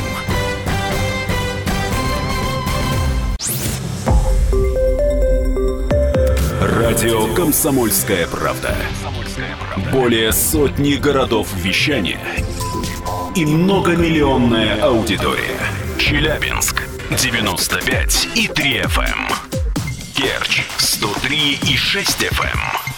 [6.60, 8.76] Радио «Комсомольская правда».
[9.90, 12.20] Более сотни городов вещания
[13.34, 15.58] и многомиллионная аудитория.
[15.98, 19.32] Челябинск 95 и 3 FM.
[20.14, 22.93] Керчь 103 и 6 FM.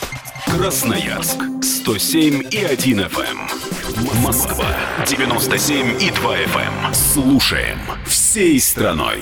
[0.56, 4.22] Красноярск 107 и 1 FM.
[4.22, 4.66] Москва
[5.06, 6.94] 97 и 2 FM.
[6.94, 9.20] Слушаем всей страной.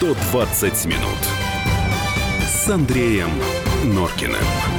[0.00, 1.18] «120 минут»
[2.44, 3.30] с Андреем
[3.84, 4.77] Норкиным.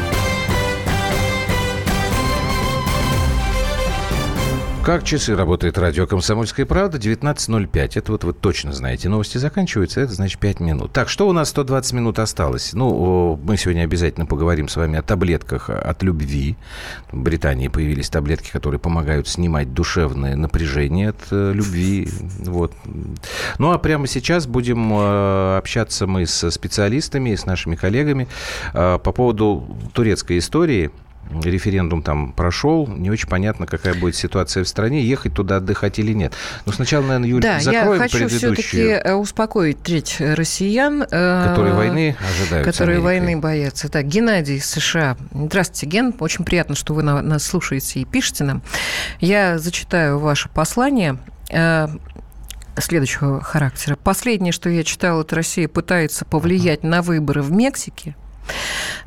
[4.83, 7.91] Как часы работает радио «Комсомольская правда» 19.05.
[7.95, 9.09] Это вот вы точно знаете.
[9.09, 10.93] Новости заканчиваются, это значит 5 минут.
[10.93, 12.71] Так, что у нас 120 минут осталось?
[12.73, 16.55] Ну, мы сегодня обязательно поговорим с вами о таблетках от любви.
[17.11, 22.07] В Британии появились таблетки, которые помогают снимать душевное напряжение от э, любви.
[22.39, 22.73] Вот.
[23.59, 28.27] Ну, а прямо сейчас будем э, общаться мы с специалистами, с нашими коллегами
[28.73, 30.89] э, по поводу турецкой истории–
[31.31, 36.13] референдум там прошел, не очень понятно, какая будет ситуация в стране, ехать туда отдыхать или
[36.13, 36.33] нет.
[36.65, 41.03] Но сначала, наверное, Юль, да, закроем я хочу все-таки э, успокоить треть россиян.
[41.03, 42.65] Э, которые войны ожидают.
[42.65, 43.89] Которые войны боятся.
[43.89, 45.17] Так, Геннадий из США.
[45.31, 46.15] Здравствуйте, Ген.
[46.19, 48.61] Очень приятно, что вы нас слушаете и пишете нам.
[49.19, 51.17] Я зачитаю ваше послание
[51.51, 51.87] э,
[52.77, 53.95] следующего характера.
[53.95, 58.15] Последнее, что я читала, это Россия пытается повлиять на выборы в Мексике.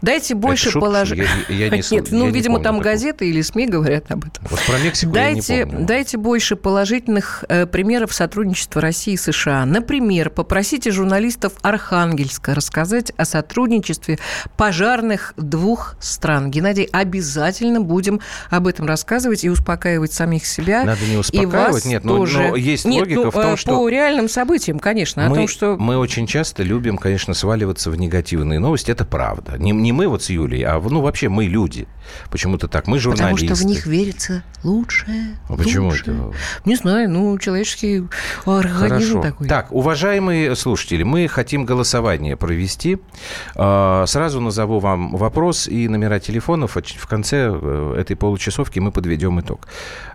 [0.02, 1.18] Дайте больше положить.
[1.48, 2.92] Я, я не, Нет, ну, я видимо, не там такого.
[2.92, 4.44] газеты или СМИ говорят об этом.
[4.50, 5.86] Вот про Мексику дайте, я не помню.
[5.86, 9.64] Дайте больше положительных э, примеров сотрудничества России и США.
[9.64, 14.18] Например, попросите журналистов Архангельска рассказать о сотрудничестве
[14.56, 16.50] пожарных двух стран.
[16.50, 18.20] Геннадий, обязательно будем
[18.50, 20.82] об этом рассказывать и успокаивать самих себя.
[20.82, 22.48] Надо не успокаивать, нет, но, тоже.
[22.48, 23.76] но есть нет, логика ну, в том, э, что...
[23.76, 25.76] По реальным событиям, конечно, мы, о том, что...
[25.78, 29.31] Мы очень часто любим, конечно, сваливаться в негативные новости, это правда.
[29.58, 31.86] Не, не мы вот с Юлей, а ну вообще мы люди.
[32.30, 32.86] Почему-то так.
[32.86, 33.46] Мы журналисты.
[33.46, 35.38] Потому что в них верится лучшее.
[35.48, 36.16] А почему лучшее.
[36.16, 36.32] это?
[36.64, 38.04] Не знаю, ну, человеческий
[38.44, 39.22] организм Хорошо.
[39.22, 39.48] такой.
[39.48, 42.98] Так, уважаемые слушатели, мы хотим голосование провести.
[43.54, 46.76] А, Сразу назову вам вопрос и номера телефонов.
[46.76, 49.68] В конце э, этой получасовки мы подведем итог.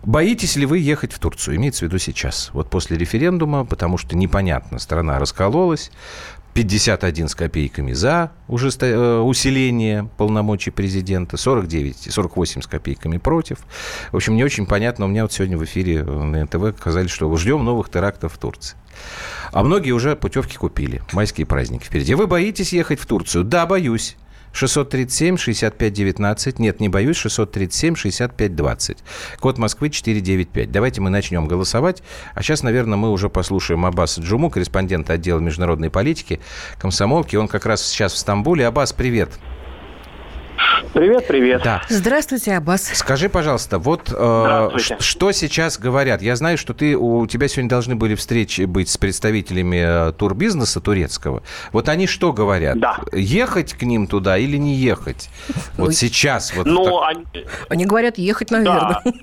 [0.03, 1.55] Боитесь ли вы ехать в Турцию?
[1.57, 2.49] Имеется в виду сейчас.
[2.53, 5.91] Вот после референдума, потому что непонятно, страна раскололась
[6.57, 13.59] 51 с копейками за э, усиление полномочий президента, 49, 48 с копейками против.
[14.11, 15.05] В общем, не очень понятно.
[15.05, 18.75] У меня вот сегодня в эфире на НТВ сказали, что ждем новых терактов в Турции.
[19.51, 21.03] А многие уже путевки купили.
[21.13, 22.15] Майские праздники впереди.
[22.15, 23.43] Вы боитесь ехать в Турцию?
[23.43, 24.17] Да, боюсь.
[24.53, 26.55] 637-65-19.
[26.59, 27.25] Нет, не боюсь.
[27.25, 28.97] 637-65-20.
[29.39, 30.71] Код Москвы 495.
[30.71, 32.03] Давайте мы начнем голосовать.
[32.33, 36.39] А сейчас, наверное, мы уже послушаем Аббаса Джуму, корреспондента отдела международной политики
[36.79, 37.35] комсомолки.
[37.35, 38.67] Он как раз сейчас в Стамбуле.
[38.67, 39.29] Аббас, привет.
[39.29, 39.56] Привет,
[40.93, 41.61] привет.
[41.63, 41.81] Да.
[41.89, 42.83] Здравствуйте, Аббас.
[42.83, 46.21] Скажи, пожалуйста, вот э, что сейчас говорят?
[46.21, 50.81] Я знаю, что ты у тебя сегодня должны были встречи быть с представителями э, турбизнеса
[50.81, 51.43] турецкого.
[51.71, 52.79] Вот они что говорят?
[52.79, 52.99] Да.
[53.11, 55.29] Ехать к ним туда или не ехать?
[55.77, 56.55] Вот сейчас.
[56.55, 57.09] Вот ну, так...
[57.09, 57.45] они...
[57.69, 59.01] они говорят ехать, наверное.
[59.03, 59.11] Да.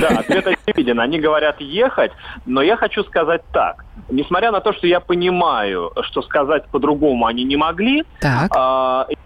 [0.00, 0.98] Да, ответ очевиден.
[0.98, 2.10] Они говорят ехать,
[2.46, 3.84] но я хочу сказать так.
[4.08, 8.50] Несмотря на то, что я понимаю, что сказать по-другому они не могли, так.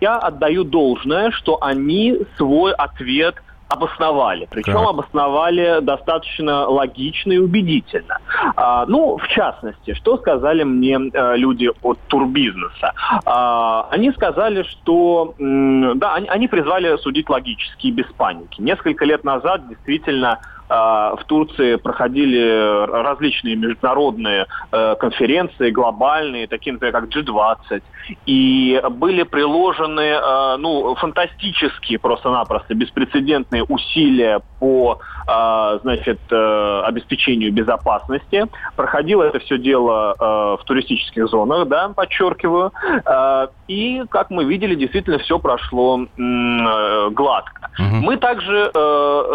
[0.01, 3.37] я отдаю должное, что они свой ответ
[3.73, 4.47] обосновали.
[4.51, 4.89] Причем так.
[4.89, 8.19] обосновали достаточно логично и убедительно.
[8.57, 12.93] А, ну, в частности, что сказали мне а, люди от турбизнеса?
[13.25, 18.61] А, они сказали, что м, да, они, они призвали судить логически и без паники.
[18.61, 20.39] Несколько лет назад действительно
[20.73, 27.83] в Турции проходили различные международные э, конференции, глобальные, такие, например, как G20,
[28.27, 34.99] и были приложены э, ну, фантастические просто-напросто беспрецедентные усилия по
[35.29, 38.47] э, значит, обеспечению безопасности.
[38.77, 42.73] Проходило это все дело в туристических зонах, да, подчеркиваю.
[43.69, 47.71] И, как мы видели, действительно все прошло гладко.
[47.79, 47.97] Угу.
[47.97, 48.71] Мы также,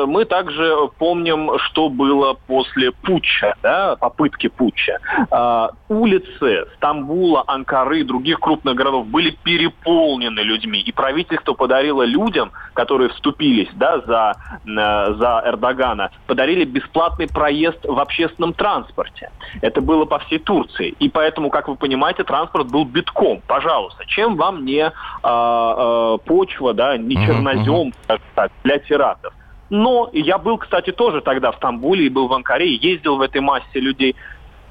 [0.08, 5.00] мы также помним помним, что было после путча, да, попытки путча.
[5.32, 12.52] Э, улицы Стамбула, Анкары и других крупных городов были переполнены людьми, и правительство подарило людям,
[12.74, 19.32] которые вступились да, за, э, за Эрдогана, подарили бесплатный проезд в общественном транспорте.
[19.62, 20.96] Это было по всей Турции.
[21.00, 23.42] И поэтому, как вы понимаете, транспорт был битком.
[23.48, 24.92] Пожалуйста, чем вам не э,
[25.24, 27.94] э, почва, да, не чернозем,
[28.36, 29.34] так, для терактов?
[29.70, 33.42] Но я был, кстати, тоже тогда в Стамбуле и был в Анкаре, ездил в этой
[33.42, 34.16] массе людей.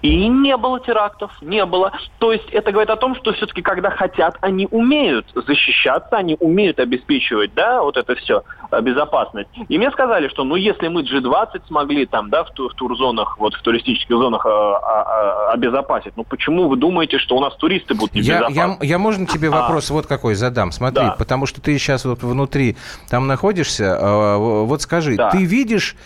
[0.03, 1.92] И не было терактов, не было.
[2.18, 6.78] То есть это говорит о том, что все-таки, когда хотят, они умеют защищаться, они умеют
[6.78, 9.49] обеспечивать, да, вот это все, э, безопасность.
[9.68, 13.55] И мне сказали, что, ну, если мы G20 смогли там, да, в, в турзонах, вот
[13.55, 18.14] в туристических зонах э, э, обезопасить, ну, почему вы думаете, что у нас туристы будут
[18.14, 18.55] небезопасны?
[18.55, 19.62] Я, я, я можно тебе а.
[19.62, 20.72] вопрос а, вот какой задам?
[20.72, 21.16] Смотри, да.
[21.18, 22.76] потому что ты сейчас вот внутри
[23.09, 25.30] там находишься, э, вот скажи, да.
[25.30, 25.97] ты видишь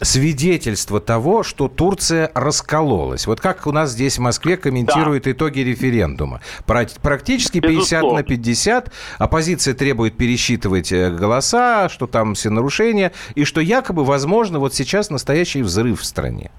[0.00, 3.26] свидетельство того, что Турция раскололась.
[3.26, 5.32] Вот как у нас здесь в Москве комментируют да.
[5.32, 6.40] итоги референдума.
[6.66, 8.18] Практически 50 Безусловно.
[8.18, 8.92] на 50.
[9.18, 15.10] Оппозиция требует пересчитывать э, голоса, что там все нарушения, и что якобы, возможно, вот сейчас
[15.10, 16.50] настоящий взрыв в стране.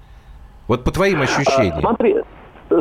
[0.68, 1.80] Вот по твоим а, ощущениям.
[1.80, 2.16] Смотри,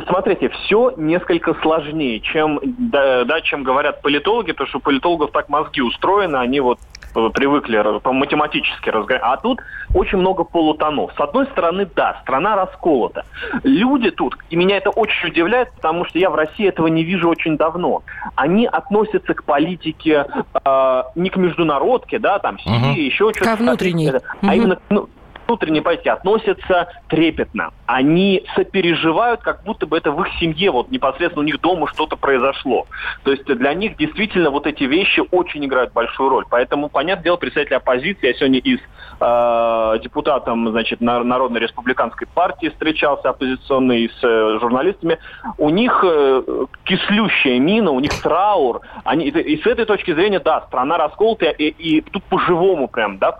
[0.07, 5.49] Смотрите, все несколько сложнее, чем, да, да, чем говорят политологи, потому что у политологов так
[5.49, 6.79] мозги устроены, они вот
[7.13, 9.21] привыкли по математически разговаривать.
[9.23, 9.59] А тут
[9.93, 11.11] очень много полутонов.
[11.17, 13.25] С одной стороны, да, страна расколота.
[13.63, 17.29] Люди тут, и меня это очень удивляет, потому что я в России этого не вижу
[17.29, 18.03] очень давно.
[18.35, 20.25] Они относятся к политике
[20.63, 22.99] э, не к международке, да, там, Сирии, угу.
[22.99, 23.55] еще что-то.
[23.55, 24.09] К внутренней.
[24.09, 24.51] А угу.
[24.51, 25.09] именно ну,
[25.51, 27.71] внутренней политики относятся трепетно.
[27.85, 32.15] Они сопереживают, как будто бы это в их семье, вот непосредственно у них дома что-то
[32.15, 32.87] произошло.
[33.23, 36.45] То есть для них действительно вот эти вещи очень играют большую роль.
[36.49, 38.81] Поэтому, понятное дело, представители оппозиции, я сегодня и с
[39.19, 45.17] э, депутатом значит, Народной республиканской партии встречался, оппозиционный, с э, журналистами,
[45.57, 46.43] у них э,
[46.85, 48.81] кислющая мина, у них траур.
[49.03, 53.31] Они, и с этой точки зрения, да, страна расколотая, и, и тут по-живому прям, да,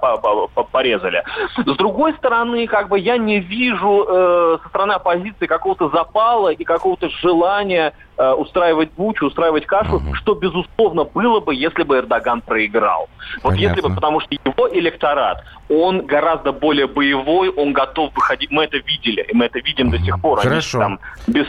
[0.71, 1.23] порезали.
[1.55, 6.49] С другой другой стороны, как бы я не вижу э, со стороны оппозиции какого-то запала
[6.49, 10.13] и какого-то желания э, устраивать бучу, устраивать кашу, угу.
[10.13, 13.09] что, безусловно, было бы, если бы Эрдоган проиграл.
[13.43, 13.61] Вот Понятно.
[13.61, 18.77] если бы, потому что его электорат, он гораздо более боевой, он готов выходить, мы это
[18.77, 19.97] видели, и мы это видим угу.
[19.97, 20.39] до сих пор.
[20.39, 20.79] Хорошо.
[20.79, 21.47] Они, там, без,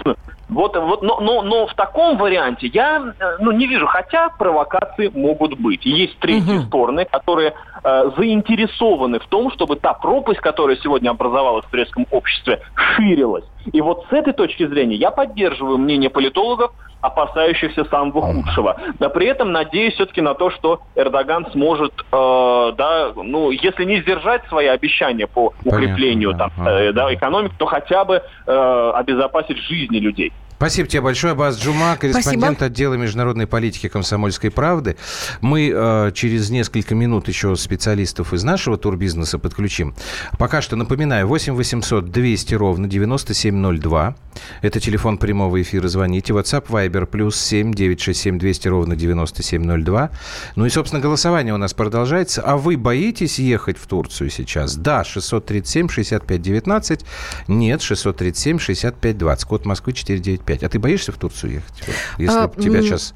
[0.52, 5.08] вот, вот, но, но, но в таком варианте я э, ну, не вижу, хотя провокации
[5.08, 5.84] могут быть.
[5.86, 6.66] Есть третьи угу.
[6.66, 12.60] стороны, которые э, заинтересованы в том, чтобы та пропасть, которая сегодня образовалась в турецком обществе,
[12.74, 13.44] ширилась.
[13.72, 18.76] И вот с этой точки зрения я поддерживаю мнение политологов, опасающихся самого худшего.
[18.98, 24.00] Да при этом надеюсь все-таки на то, что Эрдоган сможет, э, да, ну, если не
[24.00, 26.80] сдержать свои обещания по укреплению Понятно, там, да.
[26.80, 30.32] Э, да, экономики, то хотя бы э, обезопасить жизни людей.
[30.62, 32.66] Спасибо тебе большое, Абаз Джума, корреспондент Спасибо.
[32.66, 34.96] отдела международной политики комсомольской правды.
[35.40, 39.92] Мы э, через несколько минут еще специалистов из нашего турбизнеса подключим.
[40.38, 44.14] Пока что напоминаю, 8 800 200 ровно 9702.
[44.60, 45.88] Это телефон прямого эфира.
[45.88, 46.32] Звоните.
[46.32, 50.10] WhatsApp Viber плюс 7 967 200 ровно 9702.
[50.54, 52.40] Ну и, собственно, голосование у нас продолжается.
[52.40, 54.76] А вы боитесь ехать в Турцию сейчас?
[54.76, 57.00] Да, 637 65 19.
[57.48, 59.44] Нет, 637 65 20.
[59.48, 60.51] Код Москвы 495.
[60.52, 60.62] 5.
[60.64, 61.74] А ты боишься в Турцию ехать?
[62.18, 63.14] Если а, тебя ну, сейчас...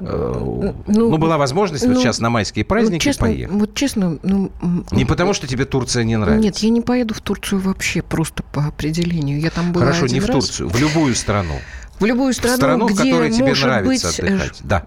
[0.00, 3.54] Э, ну, ну, была возможность ну, вот сейчас на майские праздники честно, поехать.
[3.54, 4.18] Вот честно...
[4.22, 4.52] Ну,
[4.92, 6.42] не потому, что тебе Турция не нравится.
[6.42, 9.40] Нет, я не поеду в Турцию вообще, просто по определению.
[9.40, 11.54] Я там была Хорошо, не в Турцию, в любую страну.
[11.98, 14.60] В любую страну, в страну где, в которой тебе нравится быть, отдыхать.
[14.62, 14.86] Да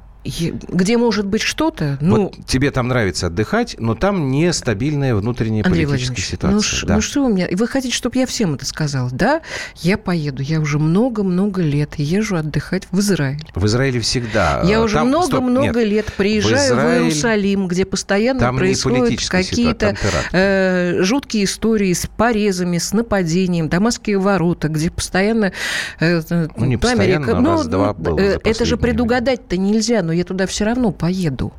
[0.68, 2.24] где может быть что-то, ну...
[2.24, 6.56] Вот тебе там нравится отдыхать, но там нестабильная внутренняя Андрей политическая ситуация.
[6.56, 6.96] Ну, ш, да.
[6.96, 7.48] ну что у меня...
[7.52, 9.10] Вы хотите, чтобы я всем это сказала?
[9.12, 9.42] Да,
[9.78, 10.42] я поеду.
[10.42, 13.44] Я уже много-много лет езжу отдыхать в Израиль.
[13.56, 14.62] В Израиле всегда.
[14.64, 17.00] Я уже много-много лет приезжаю в, Израиль...
[17.00, 19.96] в Иерусалим, где постоянно там происходят какие-то
[20.32, 25.52] э, жуткие истории с порезами, с нападением, Дамасские ворота, где постоянно...
[26.00, 30.26] Э, ну, не постоянно, Америка, ну, раз-два было э, Это же предугадать-то нельзя, но я
[30.26, 31.52] туда все равно поеду.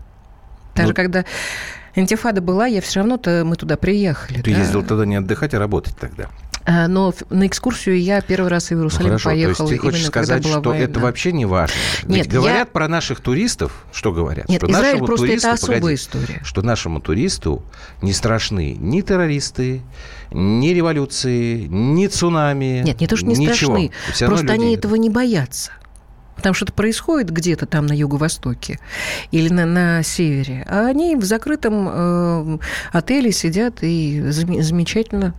[0.77, 1.25] Даже ну, когда
[1.95, 4.41] интифада была, я все равно-то мы туда приехали.
[4.43, 4.59] Ты да.
[4.59, 6.29] ездил туда не отдыхать, а работать тогда.
[6.67, 9.57] А, но на экскурсию я первый раз в Иерусалим ну, хорошо, поехала.
[9.57, 10.85] То есть ты хочешь сказать, что война.
[10.85, 11.75] это вообще не важно?
[12.05, 12.67] Нет, Ведь говорят я...
[12.67, 14.49] про наших туристов, что говорят?
[14.49, 16.41] Нет, что Израиль просто туристу, это особая погоди, история.
[16.45, 17.63] Что нашему туристу
[18.03, 19.81] не страшны ни террористы,
[20.31, 22.83] ни революции, ни цунами.
[22.85, 23.79] Нет, не то, что не ничего.
[23.79, 23.93] страшны.
[24.27, 24.53] Просто люди...
[24.53, 25.73] они этого не боятся
[26.41, 28.79] там что-то происходит где-то там на юго-востоке
[29.31, 32.59] или на, на севере, а они в закрытом э,
[32.93, 35.35] отеле сидят и замечательно...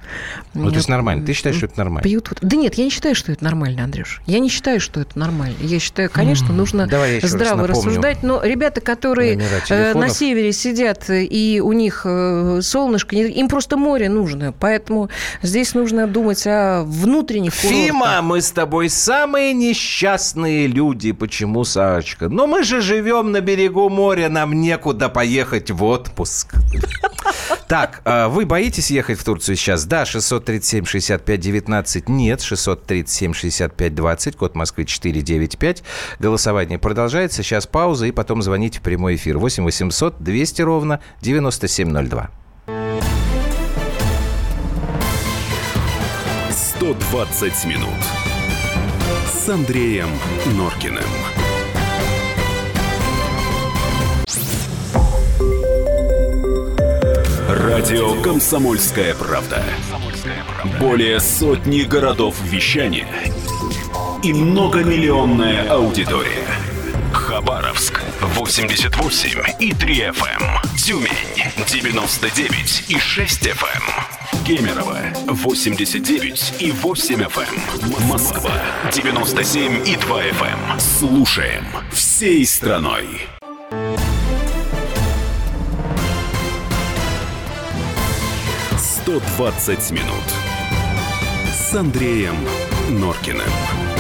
[0.54, 1.26] Ну, то есть нормально.
[1.26, 2.04] Ты считаешь, что это нормально?
[2.04, 2.32] Пьют.
[2.42, 4.22] Да нет, я не считаю, что это нормально, Андрюш.
[4.26, 5.56] Я не считаю, что это нормально.
[5.62, 6.88] Я считаю, конечно, нужно
[7.22, 9.40] здраво рассуждать, но ребята, которые
[9.70, 15.10] э, на севере сидят, и у них э, солнышко, им просто море нужно, поэтому
[15.42, 22.28] здесь нужно думать о внутренних Фима, мы с тобой самые несчастные люди люди, почему Сашечка?
[22.28, 26.56] Но мы же живем на берегу моря, нам некуда поехать в отпуск.
[27.68, 29.86] Так, а вы боитесь ехать в Турцию сейчас?
[29.86, 32.04] Да, 637-65-19.
[32.08, 34.36] Нет, 637-65-20.
[34.36, 35.84] Код Москвы 495.
[36.20, 37.44] Голосование продолжается.
[37.44, 39.38] Сейчас пауза и потом звоните в прямой эфир.
[39.38, 42.30] 8 800 200 ровно 9702.
[46.50, 47.96] 120 минут
[49.42, 50.10] с Андреем
[50.56, 51.04] Норкиным.
[57.50, 59.64] Радио «Комсомольская правда».
[60.80, 63.08] Более сотни городов вещания
[64.22, 66.46] и многомиллионная аудитория.
[67.12, 70.44] Хабаровск 88 и 3 FM.
[70.44, 70.78] Эм.
[70.78, 71.10] Тюмень
[71.68, 74.11] 99 и 6 FM.
[74.46, 77.42] Кемерово 89 и 8 FM.
[77.98, 78.08] Эм.
[78.08, 78.52] Москва
[78.92, 80.72] 97 и 2 FM.
[80.74, 80.80] Эм.
[80.80, 83.06] Слушаем всей страной.
[89.06, 90.24] «120 минут»
[91.52, 92.36] с Андреем
[92.90, 93.91] Норкиным.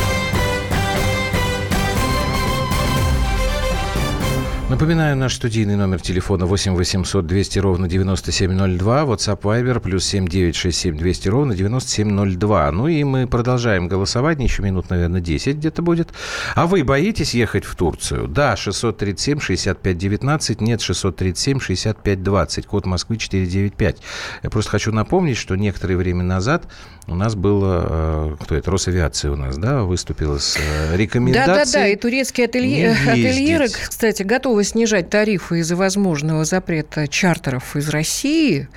[4.72, 10.98] Напоминаю, наш студийный номер телефона 8 800 200 ровно 9702, WhatsApp Viber плюс 7 967
[10.98, 12.72] 200 ровно 9702.
[12.72, 16.14] Ну и мы продолжаем голосовать, еще минут, наверное, 10 где-то будет.
[16.56, 18.30] А вы боитесь ехать в Турцию?
[18.30, 23.98] Да, 637 65 19, нет, 637 65 20, код Москвы 495.
[24.42, 26.64] Я просто хочу напомнить, что некоторое время назад
[27.12, 31.56] у нас было, э, кто это, Росавиация у нас, да, выступила с э, рекомендацией.
[31.56, 38.70] Да-да-да, и турецкие ателье, ательеры, кстати, готовы снижать тарифы из-за возможного запрета чартеров из России.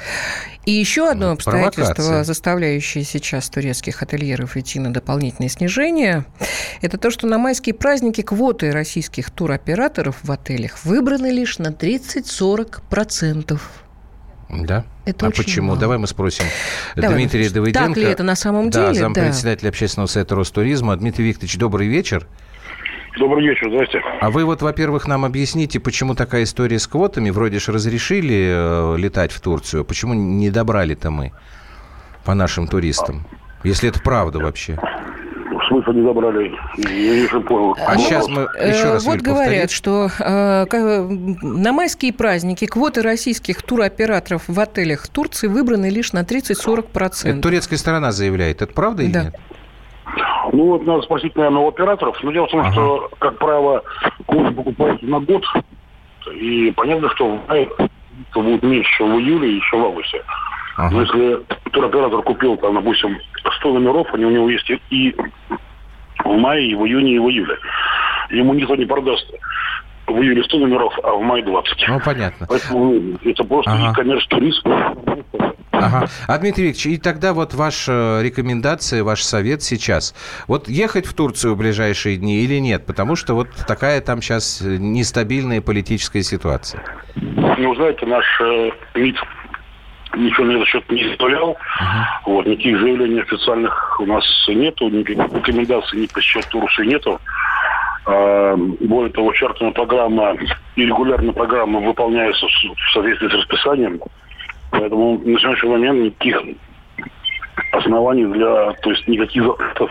[0.66, 2.24] И еще одно ну, обстоятельство, Провокация.
[2.24, 6.24] заставляющее сейчас турецких ательеров идти на дополнительное снижение,
[6.80, 13.60] это то, что на майские праздники квоты российских туроператоров в отелях выбраны лишь на 30-40%.
[14.62, 14.84] Да?
[15.04, 15.68] Это а почему?
[15.68, 15.80] Мало.
[15.80, 16.44] Давай мы спросим
[16.96, 17.88] Давай, Дмитрия Давыденко.
[17.88, 18.86] Так ли это на самом деле?
[18.86, 19.68] Да, зампредседателя да.
[19.68, 20.96] общественного совета Ростуризма.
[20.96, 22.26] Дмитрий Викторович, добрый вечер.
[23.18, 24.00] Добрый вечер, здрасте.
[24.20, 27.30] А вы вот, во-первых, нам объясните, почему такая история с квотами?
[27.30, 29.84] Вроде же разрешили э, летать в Турцию.
[29.84, 31.32] Почему не добрали-то мы
[32.24, 33.24] по нашим туристам?
[33.62, 34.78] Если это правда вообще
[35.68, 36.54] смысл не забрали.
[36.76, 37.76] Я не понял.
[37.86, 40.64] А сейчас мы еще раз Вот говорят, что э,
[41.42, 47.28] на майские праздники квоты российских туроператоров в отелях Турции выбраны лишь на 30-40%.
[47.28, 48.62] Это турецкая сторона заявляет.
[48.62, 49.24] Это правда или да.
[49.24, 49.36] нет?
[50.52, 52.16] Ну, вот надо спросить, наверное, у операторов.
[52.22, 52.72] Но дело в том, ага.
[52.72, 53.82] что, как правило,
[54.26, 55.44] курс покупается на год.
[56.32, 57.68] И понятно, что в мае
[58.34, 60.22] будет меньше, чем в июле и еще в августе.
[60.76, 60.94] Ага.
[60.94, 61.40] Но если
[61.72, 63.18] туроператор купил, там, допустим,
[63.58, 65.14] 100 номеров, они у него есть и
[66.24, 67.56] в мае, и в июне, и в июле.
[68.30, 69.26] Ему никто не продаст
[70.06, 71.84] в июле 100 номеров, а в мае 20.
[71.88, 72.46] Ну, понятно.
[72.48, 73.92] Поэтому это просто ага.
[73.94, 74.66] коммерческий риск.
[75.72, 76.06] Ага.
[76.28, 80.14] А, Дмитрий Викторович, и тогда вот ваша рекомендация, ваш совет сейчас.
[80.46, 82.86] Вот ехать в Турцию в ближайшие дни или нет?
[82.86, 86.82] Потому что вот такая там сейчас нестабильная политическая ситуация.
[87.16, 89.16] Ну, знаете, наш э, МИД
[90.16, 91.52] ничего на этот счет не заявлял.
[91.52, 92.04] Uh-huh.
[92.26, 97.20] Вот, никаких заявлений официальных у нас нету, никаких рекомендаций ни по счету Турции нету.
[98.06, 100.36] А, более того, чартная программа
[100.76, 104.00] и регулярная программа выполняются в соответствии с расписанием.
[104.70, 106.56] Поэтому на сегодняшний момент никаких
[107.76, 109.44] оснований для, то есть никаких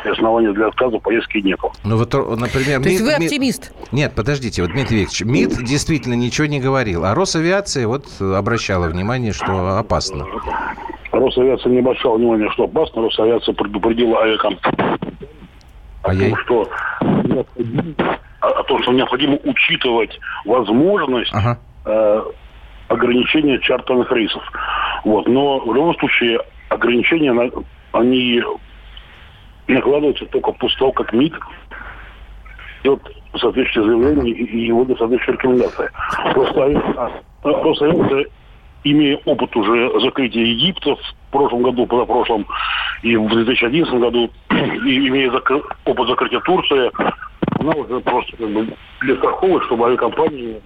[0.05, 1.71] оснований для отказа поездки нету.
[1.83, 2.81] Ну вот, например...
[2.81, 3.71] То МИД, есть вы оптимист?
[3.71, 8.87] МИД, нет, подождите, вот Дмитрий Викторович, МИД действительно ничего не говорил, а Росавиация вот обращала
[8.87, 10.25] внимание, что опасно.
[11.11, 14.97] Росавиация не обращала внимания, что опасно, Росавиация предупредила авиакомпанию
[16.03, 16.69] о том, что
[17.23, 17.95] необходимо,
[18.41, 21.59] о том, что необходимо учитывать возможность ага.
[21.85, 22.21] э,
[22.89, 24.43] ограничения чартерных рейсов.
[25.05, 25.27] Вот.
[25.27, 26.39] Но в любом случае
[26.73, 27.51] ограничения,
[27.91, 28.43] они
[29.67, 31.33] накладываются только после того, как МИД
[32.83, 33.01] идет
[33.39, 35.91] соответствующее заявление и его соответствующая рекомендация.
[36.33, 37.13] Просто
[37.43, 38.25] Росавиация,
[38.83, 42.45] имея опыт уже закрытия Египта в прошлом году, позапрошлом,
[43.01, 45.61] и в 2011 году, и имея закры...
[45.85, 46.91] опыт закрытия Турции,
[47.59, 48.67] она уже просто как бы
[49.01, 50.61] для страховой, чтобы авиакомпании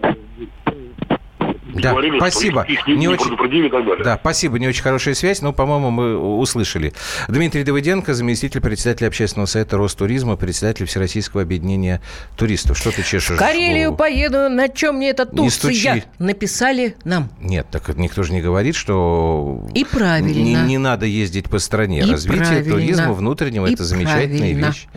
[1.82, 2.64] да, говорили, спасибо.
[2.64, 3.34] Их, их не, не очень...
[3.34, 4.04] и так далее.
[4.04, 6.94] Да, спасибо, не очень хорошая связь, но, по-моему, мы услышали.
[7.28, 12.02] Дмитрий Давыденко, заместитель председателя общественного совета Ростуризма, председатель Всероссийского объединения
[12.36, 12.78] туристов.
[12.78, 13.36] Что ты чешешь?
[13.36, 13.98] В Карелию голову?
[13.98, 16.04] поеду, на чем мне это Турция?
[16.20, 17.30] Написали нам.
[17.40, 19.66] Нет, так никто же не говорит, что...
[19.74, 20.28] И правильно.
[20.28, 22.00] Не, не надо ездить по стране.
[22.00, 22.74] И Развитие правильно.
[22.74, 24.88] туризма внутреннего– это замечательная вещь.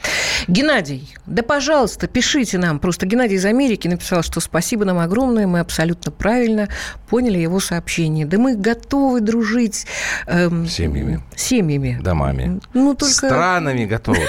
[0.48, 2.78] Геннадий, да, пожалуйста, пишите нам.
[2.78, 6.68] Просто Геннадий из Америки написал, что спасибо нам огромное, мы абсолютно правильно
[7.08, 8.26] поняли его сообщение.
[8.26, 9.86] Да мы готовы дружить...
[10.26, 11.20] Эм, семьями.
[11.34, 11.98] Семьями.
[12.02, 12.60] Домами.
[12.74, 13.14] Ну, только...
[13.14, 14.26] Странами готовы.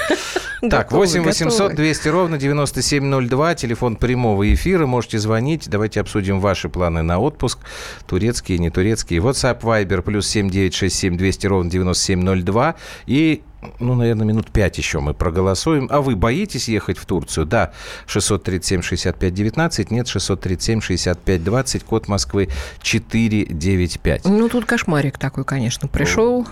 [0.70, 7.02] Так, 8 800 200 ровно 9702, телефон прямого эфира, можете звонить, давайте обсудим ваши планы
[7.02, 7.58] на отпуск,
[8.06, 9.20] турецкие, не турецкие.
[9.20, 12.74] WhatsApp, Viber, плюс 7967 200 ровно 9702
[13.06, 13.42] и
[13.78, 15.86] ну, наверное, минут пять еще мы проголосуем.
[15.90, 17.46] А вы боитесь ехать в Турцию?
[17.46, 17.72] Да,
[18.06, 22.48] 637-65-19, нет, 637-65-20, код Москвы
[22.80, 24.24] 495.
[24.24, 26.44] Ну, тут кошмарик такой, конечно, пришел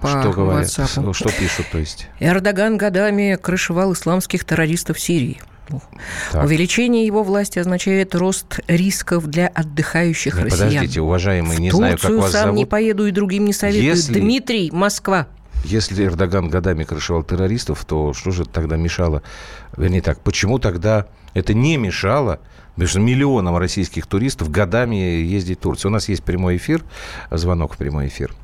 [0.00, 0.66] по Что говорят?
[0.66, 1.12] WhatsApp.
[1.12, 2.08] Что пишут, то есть?
[2.20, 5.40] Эрдоган годами крышевал исламских террористов Сирии.
[6.32, 6.44] Так.
[6.44, 10.68] Увеличение его власти означает рост рисков для отдыхающих не, россиян.
[10.68, 12.58] Подождите, уважаемые, не в знаю, как вас сам зовут.
[12.58, 13.84] не поеду и другим не советую.
[13.84, 14.18] Если...
[14.18, 15.28] Дмитрий, Москва.
[15.64, 19.22] Если Эрдоган годами крышевал террористов, то что же тогда мешало?
[19.76, 22.40] Вернее так, почему тогда это не мешало
[22.76, 25.92] между миллионам российских туристов годами ездить в Турцию?
[25.92, 26.82] У нас есть прямой эфир,
[27.30, 28.34] звонок в прямой эфир.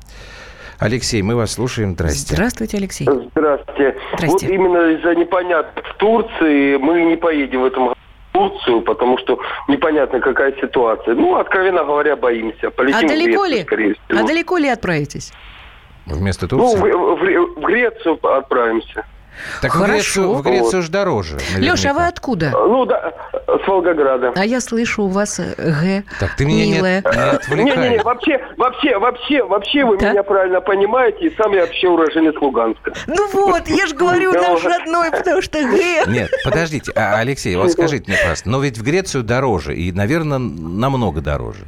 [0.79, 1.93] Алексей, мы вас слушаем.
[1.93, 2.35] Здрасте.
[2.35, 3.07] Здравствуйте, Алексей.
[3.31, 3.95] Здравствуйте.
[4.17, 4.27] Здрасте.
[4.27, 7.99] Вот именно из-за непонятных в Турции мы не поедем в этом году
[8.29, 11.13] в Турцию, потому что непонятно, какая ситуация.
[11.13, 12.71] Ну, откровенно говоря, боимся.
[12.71, 13.63] Полетим а далеко Грецию, ли?
[13.63, 14.19] Скорее всего.
[14.19, 15.31] А далеко ли отправитесь?
[16.05, 16.77] Вместо Турции?
[16.77, 19.05] Ну, в, в, в Грецию отправимся.
[19.61, 19.87] Так Хорошо.
[19.87, 20.85] в Грецию, в Грецию вот.
[20.85, 21.37] же дороже.
[21.57, 22.51] Леша, а вы откуда?
[22.51, 23.13] Ну да,
[23.63, 24.33] с Волгограда.
[24.35, 26.03] А я слышу, у вас Г.
[26.19, 27.03] Так ты меня милая.
[27.49, 27.63] не.
[27.63, 30.11] Не, не, не, вообще, вообще, вообще, вообще вы да?
[30.11, 32.93] меня правильно понимаете, и сам я вообще уроженец Луганска.
[33.07, 36.03] Ну вот, я же говорю, наш родной, потому что Г.
[36.07, 40.39] Нет, подождите, а, Алексей, вот скажите мне, пожалуйста, но ведь в Грецию дороже, и, наверное,
[40.39, 41.65] намного дороже.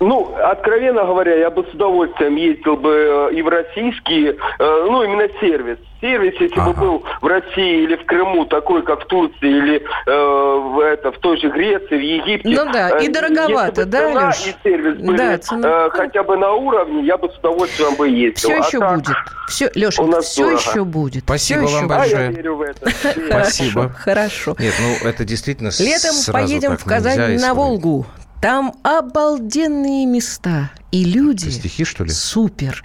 [0.00, 5.02] Ну, откровенно говоря, я бы с удовольствием ездил бы э, и в российский, э, ну,
[5.02, 5.76] именно сервис.
[6.00, 6.72] Сервис, если ага.
[6.72, 11.12] бы был в России или в Крыму, такой, как в Турции, или э, в, это,
[11.12, 12.48] в той же Греции, в Египте.
[12.48, 14.46] Ну да, и дороговато, да, цена Леш?
[14.46, 15.68] и сервис были да, цена...
[15.68, 18.48] э, хотя бы на уровне, я бы с удовольствием бы ездил.
[18.48, 19.16] Все а еще так, будет.
[19.48, 20.60] Все, Леша, все дорого.
[20.60, 21.24] еще будет.
[21.24, 21.94] Спасибо все вам еще...
[21.94, 22.16] большое.
[22.16, 22.90] А я верю в это.
[23.28, 23.88] Спасибо.
[23.90, 24.56] Хорошо.
[24.58, 28.06] Нет, ну это действительно Летом поедем в Казань на Волгу.
[28.40, 30.70] Там обалденные места.
[30.92, 31.44] И люди...
[31.44, 32.10] Это стихи, что ли?
[32.10, 32.82] Супер.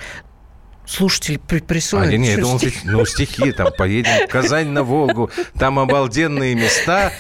[0.85, 2.13] слушатели присылают.
[2.13, 7.11] А, нет, думал, ну, стихи, там, поедем в Казань на Волгу, там обалденные места,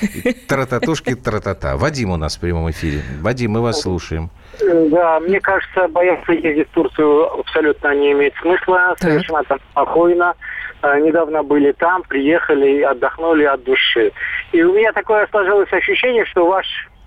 [0.47, 1.77] трататушки, тратата.
[1.77, 3.01] Вадим у нас в прямом эфире.
[3.21, 4.29] Вадим, мы вас слушаем.
[4.59, 8.95] Да, мне кажется, бояться ездить в Турцию абсолютно не имеет смысла.
[8.99, 10.33] Совершенно там спокойно.
[10.81, 14.11] А, недавно были там, приехали, отдохнули от души.
[14.51, 16.65] И у меня такое сложилось ощущение, что ваш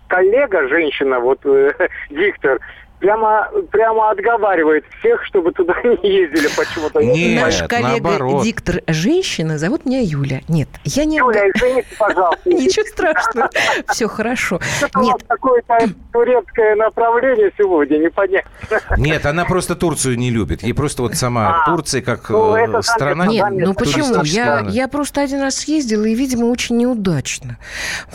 [0.09, 1.73] коллега, женщина, вот э,
[2.11, 2.61] диктор,
[2.99, 7.01] прямо, прямо отговаривает всех, чтобы туда не ездили почему-то.
[7.03, 8.45] Нет, Наш коллега наоборот.
[8.45, 10.43] диктор женщина, зовут меня Юля.
[10.49, 11.19] Нет, я не...
[11.19, 12.49] Юля, извините, пожалуйста.
[12.49, 13.51] Ничего страшного,
[13.89, 14.61] все хорошо.
[14.97, 15.17] Нет.
[15.27, 15.79] Какое-то
[16.13, 18.51] турецкое направление сегодня, непонятно.
[18.97, 20.63] Нет, она просто Турцию не любит.
[20.63, 23.27] Ей просто вот сама а, Турция как ну, э, страна...
[23.27, 24.23] Нет, ну почему?
[24.25, 27.59] Я, я просто один раз съездила, и, видимо, очень неудачно.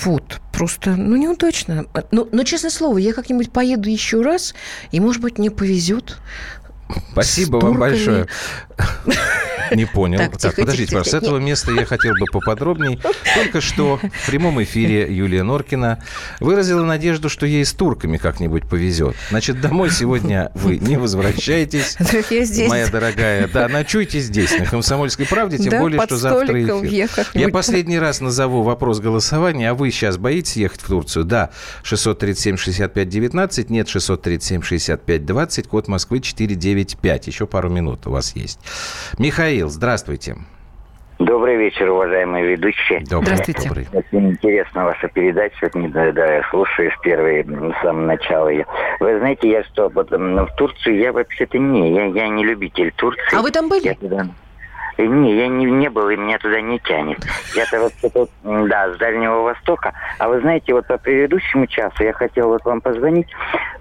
[0.02, 1.86] Вот, просто, ну, неудачно.
[2.12, 4.54] Но, но, честное слово, я как-нибудь поеду еще раз,
[4.92, 6.18] и, может быть, мне повезет.
[7.12, 8.28] Спасибо вам большое.
[9.76, 10.20] Не понял.
[10.20, 13.00] Так, так подождите, тихо, с этого места я хотел бы поподробнее.
[13.36, 16.04] Только что в прямом эфире Юлия Норкина
[16.40, 19.16] выразила надежду, что ей с турками как-нибудь повезет.
[19.30, 21.98] Значит, домой сегодня вы не возвращаетесь.
[22.30, 22.70] Я здесь.
[22.70, 23.48] Моя дорогая.
[23.48, 27.10] Да, ночуйте здесь, на «Комсомольской правде», тем да, более, что завтра эфир.
[27.34, 31.26] Я последний раз назову вопрос голосования, а вы сейчас боитесь ехать в Турцию?
[31.26, 31.52] Да,
[31.84, 37.28] 637-65-19, нет, 637-65-20, код Москвы 495.
[37.28, 38.60] Еще пару минут у вас есть.
[39.18, 40.36] Михаил, здравствуйте.
[41.20, 43.02] Добрый вечер, уважаемые ведущие.
[43.02, 43.36] Добрый.
[43.36, 43.68] Здравствуйте.
[43.68, 43.88] Добрый.
[43.94, 45.70] Очень интересна ваша передача.
[45.74, 48.50] Не, да, да, я слушаю с первой, с самого начала.
[49.00, 53.36] Вы знаете, я что, вот, в Турцию я вообще-то не, я, я не любитель Турции.
[53.36, 53.86] А вы там были?
[53.86, 54.28] Я туда,
[54.98, 57.20] не, я не, не был, и меня туда не тянет.
[57.56, 58.30] Я-то вот, вот,
[58.68, 59.94] да, с Дальнего Востока.
[60.20, 63.28] А вы знаете, вот по предыдущему часу я хотел вот вам позвонить.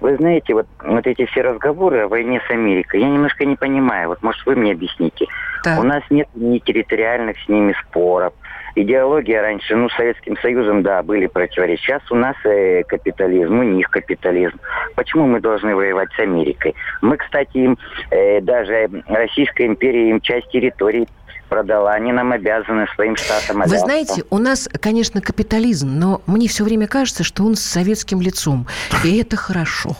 [0.00, 4.08] Вы знаете, вот, вот эти все разговоры о войне с Америкой, я немножко не понимаю.
[4.08, 5.26] Вот, может, вы мне объясните.
[5.64, 5.78] Да.
[5.78, 8.32] У нас нет ни территориальных с ними споров,
[8.74, 11.82] идеология раньше, ну, Советским Союзом, да, были противоречия.
[11.82, 14.58] Сейчас у нас э, капитализм, у них капитализм.
[14.94, 16.74] Почему мы должны воевать с Америкой?
[17.00, 17.78] Мы, кстати, им,
[18.10, 21.06] э, даже Российская империя им часть территории
[21.52, 23.60] продала, они нам обязаны своим штатам.
[23.66, 28.22] Вы знаете, у нас, конечно, капитализм, но мне все время кажется, что он с советским
[28.22, 28.66] лицом,
[29.04, 29.90] и это хорошо.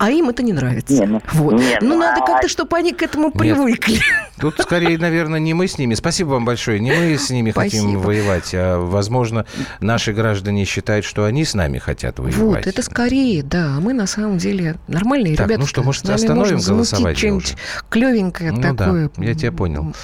[0.00, 0.94] А им это не нравится.
[0.94, 1.60] Не, ну, вот.
[1.60, 2.26] не, ну, ну надо а...
[2.26, 4.00] как-то, чтобы они к этому привыкли.
[4.40, 5.92] Тут скорее, наверное, не мы с ними.
[5.92, 6.80] Спасибо вам большое.
[6.80, 7.84] Не мы с ними Спасибо.
[7.84, 9.44] хотим воевать, а, возможно,
[9.80, 12.38] наши граждане считают, что они с нами хотят воевать.
[12.38, 13.76] Вот, это скорее, да.
[13.76, 15.60] А мы на самом деле нормальные так, ребята.
[15.60, 17.56] ну что, может, остановим голосовать что-нибудь
[17.90, 19.10] клевенькое ну, такое.
[19.14, 19.94] Да, я тебя понял.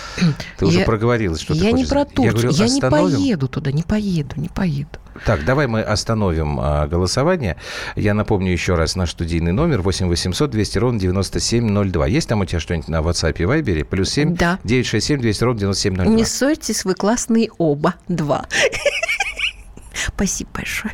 [0.58, 2.52] Ты уже проговорилась, что Я не про Турцию.
[2.52, 4.98] Я, не поеду туда, не поеду, не поеду.
[5.24, 7.56] Так, давай мы остановим а, голосование.
[7.94, 12.06] Я напомню еще раз наш студийный номер 8 800 200 ровно 9702.
[12.06, 13.84] Есть там у тебя что-нибудь на WhatsApp и Viber?
[13.84, 14.58] Плюс 7 да.
[14.64, 16.14] 967 200 ровно 9702.
[16.14, 17.94] Не ссорьтесь, вы классные оба.
[18.08, 18.46] Два.
[19.94, 20.92] Спасибо большое.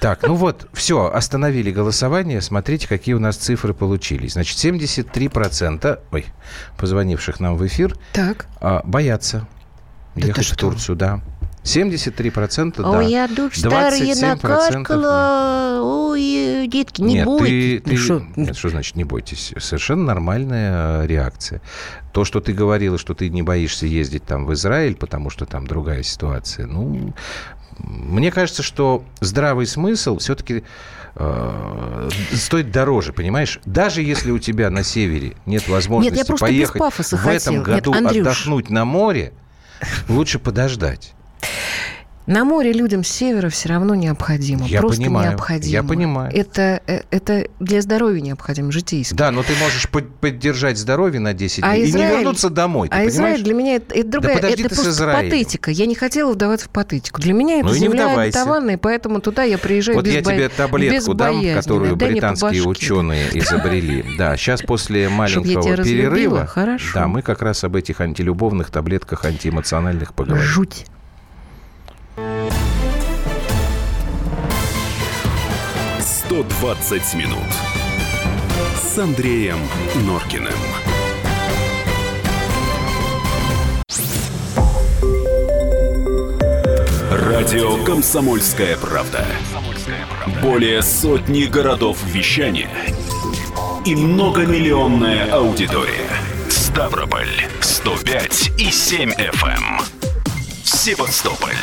[0.00, 2.40] Так, ну вот, все, остановили голосование.
[2.40, 4.34] Смотрите, какие у нас цифры получились.
[4.34, 6.26] Значит, 73% ой,
[6.76, 8.46] позвонивших нам в эфир так.
[8.60, 9.48] А, боятся
[10.14, 11.20] да ехать в Турцию, да.
[11.68, 12.90] 73% да.
[12.90, 15.80] Ой, я душ старая накаркала.
[15.82, 17.82] Ой, детки, не Нет, бойтесь.
[17.82, 17.96] Ты, ты...
[17.96, 18.22] Шо?
[18.36, 19.52] Нет, что значит не бойтесь?
[19.58, 21.60] Совершенно нормальная реакция.
[22.12, 25.66] То, что ты говорила, что ты не боишься ездить там в Израиль, потому что там
[25.66, 27.12] другая ситуация, ну,
[27.78, 30.64] мне кажется, что здравый смысл все-таки
[31.14, 33.60] э, стоит дороже, понимаешь?
[33.64, 37.30] Даже если у тебя на севере нет возможности нет, поехать в хотел.
[37.30, 39.32] этом году нет, отдохнуть на море,
[40.08, 41.14] лучше подождать.
[42.28, 44.66] На море людям с севера все равно необходимо.
[44.66, 45.72] Я просто понимаю, необходимо.
[45.72, 46.36] Я понимаю.
[46.36, 49.14] Это, э, это для здоровья необходимо, житейски.
[49.14, 52.88] Да, но ты можешь поддержать здоровье на 10 а дней Израиль, и не вернуться домой.
[52.88, 53.14] а понимаешь?
[53.14, 54.42] Израиль для меня это, это другая.
[54.42, 55.70] Да это просто патетика.
[55.70, 57.18] Я не хотела вдаваться в патетику.
[57.22, 61.14] Для меня это ну, земля обетованная, поэтому туда я приезжаю вот без я тебе таблетку
[61.14, 64.04] дам, которую да, британские ученые изобрели.
[64.18, 66.46] Да, сейчас после маленького перерыва,
[66.92, 70.44] да, мы как раз об этих антилюбовных таблетках антиэмоциональных поговорим.
[70.44, 70.84] Жуть.
[76.38, 77.52] 120 минут
[78.80, 79.58] с Андреем
[80.06, 80.52] Норкиным.
[87.10, 89.26] Радио «Комсомольская правда».
[90.40, 92.70] Более сотни городов вещания
[93.84, 96.08] и многомиллионная аудитория.
[96.48, 99.44] Ставрополь 105 и 7 FM.
[99.44, 99.80] Эм.
[100.62, 101.56] Севастополь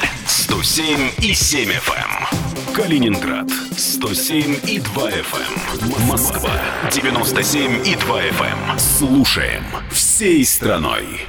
[0.47, 1.93] 107 и 7 FM.
[1.97, 2.75] Эм.
[2.75, 5.41] Калининград 107 и 2 FM.
[5.81, 6.07] Эм.
[6.07, 6.51] Москва
[6.91, 8.71] 97 и 2 FM.
[8.71, 8.79] Эм.
[8.79, 11.25] Слушаем всей страной.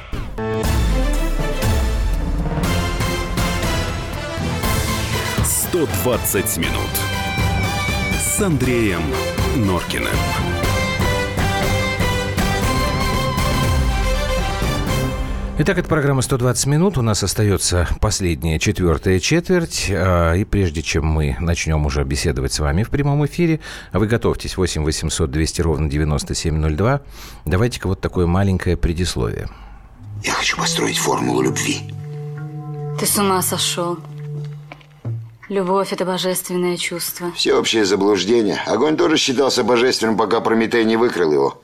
[5.71, 6.91] «120 минут»
[8.19, 9.01] с Андреем
[9.55, 10.46] Норкиным.
[15.59, 16.99] Итак, это программа «120 минут».
[16.99, 19.87] У нас остается последняя, четвертая четверть.
[19.89, 23.59] А, и прежде чем мы начнем уже беседовать с вами в прямом эфире,
[23.91, 27.01] вы готовьтесь 8 800 200 ровно 9702.
[27.45, 29.49] Давайте-ка вот такое маленькое предисловие.
[30.23, 31.91] Я хочу построить формулу любви.
[32.99, 33.97] Ты с ума сошел.
[35.49, 37.31] Любовь– это божественное чувство.
[37.31, 38.61] Всеобщее заблуждение.
[38.67, 41.63] Огонь тоже считался божественным, пока Прометей не выкрыл его.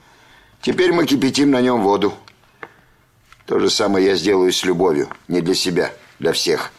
[0.63, 2.13] Теперь мы кипятим на нем воду.
[3.45, 5.09] То же самое я сделаю с любовью.
[5.27, 6.71] Не для себя, для всех.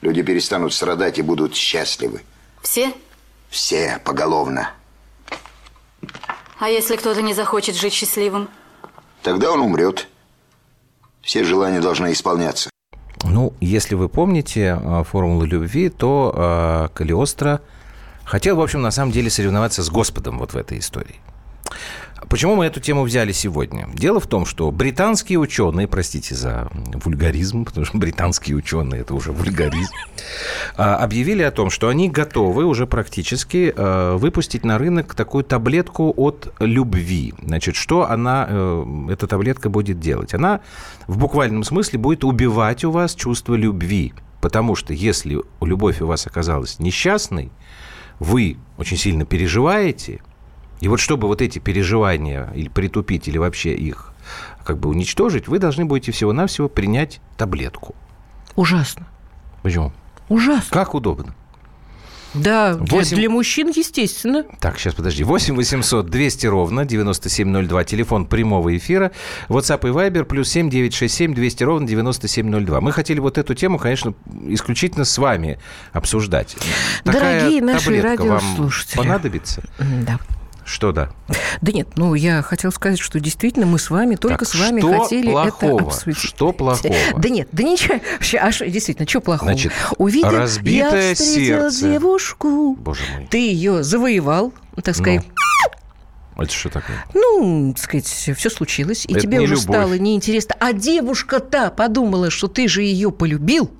[0.00, 2.22] Люди перестанут страдать и будут счастливы.
[2.62, 2.92] Все?
[3.48, 4.70] Все, поголовно.
[6.58, 8.48] А если кто-то не захочет жить счастливым?
[9.22, 10.08] Тогда он умрет.
[11.22, 12.70] Все желания должны исполняться.
[13.24, 17.60] Ну, если вы помните э, формулу любви, то э, Калиостро
[18.24, 21.16] хотел, в общем, на самом деле соревноваться с Господом вот в этой истории.
[22.28, 23.88] Почему мы эту тему взяли сегодня?
[23.94, 29.32] Дело в том, что британские ученые, простите за вульгаризм, потому что британские ученые это уже
[29.32, 29.92] вульгаризм,
[30.76, 36.12] а, объявили о том, что они готовы уже практически а, выпустить на рынок такую таблетку
[36.14, 37.32] от любви.
[37.42, 40.34] Значит, что она, э, эта таблетка будет делать?
[40.34, 40.60] Она
[41.06, 44.12] в буквальном смысле будет убивать у вас чувство любви.
[44.42, 47.50] Потому что если любовь у вас оказалась несчастной,
[48.20, 50.20] вы очень сильно переживаете–
[50.80, 54.12] и вот чтобы вот эти переживания или притупить, или вообще их
[54.64, 57.94] как бы уничтожить, вы должны будете всего-навсего принять таблетку.
[58.54, 59.06] Ужасно.
[59.62, 59.92] Почему?
[60.28, 60.70] Ужасно.
[60.70, 61.34] Как удобно.
[62.34, 63.16] Да, 8...
[63.16, 64.44] для мужчин, естественно.
[64.60, 65.24] Так, сейчас, подожди.
[65.24, 67.84] 8 800 200 ровно 9702.
[67.84, 69.12] Телефон прямого эфира.
[69.48, 72.80] WhatsApp и Viber плюс 7 967 200 ровно 9702.
[72.80, 74.14] Мы хотели вот эту тему, конечно,
[74.46, 75.58] исключительно с вами
[75.92, 76.56] обсуждать.
[77.04, 78.96] Дорогие Такая наши радиослушатели.
[78.98, 79.62] Вам понадобится?
[79.78, 80.18] Да.
[80.68, 81.08] Что да?
[81.62, 84.80] Да нет, ну я хотел сказать, что действительно мы с вами, только так, с вами
[84.80, 85.78] что хотели плохого?
[85.78, 86.18] это обсудить.
[86.18, 86.94] Что плохого?
[87.16, 87.98] Да нет, да ничего.
[88.12, 89.50] Вообще, аж действительно, что плохого?
[89.50, 91.88] Значит, Увидел, разбитое я встретил сердце.
[91.92, 92.76] девушку.
[92.78, 93.26] Боже мой.
[93.30, 94.52] Ты ее завоевал,
[94.84, 95.24] так сказать.
[96.36, 96.42] Ну.
[96.42, 97.04] Это что такое?
[97.14, 99.64] Ну, так сказать, все случилось, и это тебе уже любовь.
[99.64, 100.54] стало неинтересно.
[100.60, 103.70] А девушка-то подумала, что ты же ее полюбил.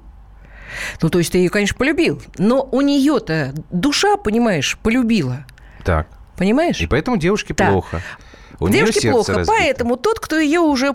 [1.03, 5.45] Ну, то есть ты ее, конечно, полюбил, но у нее-то душа, понимаешь, полюбила.
[5.85, 6.09] Так.
[6.39, 6.81] Понимаешь?
[6.81, 7.71] И поэтому девушке Да.
[7.73, 8.01] плохо.
[8.61, 9.53] У Девушке плохо, разбито.
[9.59, 10.93] поэтому тот, кто ее уже...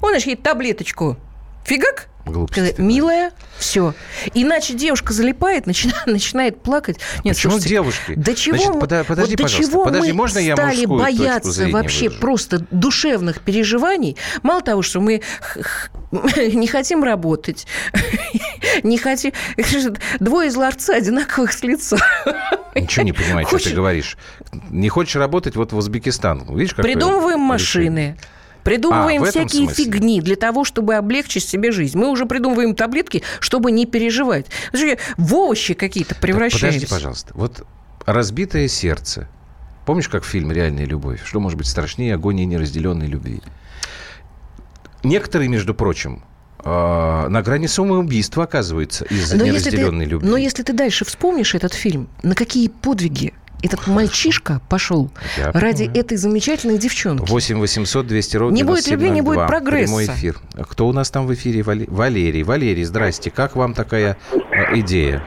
[0.00, 1.16] Он ей таблеточку
[1.64, 3.94] фигак, Глупости милая, все.
[4.34, 6.98] Иначе девушка залипает, начинает, начинает плакать.
[7.24, 8.14] Нет, Почему слушайте, девушки?
[8.14, 11.68] До чего, Значит, мы- пода- подожди, вот до чего подожди, мы можно я стали бояться
[11.68, 12.20] вообще выражу?
[12.20, 14.16] просто душевных переживаний?
[14.42, 15.22] Мало того, что мы
[16.12, 17.66] не хотим работать,
[18.82, 19.32] не хотим...
[20.20, 21.96] Двое из ларца одинаковых с лица.
[22.74, 24.16] Ничего не понимаю, что ты говоришь.
[24.70, 26.44] Не хочешь работать вот в Узбекистан.
[26.56, 28.16] Видишь, Придумываем решение?
[28.64, 29.84] Придумываем А, всякие смысле?
[29.84, 31.98] фигни для того, чтобы облегчить себе жизнь.
[31.98, 34.46] Мы уже придумываем таблетки, чтобы не переживать.
[35.16, 36.80] В овощи какие-то Так, превращаемся.
[36.80, 37.32] Подожди, пожалуйста.
[37.34, 37.66] Вот
[38.06, 39.28] разбитое сердце.
[39.86, 41.20] Помнишь, как фильм «Реальная любовь»?
[41.24, 43.40] Что может быть страшнее агонии неразделенной любви?
[45.02, 46.22] Некоторые, между прочим,
[46.62, 46.68] э,
[47.28, 50.28] на грани самоубийства оказывается из-за Но если, ты, неразделенной любви.
[50.28, 53.32] но если ты дальше вспомнишь этот фильм, на какие подвиги
[53.62, 56.00] этот мальчишка пошел Я ради понимаю.
[56.04, 57.30] этой замечательной девчонки.
[57.30, 59.46] 8 800 200 ровно Не будет любви, не будет 9702.
[59.46, 59.84] прогресса.
[59.86, 60.34] Прямой эфир.
[60.70, 61.60] Кто у нас там в эфире?
[61.62, 62.42] Вале- Валерий.
[62.42, 63.30] Валерий, здрасте.
[63.30, 64.38] Как вам такая э,
[64.78, 65.22] идея?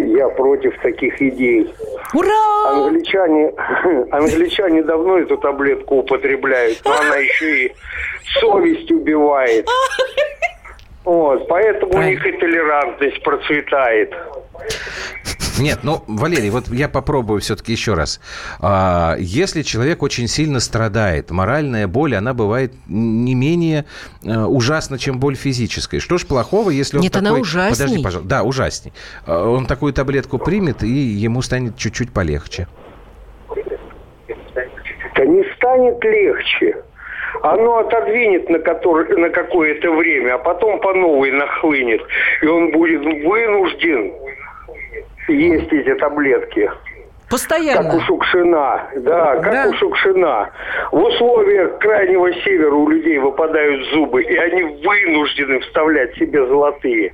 [0.00, 1.72] Я против таких идей.
[2.14, 2.84] Ура!
[2.86, 3.52] Англичане,
[4.12, 7.72] англичане давно эту таблетку употребляют, но она еще и
[8.40, 9.66] совесть убивает.
[11.04, 14.12] Вот, поэтому у них и толерантность процветает.
[15.58, 18.20] Нет, ну, Валерий, вот я попробую все-таки еще раз.
[18.60, 23.84] А, Если человек очень сильно страдает, моральная боль, она бывает не менее
[24.24, 26.00] э, ужасна, чем боль физическая.
[26.00, 27.42] Что ж плохого, если он Нет, она такой...
[27.42, 27.78] ужасней.
[27.78, 28.28] Подожди, пожалуйста.
[28.28, 28.92] Да, ужасней.
[29.26, 32.68] А, Он такую таблетку примет, и ему станет чуть-чуть полегче.
[35.14, 36.76] Да не станет легче.
[37.42, 42.00] Оно отодвинет на, который, на какое-то время, а потом по новой нахлынет.
[42.42, 44.12] И он будет вынужден
[45.32, 46.70] есть эти таблетки.
[47.30, 47.90] Постоянно.
[47.90, 48.90] Как у Шукшина.
[48.96, 49.68] Да, как да.
[49.68, 50.50] у Шукшина.
[50.92, 57.12] В условиях крайнего севера у людей выпадают зубы, и они вынуждены вставлять себе золотые.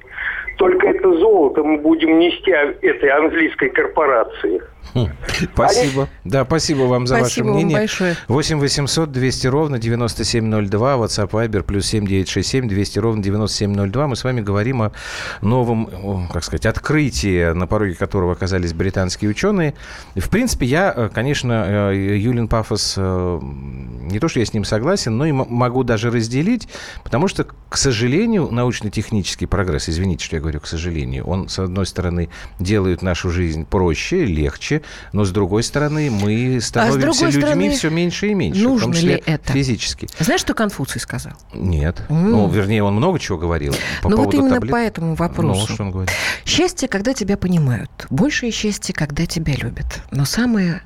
[0.57, 4.62] Только это золото мы будем нести этой английской корпорации.
[4.93, 5.09] Хм.
[5.52, 6.09] Спасибо.
[6.24, 7.89] Да, спасибо вам за спасибо ваше мнение.
[7.89, 8.16] Спасибо большое.
[8.28, 14.06] 8 800 200 ровно 9702, WhatsApp Viber плюс 7967 200 ровно 9702.
[14.06, 14.93] Мы с вами говорим о
[15.40, 19.74] новом, как сказать, открытии, на пороге которого оказались британские ученые.
[20.15, 24.65] В принципе, я, э, конечно, э, Юлин Пафос, э, не то, что я с ним
[24.65, 26.69] согласен, но и могу даже разделить,
[27.02, 31.86] потому что, к сожалению, научно-технический прогресс, извините, что я говорю, к сожалению, он, с одной
[31.86, 32.28] стороны,
[32.59, 34.74] делает нашу жизнь проще, легче,
[35.13, 38.63] но с другой стороны, мы становимся а людьми стороны, все меньше и меньше.
[38.63, 39.53] Нужно в том числе ли это?
[39.53, 40.09] Физически.
[40.19, 41.35] Знаешь, что Конфуций сказал?
[41.53, 42.03] Нет.
[42.09, 42.15] Mm.
[42.15, 43.75] Ну, вернее, он много чего говорил.
[44.03, 44.73] По ну, вот именно таблет.
[44.73, 45.67] по этому вопросу.
[45.69, 46.11] Ну, что он говорит?
[46.45, 48.07] Счастье, когда тебя понимают.
[48.11, 50.03] Большее счастье, когда тебя любят.
[50.11, 50.83] Но самое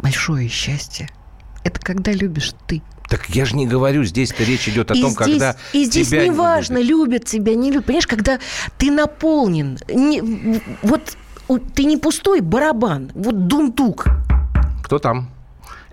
[0.00, 1.08] большое счастье–
[1.64, 2.82] это когда любишь ты.
[3.08, 6.08] Так я же не говорю, здесь-то речь идет о и том, здесь, когда И здесь
[6.08, 7.86] тебя не важно, любят тебя, не любят.
[7.86, 8.38] Понимаешь, когда
[8.78, 11.16] ты наполнен, не, вот
[11.74, 14.06] ты не пустой барабан, вот дунтук.
[14.82, 15.28] Кто там?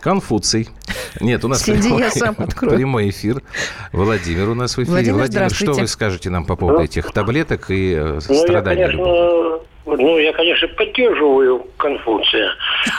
[0.02, 0.70] Конфуций.
[1.20, 3.42] Нет, у нас Сиди, прямой, я сам прямой эфир.
[3.92, 4.92] Владимир у нас в эфире.
[4.92, 8.82] Владимир, Владимир что вы скажете нам по поводу этих таблеток и э, ну, страданий?
[8.82, 12.52] Я, конечно, ну, я, конечно, поддерживаю Конфуция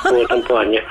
[0.04, 0.82] в этом плане.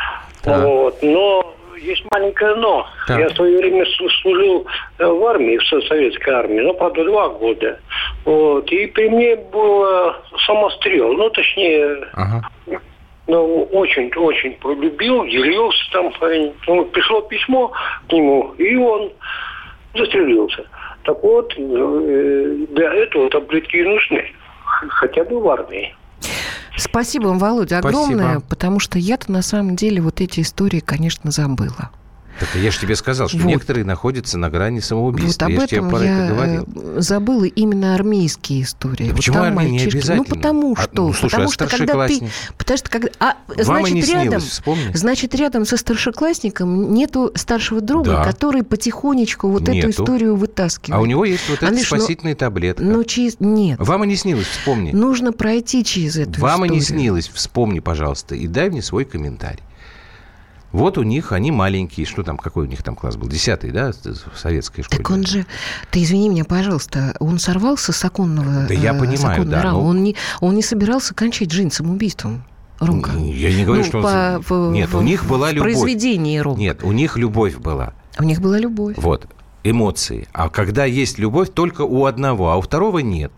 [0.45, 2.88] Вот, но есть маленькое но.
[3.08, 3.20] Так.
[3.20, 3.86] Я в свое время
[4.22, 4.66] служил
[4.98, 7.80] э, в армии, в советской армии, ну, правда, два года.
[8.26, 8.72] Вот.
[8.72, 10.14] И при мне был
[10.46, 12.42] самострел, ну, точнее, ага.
[13.28, 16.14] ну, очень-очень полюбил, делился там.
[16.68, 17.72] Ну, пришло письмо
[18.08, 19.12] к нему, и он
[19.96, 20.66] застрелился.
[21.04, 24.32] Так вот, э, для этого таблетки и нужны,
[24.90, 25.96] хотя бы в армии.
[26.80, 28.42] Спасибо вам, Володя, огромное, Спасибо.
[28.50, 31.92] потому что я-то на самом деле вот эти истории, конечно, забыла.
[32.40, 33.48] Так я же тебе сказал, что вот.
[33.48, 35.45] некоторые находятся на грани самоубийства.
[35.45, 36.68] Вот об я этом тебе я говорил.
[36.98, 39.11] забыла именно армейские истории.
[39.11, 40.16] А почему вот армия не обязательно?
[40.18, 40.86] Ну, потому что.
[40.86, 42.30] А, ну, слушай, потому а что когда ты...
[42.57, 43.10] Потому что когда...
[43.20, 44.91] А, Вам значит, не снилось, рядом, вспомни.
[44.94, 48.24] Значит, рядом со старшеклассником нету старшего друга, да.
[48.24, 49.90] который потихонечку вот нету.
[49.90, 50.98] эту историю вытаскивает.
[50.98, 52.84] А у него есть вот эта Андрюш, спасительная ну, таблетка.
[52.84, 53.40] Ну, через...
[53.40, 53.80] Нет.
[53.80, 54.91] Вам и не снилось, вспомни.
[54.91, 56.74] Нужно пройти через эту Вам историю.
[56.74, 59.60] и не снилось, вспомни, пожалуйста, и дай мне свой комментарий.
[60.72, 63.28] Вот у них, они маленькие, что там, какой у них там класс был?
[63.28, 65.00] Десятый, да, в советской школе?
[65.00, 65.46] Так он же,
[65.90, 69.72] ты извини меня, пожалуйста, он сорвался с оконного Да я э, понимаю, да.
[69.72, 69.82] Но...
[69.82, 72.44] Он, не, он не собирался кончать жизнь самоубийством.
[72.80, 73.12] Ромка.
[73.12, 74.02] Я не говорю, ну, что
[74.48, 74.74] по, он...
[74.74, 75.74] Нет, в, у них была любовь.
[75.74, 76.62] Произведение Ромка.
[76.62, 77.94] Нет, у них любовь была.
[78.18, 78.96] У них была любовь.
[78.98, 79.28] Вот,
[79.64, 80.28] эмоции.
[80.34, 83.32] А когда есть любовь, только у одного, а у второго нет.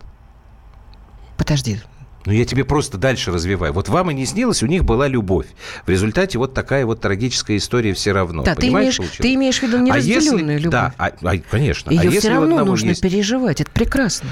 [1.36, 1.80] Подожди,
[2.24, 3.72] ну, я тебе просто дальше развиваю.
[3.72, 5.46] Вот вам и не снилось, у них была любовь.
[5.86, 8.42] В результате вот такая вот трагическая история все равно.
[8.42, 10.72] Да, ты имеешь, ты имеешь в виду неразделенную а если, любовь.
[10.72, 11.90] Да, а, а, конечно.
[11.90, 13.02] Ее а все равно нужно есть...
[13.02, 14.28] переживать, это прекрасно.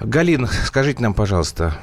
[0.00, 1.76] Галина, скажите нам, пожалуйста,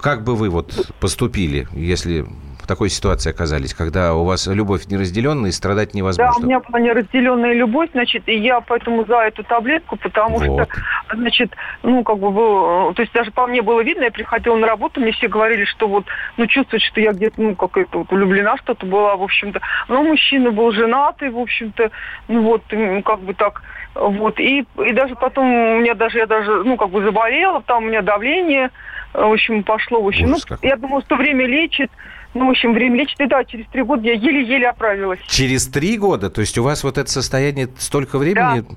[0.00, 2.26] как бы вы вот поступили, если
[2.66, 6.34] в такой ситуации оказались, когда у вас любовь неразделенная и страдать невозможно?
[6.34, 10.68] Да, у меня была неразделенная любовь, значит, и я поэтому за эту таблетку, потому вот.
[10.68, 10.68] что,
[11.14, 11.52] значит,
[11.84, 15.00] ну, как бы, был, то есть даже по мне было видно, я приходила на работу,
[15.00, 16.06] мне все говорили, что вот,
[16.36, 19.60] ну, чувствуют, что я где-то, ну, какая-то вот влюблена что-то была, в общем-то.
[19.86, 21.92] Но мужчина был женатый, в общем-то,
[22.26, 22.62] ну, вот,
[23.04, 23.62] как бы так,
[23.94, 27.84] вот, и, и даже потом у меня даже, я даже, ну, как бы заболела, там
[27.84, 28.72] у меня давление,
[29.14, 30.68] в общем, пошло, в общем, Ужас ну, какой.
[30.68, 31.92] я думала, что время лечит,
[32.34, 35.20] ну, в общем, время лечит, и да, через три года я еле-еле оправилась.
[35.26, 36.30] Через три года?
[36.30, 38.60] То есть у вас вот это состояние столько времени?
[38.60, 38.76] Да.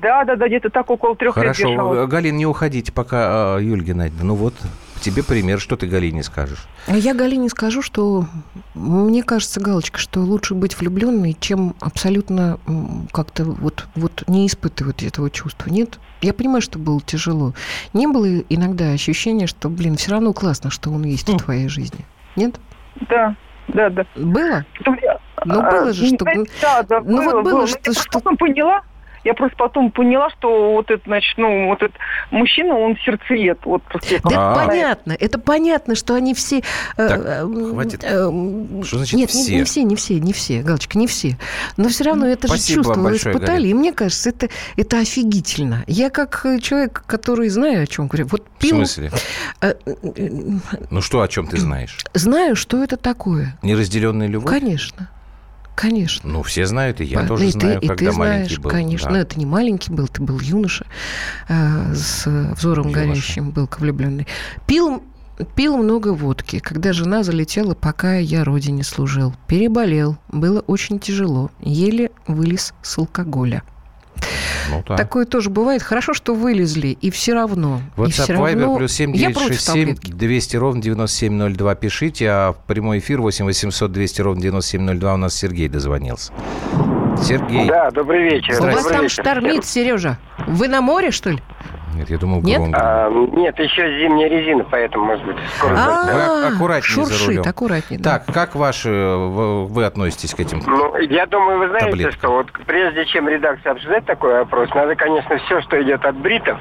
[0.00, 1.68] Да, да, да, где-то так около трех Хорошо.
[1.68, 4.24] лет Хорошо, Галин, не уходите пока, а, Юль Геннадьевна.
[4.24, 4.54] Ну вот,
[5.00, 6.66] тебе пример, что ты Галине скажешь?
[6.86, 8.26] Я Галине скажу, что
[8.74, 12.60] мне кажется, Галочка, что лучше быть влюбленной, чем абсолютно
[13.12, 15.68] как-то вот, вот не испытывать этого чувства.
[15.68, 15.98] Нет?
[16.20, 17.54] Я понимаю, что было тяжело.
[17.92, 21.38] Не было иногда ощущения, что, блин, все равно классно, что он есть в хм.
[21.38, 22.04] твоей жизни.
[22.36, 22.54] Нет?
[23.08, 23.34] Да,
[23.68, 24.06] да, да.
[24.16, 24.64] Было?
[25.44, 26.24] Ну, было же, что...
[26.60, 27.66] Да, да, ну, было, вот было, было.
[27.66, 27.78] что...
[27.84, 28.20] Я что...
[28.20, 28.82] поняла,
[29.24, 31.96] я просто потом поняла, что вот этот, значит, ну, вот этот
[32.30, 33.58] мужчина, он сердцеед.
[33.64, 35.16] Вот, просто да, это понятно.
[35.18, 36.62] Это понятно, что они все...
[36.96, 38.04] Э, так, э, хватит.
[38.04, 38.30] Э,
[38.84, 39.52] что значит Нет, все?
[39.52, 41.36] Не, не все, не все, не все, Галочка, не все.
[41.76, 43.46] Но все равно это Спасибо же чувство вы испытали.
[43.46, 43.70] Галина.
[43.70, 45.84] И мне кажется, это, это офигительно.
[45.86, 48.26] Я как человек, который знаю, о чем говорю.
[48.26, 48.76] Вот пил...
[48.76, 49.10] В смысле?
[50.90, 51.98] Ну что, о чем ты знаешь?
[52.14, 53.58] Знаю, что это такое.
[53.62, 54.50] Неразделенная любовь?
[54.50, 55.10] Конечно.
[55.78, 56.28] Конечно.
[56.28, 58.70] Ну, все знают, и я тоже и знаю, ты, когда и ты маленький знаешь, был.
[58.70, 59.14] Конечно, да.
[59.14, 60.86] но это не маленький был, ты был юноша
[61.48, 62.26] э, с
[62.56, 63.06] взором Юноша.
[63.06, 64.26] горящим, был влюбленный.
[64.66, 65.04] Пил
[65.54, 69.32] Пил много водки, когда жена залетела, пока я родине служил.
[69.46, 70.18] Переболел.
[70.32, 71.52] Было очень тяжело.
[71.60, 73.62] Еле вылез с алкоголя.
[74.70, 74.96] Ну, так.
[74.96, 75.82] Такое тоже бывает.
[75.82, 77.80] Хорошо, что вылезли, и все равно.
[77.96, 78.76] WhatsApp, все равно...
[78.76, 84.42] плюс 7 967 200 ровно 9702 пишите, а в прямой эфир 8 800 200 ровно
[84.42, 86.32] 9702 у нас Сергей дозвонился.
[87.22, 87.66] Сергей.
[87.66, 88.60] Да, добрый вечер.
[88.60, 90.18] У вас там штормит, Сережа.
[90.46, 91.42] Вы на море, что ли?
[91.98, 92.60] Нет, я думал, нет?
[92.74, 97.42] А, нет, еще зимняя резина, поэтому, может быть, скоро а, Аккуратнее шуршит, за рулем.
[97.44, 98.00] аккуратнее.
[98.00, 103.04] Так, как ваши, вы относитесь к этим Ну, я думаю, вы знаете, что вот прежде
[103.06, 106.58] чем редакция обсуждать такой вопрос, надо, конечно, все, что идет от бритов,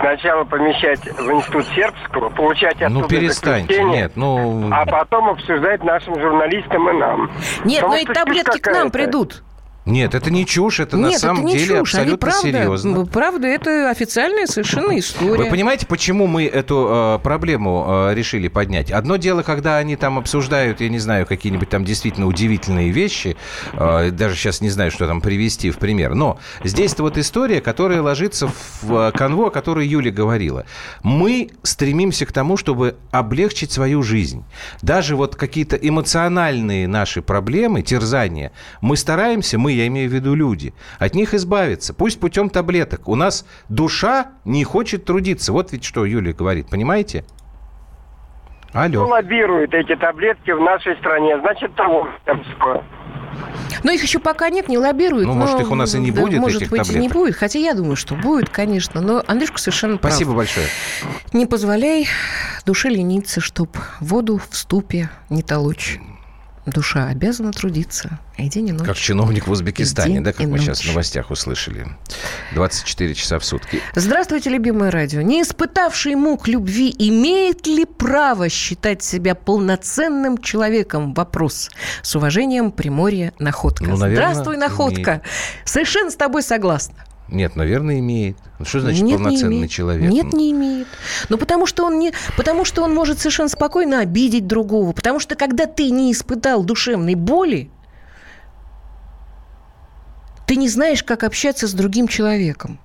[0.00, 4.70] сначала помещать в институт сербского, получать оттуда Ну, перестаньте, нет, ну...
[4.72, 7.30] А потом обсуждать нашим журналистам и нам.
[7.64, 9.42] Нет, Потому но и таблетки к нам придут.
[9.88, 11.94] Нет, это не чушь, это Нет, на самом это не деле чушь.
[11.94, 13.06] абсолютно правда, серьезно.
[13.06, 15.44] Правда, это официальная совершенно история.
[15.44, 18.90] Вы понимаете, почему мы эту э, проблему э, решили поднять?
[18.90, 23.36] Одно дело, когда они там обсуждают, я не знаю, какие-нибудь там действительно удивительные вещи,
[23.72, 28.02] э, даже сейчас не знаю, что там привести в пример, но здесь-то вот история, которая
[28.02, 28.50] ложится
[28.82, 30.66] в э, канву, о которой Юля говорила.
[31.02, 34.44] Мы стремимся к тому, чтобы облегчить свою жизнь.
[34.82, 38.52] Даже вот какие-то эмоциональные наши проблемы, терзания,
[38.82, 41.94] мы стараемся, мы я имею в виду люди, от них избавиться.
[41.94, 43.08] Пусть путем таблеток.
[43.08, 45.52] У нас душа не хочет трудиться.
[45.52, 47.24] Вот ведь что Юлия говорит, понимаете?
[48.72, 49.04] Алло.
[49.04, 52.06] Ну, лоббируют эти таблетки в нашей стране, значит, того.
[53.84, 55.26] Но их еще пока нет, не лоббируют.
[55.26, 57.02] Ну, может, их у нас и не будет, может этих быть, таблеток.
[57.02, 57.36] не будет.
[57.36, 59.00] Хотя я думаю, что будет, конечно.
[59.00, 60.12] Но Андрюшка совершенно прав.
[60.12, 60.66] Спасибо большое.
[61.32, 62.08] Не позволяй
[62.66, 65.98] душе лениться, чтоб воду в ступе не толочь.
[66.70, 68.86] Душа обязана трудиться и день и ночь.
[68.86, 70.62] Как чиновник в Узбекистане, да, как мы ночь.
[70.62, 71.86] сейчас в новостях услышали.
[72.54, 73.80] 24 часа в сутки.
[73.94, 75.20] Здравствуйте, любимое радио.
[75.22, 81.14] Не испытавший мук любви имеет ли право считать себя полноценным человеком?
[81.14, 81.70] Вопрос.
[82.02, 83.84] С уважением, Приморье, Находка.
[83.84, 85.10] Ну, наверное, Здравствуй, Находка.
[85.10, 85.22] имеет.
[85.64, 86.94] Совершенно с тобой согласна.
[87.28, 88.36] Нет, наверное, имеет.
[88.58, 89.70] Ну, Что значит Нет, полноценный не имеет.
[89.70, 90.10] человек?
[90.10, 90.88] Нет, не имеет.
[91.28, 94.92] Ну, потому что он не, потому что он может совершенно спокойно обидеть другого.
[94.92, 97.70] Потому что когда ты не испытал душевной боли,
[100.46, 102.78] ты не знаешь, как общаться с другим человеком.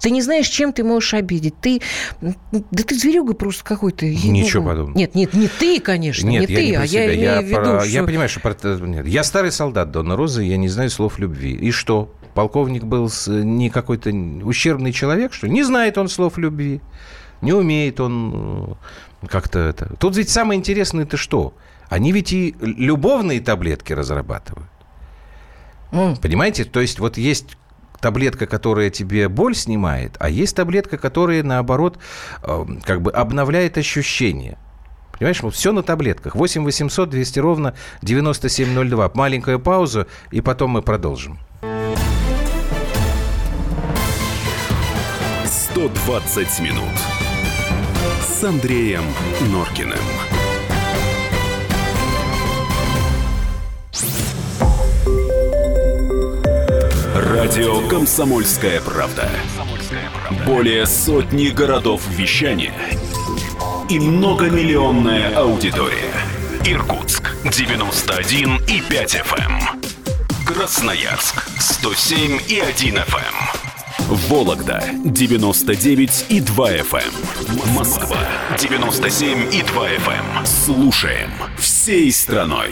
[0.00, 1.58] Ты не знаешь, чем ты можешь обидеть.
[1.60, 1.80] Ты,
[2.20, 4.04] да ты зверюга просто какой-то.
[4.06, 4.96] Ничего подобного.
[4.96, 7.00] Нет, нет, не ты, конечно, Нет, не я ты, не про а себя.
[7.04, 7.88] я имею я в виду, про- что...
[7.88, 8.86] Я понимаю, что...
[8.86, 9.06] Нет.
[9.06, 11.52] Я старый солдат Дона Розы, я не знаю слов любви.
[11.54, 12.12] И что?
[12.36, 14.10] Полковник был с- не какой-то
[14.44, 15.48] ущербный человек, что?
[15.48, 16.82] Не знает он слов любви.
[17.40, 18.76] Не умеет он
[19.22, 19.96] э, как-то это...
[19.96, 21.54] Тут ведь самое интересное это что?
[21.88, 24.68] Они ведь и любовные таблетки разрабатывают.
[25.90, 26.64] Понимаете?
[26.64, 27.56] То есть вот есть
[28.02, 31.98] таблетка, которая тебе боль снимает, а есть таблетка, которая, наоборот,
[32.42, 34.58] э, как бы обновляет ощущения.
[35.18, 36.34] Понимаешь, вот все на таблетках.
[36.34, 39.12] 8 800 200 ровно 9702.
[39.14, 41.38] Маленькая пауза, и потом мы продолжим.
[45.76, 46.88] 120 минут
[48.22, 49.04] с Андреем
[49.52, 49.98] Норкиным.
[57.14, 59.28] Радио «Комсомольская правда».
[60.46, 62.72] Более сотни городов вещания
[63.90, 66.14] и многомиллионная аудитория.
[66.64, 70.46] Иркутск 91 и 5 FM.
[70.46, 73.75] Красноярск 107 и 1 FM.
[74.08, 77.74] Вологда 99 и 2 FM.
[77.74, 78.18] Москва
[78.56, 80.46] 97 и 2 FM.
[80.46, 82.70] Слушаем всей страной.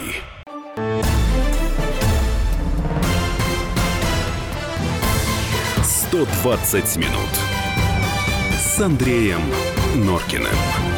[6.12, 7.30] «120 минут»
[8.56, 9.40] с Андреем
[9.96, 10.93] Норкиным.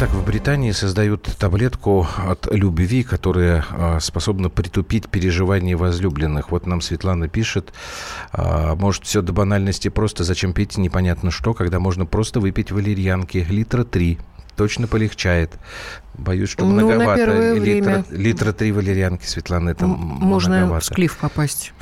[0.00, 6.52] Так, в Британии создают таблетку от любви, которая а, способна притупить переживания возлюбленных.
[6.52, 7.74] Вот нам Светлана пишет,
[8.32, 13.46] а, может, все до банальности просто, зачем пить непонятно что, когда можно просто выпить валерьянки,
[13.46, 14.18] литра три.
[14.56, 15.58] Точно полегчает.
[16.14, 17.16] Боюсь, что Ну, на многовато.
[17.16, 18.04] первое литра, время.
[18.10, 20.82] литра три валерьянки, Светлана, это Можно многовато.
[20.82, 21.74] в склиф попасть.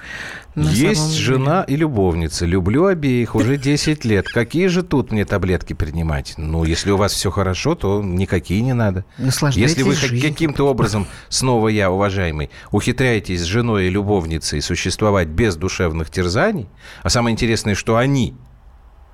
[0.59, 2.47] На Есть жена и любовница.
[2.47, 4.29] Люблю обеих уже 10 лет.
[4.29, 6.35] Какие же тут мне таблетки принимать?
[6.37, 9.05] Ну, если у вас все хорошо, то никакие не надо.
[9.53, 16.11] Если вы каким-то образом, снова я, уважаемый, ухитряетесь с женой и любовницей существовать без душевных
[16.11, 16.69] терзаний,
[17.03, 18.35] а самое интересное, что они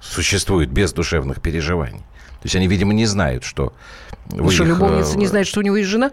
[0.01, 2.01] существуют без душевных переживаний.
[2.45, 3.73] То есть они, видимо, не знают, что
[4.27, 6.11] вы что, их, любовница э, не знает, что у него есть жена?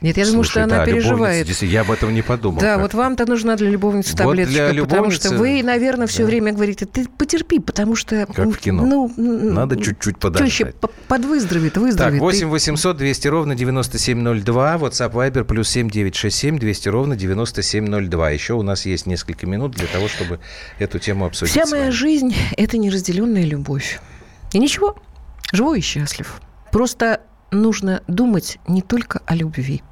[0.00, 1.62] Нет, я Слушай, думаю, что она да, переживает.
[1.62, 2.58] Я об этом не подумал.
[2.60, 6.26] Да, вот вам-то нужна для любовницы таблеточка, вот для потому что вы, наверное, все да.
[6.26, 8.26] время говорите, ты потерпи, потому что...
[8.26, 8.86] Как в кино.
[8.86, 10.74] Ну, Надо чуть-чуть подождать.
[11.06, 12.20] подвыздоровеет, выздоровеет.
[12.20, 18.30] Так, 8 800 200 ровно 9702, WhatsApp Viber плюс 7 967 200 ровно 9702.
[18.30, 20.40] Еще у нас есть несколько минут для того, чтобы
[20.78, 21.52] эту тему обсудить.
[21.52, 24.00] Вся моя жизнь– это неразделенная любовь.
[24.52, 24.96] И ничего,
[25.52, 26.40] живой и счастлив.
[26.72, 27.20] Просто
[27.50, 29.82] нужно думать не только о любви.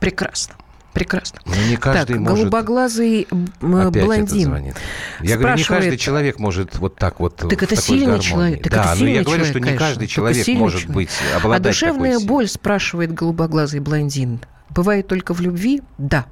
[0.00, 0.54] Прекрасно.
[0.92, 1.40] Прекрасно.
[1.44, 2.38] Но не каждый так, может...
[2.38, 3.28] голубоглазый
[3.60, 4.74] блондин.
[5.20, 8.22] Я говорю, не каждый человек может вот так вот Так это сильный гармонии.
[8.22, 8.62] человек.
[8.62, 10.94] Так да, это сильный но я говорю, человек, что не каждый человек может человек.
[10.94, 14.40] быть обладать А душевная такой боль, спрашивает голубоглазый блондин,
[14.70, 15.82] бывает только в любви?
[15.98, 16.24] Да.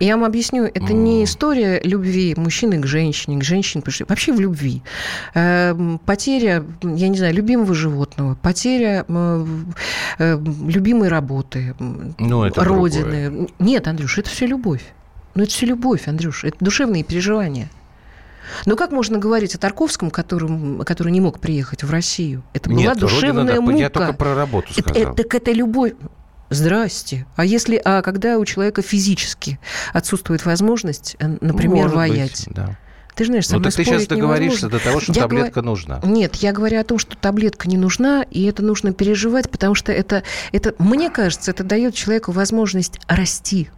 [0.00, 4.82] Я вам объясню, это не история любви мужчины к женщине, к женщине, вообще в любви.
[5.34, 9.46] Эм, потеря, я не знаю, любимого животного, потеря э,
[10.18, 13.30] любимой работы, ну, это родины.
[13.30, 13.48] Другое.
[13.58, 14.82] Нет, Андрюш, это все любовь.
[15.34, 17.68] Ну, это все любовь, Андрюш, это душевные переживания.
[18.66, 22.42] Но как можно говорить о Тарковском, который, который не мог приехать в Россию?
[22.54, 23.76] Это была Нет, душевная родина, мука.
[23.76, 25.02] Я только про работу сказал.
[25.02, 25.92] Это, так это любовь.
[26.50, 27.26] Здрасте.
[27.36, 29.58] А если, а когда у человека физически
[29.92, 32.46] отсутствует возможность, э, например, Может воять?
[32.46, 32.78] Быть, да.
[33.14, 35.64] Ты же знаешь, со ну, так ты сейчас договоришься до того, что я таблетка говор...
[35.64, 36.00] нужна.
[36.04, 39.90] Нет, я говорю о том, что таблетка не нужна, и это нужно переживать, потому что
[39.90, 40.22] это,
[40.52, 43.70] это мне кажется, это дает человеку возможность расти.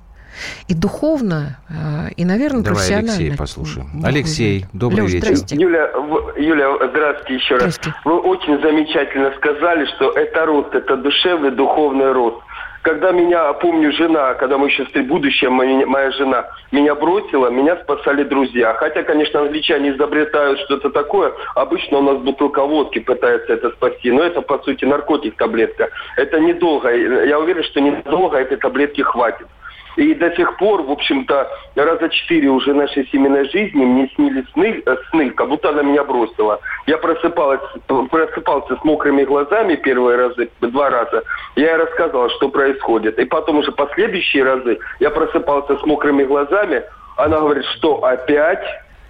[0.69, 3.13] И духовно, э, и, наверное, Давай профессионально.
[3.15, 4.05] Алексей послушаем.
[4.05, 5.27] Алексей, добрый Леш, вечер.
[5.37, 5.57] Здрасте.
[5.57, 5.91] Юля,
[6.37, 7.75] Юля, здравствуйте еще раз.
[7.75, 7.95] Здрасте.
[8.05, 12.43] Вы очень замечательно сказали, что это рост, это душевный, духовный рост
[12.83, 18.25] когда меня, помню, жена, когда мы еще будущая моя, моя жена, меня бросила, меня спасали
[18.25, 18.75] друзья.
[18.75, 21.33] Хотя, конечно, англичане изобретают что-то такое.
[21.55, 24.11] Обычно у нас бутылка водки пытается это спасти.
[24.11, 25.91] Но это, по сути, наркотик, таблетка.
[26.17, 26.91] Это недолго.
[26.91, 29.47] Я уверен, что недолго этой таблетки хватит.
[29.97, 34.83] И до сих пор, в общем-то, раза четыре уже нашей семейной жизни мне снились сны,
[34.85, 36.61] э, сны, как будто она меня бросила.
[36.87, 41.23] Я просыпалась, просыпался с мокрыми глазами первые разы, два раза.
[41.57, 43.19] Я ей рассказывал, что происходит.
[43.19, 46.83] И потом уже последующие разы я просыпался с мокрыми глазами.
[47.17, 48.65] Она говорит, что опять?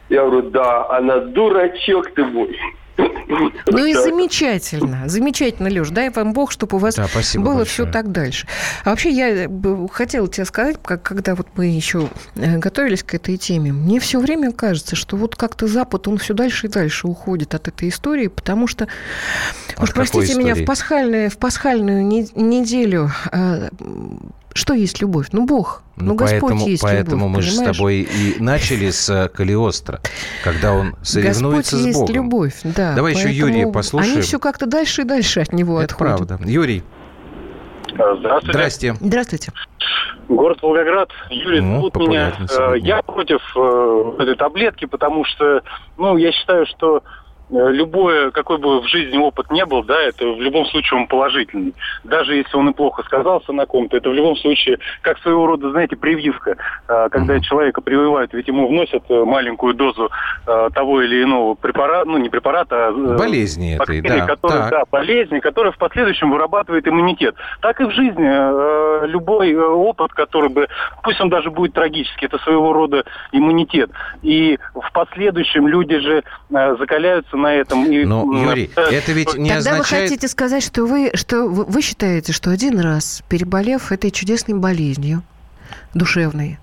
[0.09, 2.59] Я говорю, да, она дурачок ты мой.
[3.67, 5.91] Ну и замечательно, замечательно, Леш.
[5.91, 7.65] Дай вам Бог, чтобы у вас да, было большое.
[7.65, 8.47] все так дальше.
[8.85, 9.49] А вообще я
[9.93, 14.21] хотела тебе сказать, как, когда вот мы еще э, готовились к этой теме, мне все
[14.21, 18.29] время кажется, что вот как-то Запад, он все дальше и дальше уходит от этой истории,
[18.29, 18.89] потому что,
[19.77, 23.69] от уж простите меня, в пасхальную, в пасхальную неделю э,
[24.55, 25.29] что есть любовь?
[25.33, 25.83] Ну, Бог.
[25.97, 29.29] Ну, ну Господь поэтому, есть Поэтому любовь, мы же с тобой и начали с э,
[29.29, 30.01] Калиостро,
[30.43, 32.07] когда он соревнуется Господь с Богом.
[32.07, 32.95] есть любовь, да.
[32.95, 34.15] Давай еще Юрия послушаем.
[34.15, 36.29] Они все как-то дальше и дальше от него Это отходят.
[36.29, 36.49] правда.
[36.49, 36.83] Юрий.
[37.93, 38.53] Здравствуйте.
[38.53, 38.95] Здрасте.
[39.01, 39.53] Здравствуйте.
[40.29, 41.11] Город Волгоград.
[41.29, 42.33] Юрий ну, зовут меня.
[42.57, 45.63] Э, я против э, этой таблетки, потому что,
[45.99, 47.03] ну, я считаю, что
[47.51, 51.75] любое, какой бы в жизни опыт не был, да, это в любом случае он положительный.
[52.05, 55.71] Даже если он и плохо сказался на ком-то, это в любом случае как своего рода,
[55.71, 56.57] знаете, прививка.
[56.89, 57.41] Э, когда mm-hmm.
[57.41, 60.11] человека прививают, ведь ему вносят э, маленькую дозу
[60.45, 64.27] того или иного препарата, ну не препарата, а болезни этой, да.
[64.27, 67.35] Которые, да, болезни, которые в последующем вырабатывает иммунитет.
[67.61, 70.69] Так и в жизни любой опыт, который бы,
[71.03, 73.91] пусть он даже будет трагический, это своего рода иммунитет.
[74.23, 77.91] И в последующем люди же закаляются на этом.
[77.91, 80.03] И, Но, Юрий, это ведь не Тогда означает...
[80.03, 85.23] вы хотите сказать, что вы, что вы считаете, что один раз, переболев этой чудесной болезнью
[85.95, 86.59] душевной,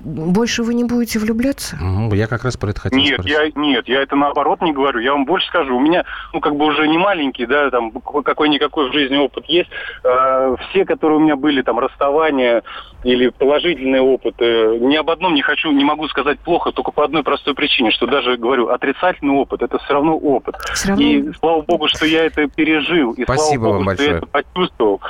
[0.00, 1.78] больше вы не будете влюбляться?
[2.12, 3.32] Я как раз про это хотел нет, спросить.
[3.32, 5.00] Я, нет, я это наоборот не говорю.
[5.00, 5.76] Я вам больше скажу.
[5.76, 9.70] У меня, ну, как бы уже не маленький, да, там, какой-никакой в жизни опыт есть.
[10.04, 12.62] Э, все, которые у меня были, там, расставания
[13.04, 17.22] или положительные опыты, ни об одном не хочу, не могу сказать плохо, только по одной
[17.22, 20.56] простой причине, что даже, говорю, отрицательный опыт, это все равно опыт.
[20.74, 21.04] Все равно...
[21.04, 23.12] И слава богу, что я это пережил.
[23.12, 24.08] И Спасибо слава вам богу, большое.
[24.08, 25.00] что я это почувствовал.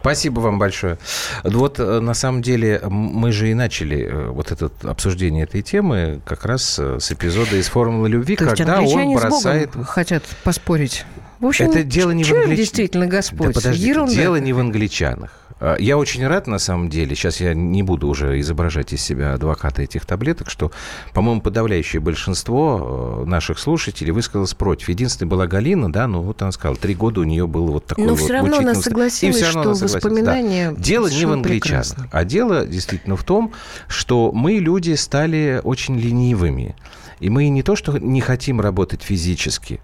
[0.00, 0.98] Спасибо вам большое.
[1.44, 6.20] Вот э, на самом деле мы же и начали э, вот это обсуждение этой темы
[6.24, 9.70] как раз э, с эпизода из «Формулы любви», То когда он бросает...
[9.86, 11.04] хотят поспорить.
[11.38, 12.58] В общем, это дело не в англич...
[12.58, 13.48] действительно Господь?
[13.48, 14.14] Да подожди, Ерунда.
[14.14, 15.39] дело не в англичанах.
[15.60, 19.34] А, я очень рад, на самом деле, сейчас я не буду уже изображать из себя
[19.34, 20.72] адвоката этих таблеток, что,
[21.12, 24.88] по-моему, подавляющее большинство э, наших слушателей высказалось против.
[24.88, 28.06] Единственная была Галина, да, ну вот она сказала, три года у нее было вот такое
[28.06, 30.72] Но вот все равно она согласилась, все равно что воспоминания...
[30.72, 30.80] Да.
[30.80, 32.08] Дело не в англичанах, прекрасно.
[32.10, 33.52] а дело действительно в том,
[33.86, 36.74] что мы, люди, стали очень ленивыми.
[37.20, 39.80] И мы не то, что не хотим работать физически,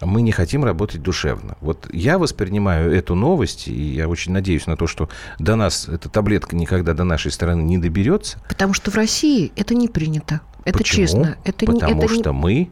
[0.00, 1.56] мы не хотим работать душевно.
[1.60, 5.08] Вот я воспринимаю эту новость, и я очень надеюсь на то, что
[5.38, 8.40] до нас эта таблетка никогда до нашей страны не доберется.
[8.48, 10.40] Потому что в России это не принято.
[10.64, 11.06] Это Почему?
[11.06, 11.36] честно.
[11.44, 12.38] Это Потому не, это что не...
[12.38, 12.70] мы...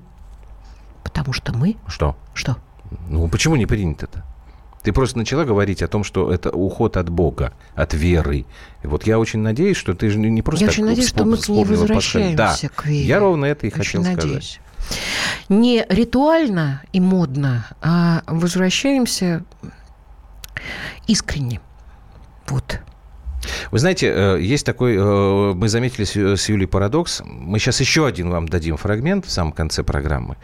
[1.03, 1.77] Потому что мы...
[1.87, 2.17] Что?
[2.35, 2.57] Что?
[3.09, 4.25] Ну, почему не принято-то?
[4.83, 8.47] Ты просто начала говорить о том, что это уход от Бога, от веры.
[8.85, 11.25] И вот я очень надеюсь, что ты же не просто Я так очень надеюсь, что
[11.25, 13.05] мы к ней возвращаемся да, к вере.
[13.05, 14.53] Я ровно это и Очень хотел надеюсь.
[14.53, 14.61] сказать.
[15.49, 19.45] Не ритуально и модно, а возвращаемся
[21.07, 21.61] искренне.
[22.49, 22.81] Вот.
[23.71, 27.23] Вы знаете, э, есть такой, э, мы заметили с Юлей парадокс.
[27.25, 30.37] Мы сейчас еще один вам дадим фрагмент в самом конце программы.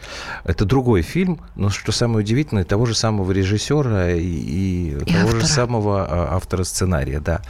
[0.43, 5.39] Это другой фильм, но что самое удивительное, того же самого режиссера и, и того автора.
[5.39, 7.41] же самого а, автора сценария, да.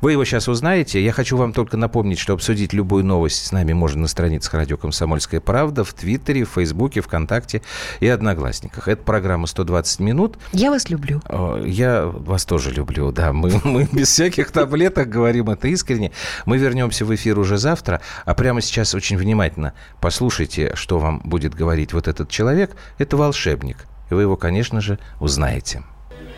[0.00, 1.02] Вы его сейчас узнаете.
[1.02, 4.76] Я хочу вам только напомнить, что обсудить любую новость с нами можно на страницах радио
[4.76, 7.62] «Комсомольская правда», в Твиттере, в Фейсбуке, ВКонтакте
[8.00, 8.88] и Одноклассниках.
[8.88, 10.36] Это программа «120 минут».
[10.52, 11.20] Я вас люблю.
[11.28, 13.32] Э, Я вас тоже люблю, да.
[13.32, 16.12] Мы, мы без всяких таблеток говорим это искренне.
[16.46, 21.54] Мы вернемся в эфир уже завтра, а прямо сейчас очень внимательно послушайте, что вам будет
[21.54, 22.76] говорить вот этот человек.
[22.98, 23.86] Это волшебник.
[24.10, 25.82] И вы его, конечно же, узнаете.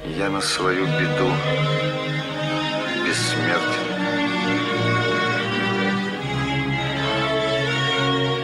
[0.05, 1.33] Я на свою беду
[3.05, 3.85] бессмертен.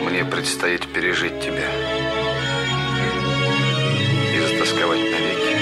[0.05, 1.71] Мне предстоит пережить тебя
[4.35, 5.57] и затасковать навеки.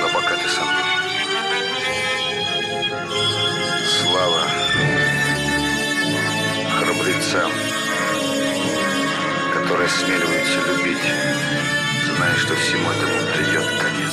[0.00, 0.87] Но пока ты со мной.
[7.28, 7.52] Храбрецам,
[9.52, 10.98] которые осмеливаются любить,
[12.06, 14.12] зная, что всему этому придет конец.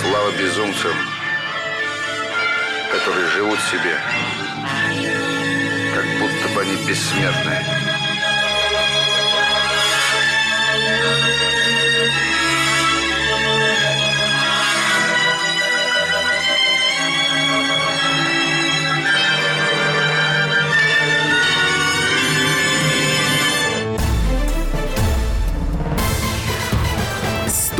[0.00, 0.92] Слава безумцам,
[2.90, 3.98] которые живут себе,
[5.94, 7.62] как будто бы они бессмертны.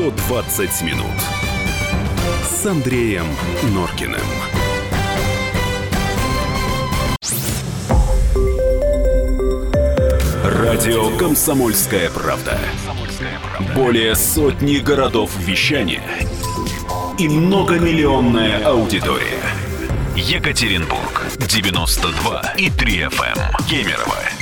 [0.03, 1.07] «120 минут»
[2.43, 3.24] с Андреем
[3.73, 4.20] Норкиным.
[10.45, 12.59] Радио «Комсомольская правда».
[13.77, 16.03] Более сотни городов вещания
[17.16, 19.41] и многомиллионная аудитория.
[20.16, 23.39] Екатеринбург 92 и 3 FM.
[23.69, 24.41] Кемерово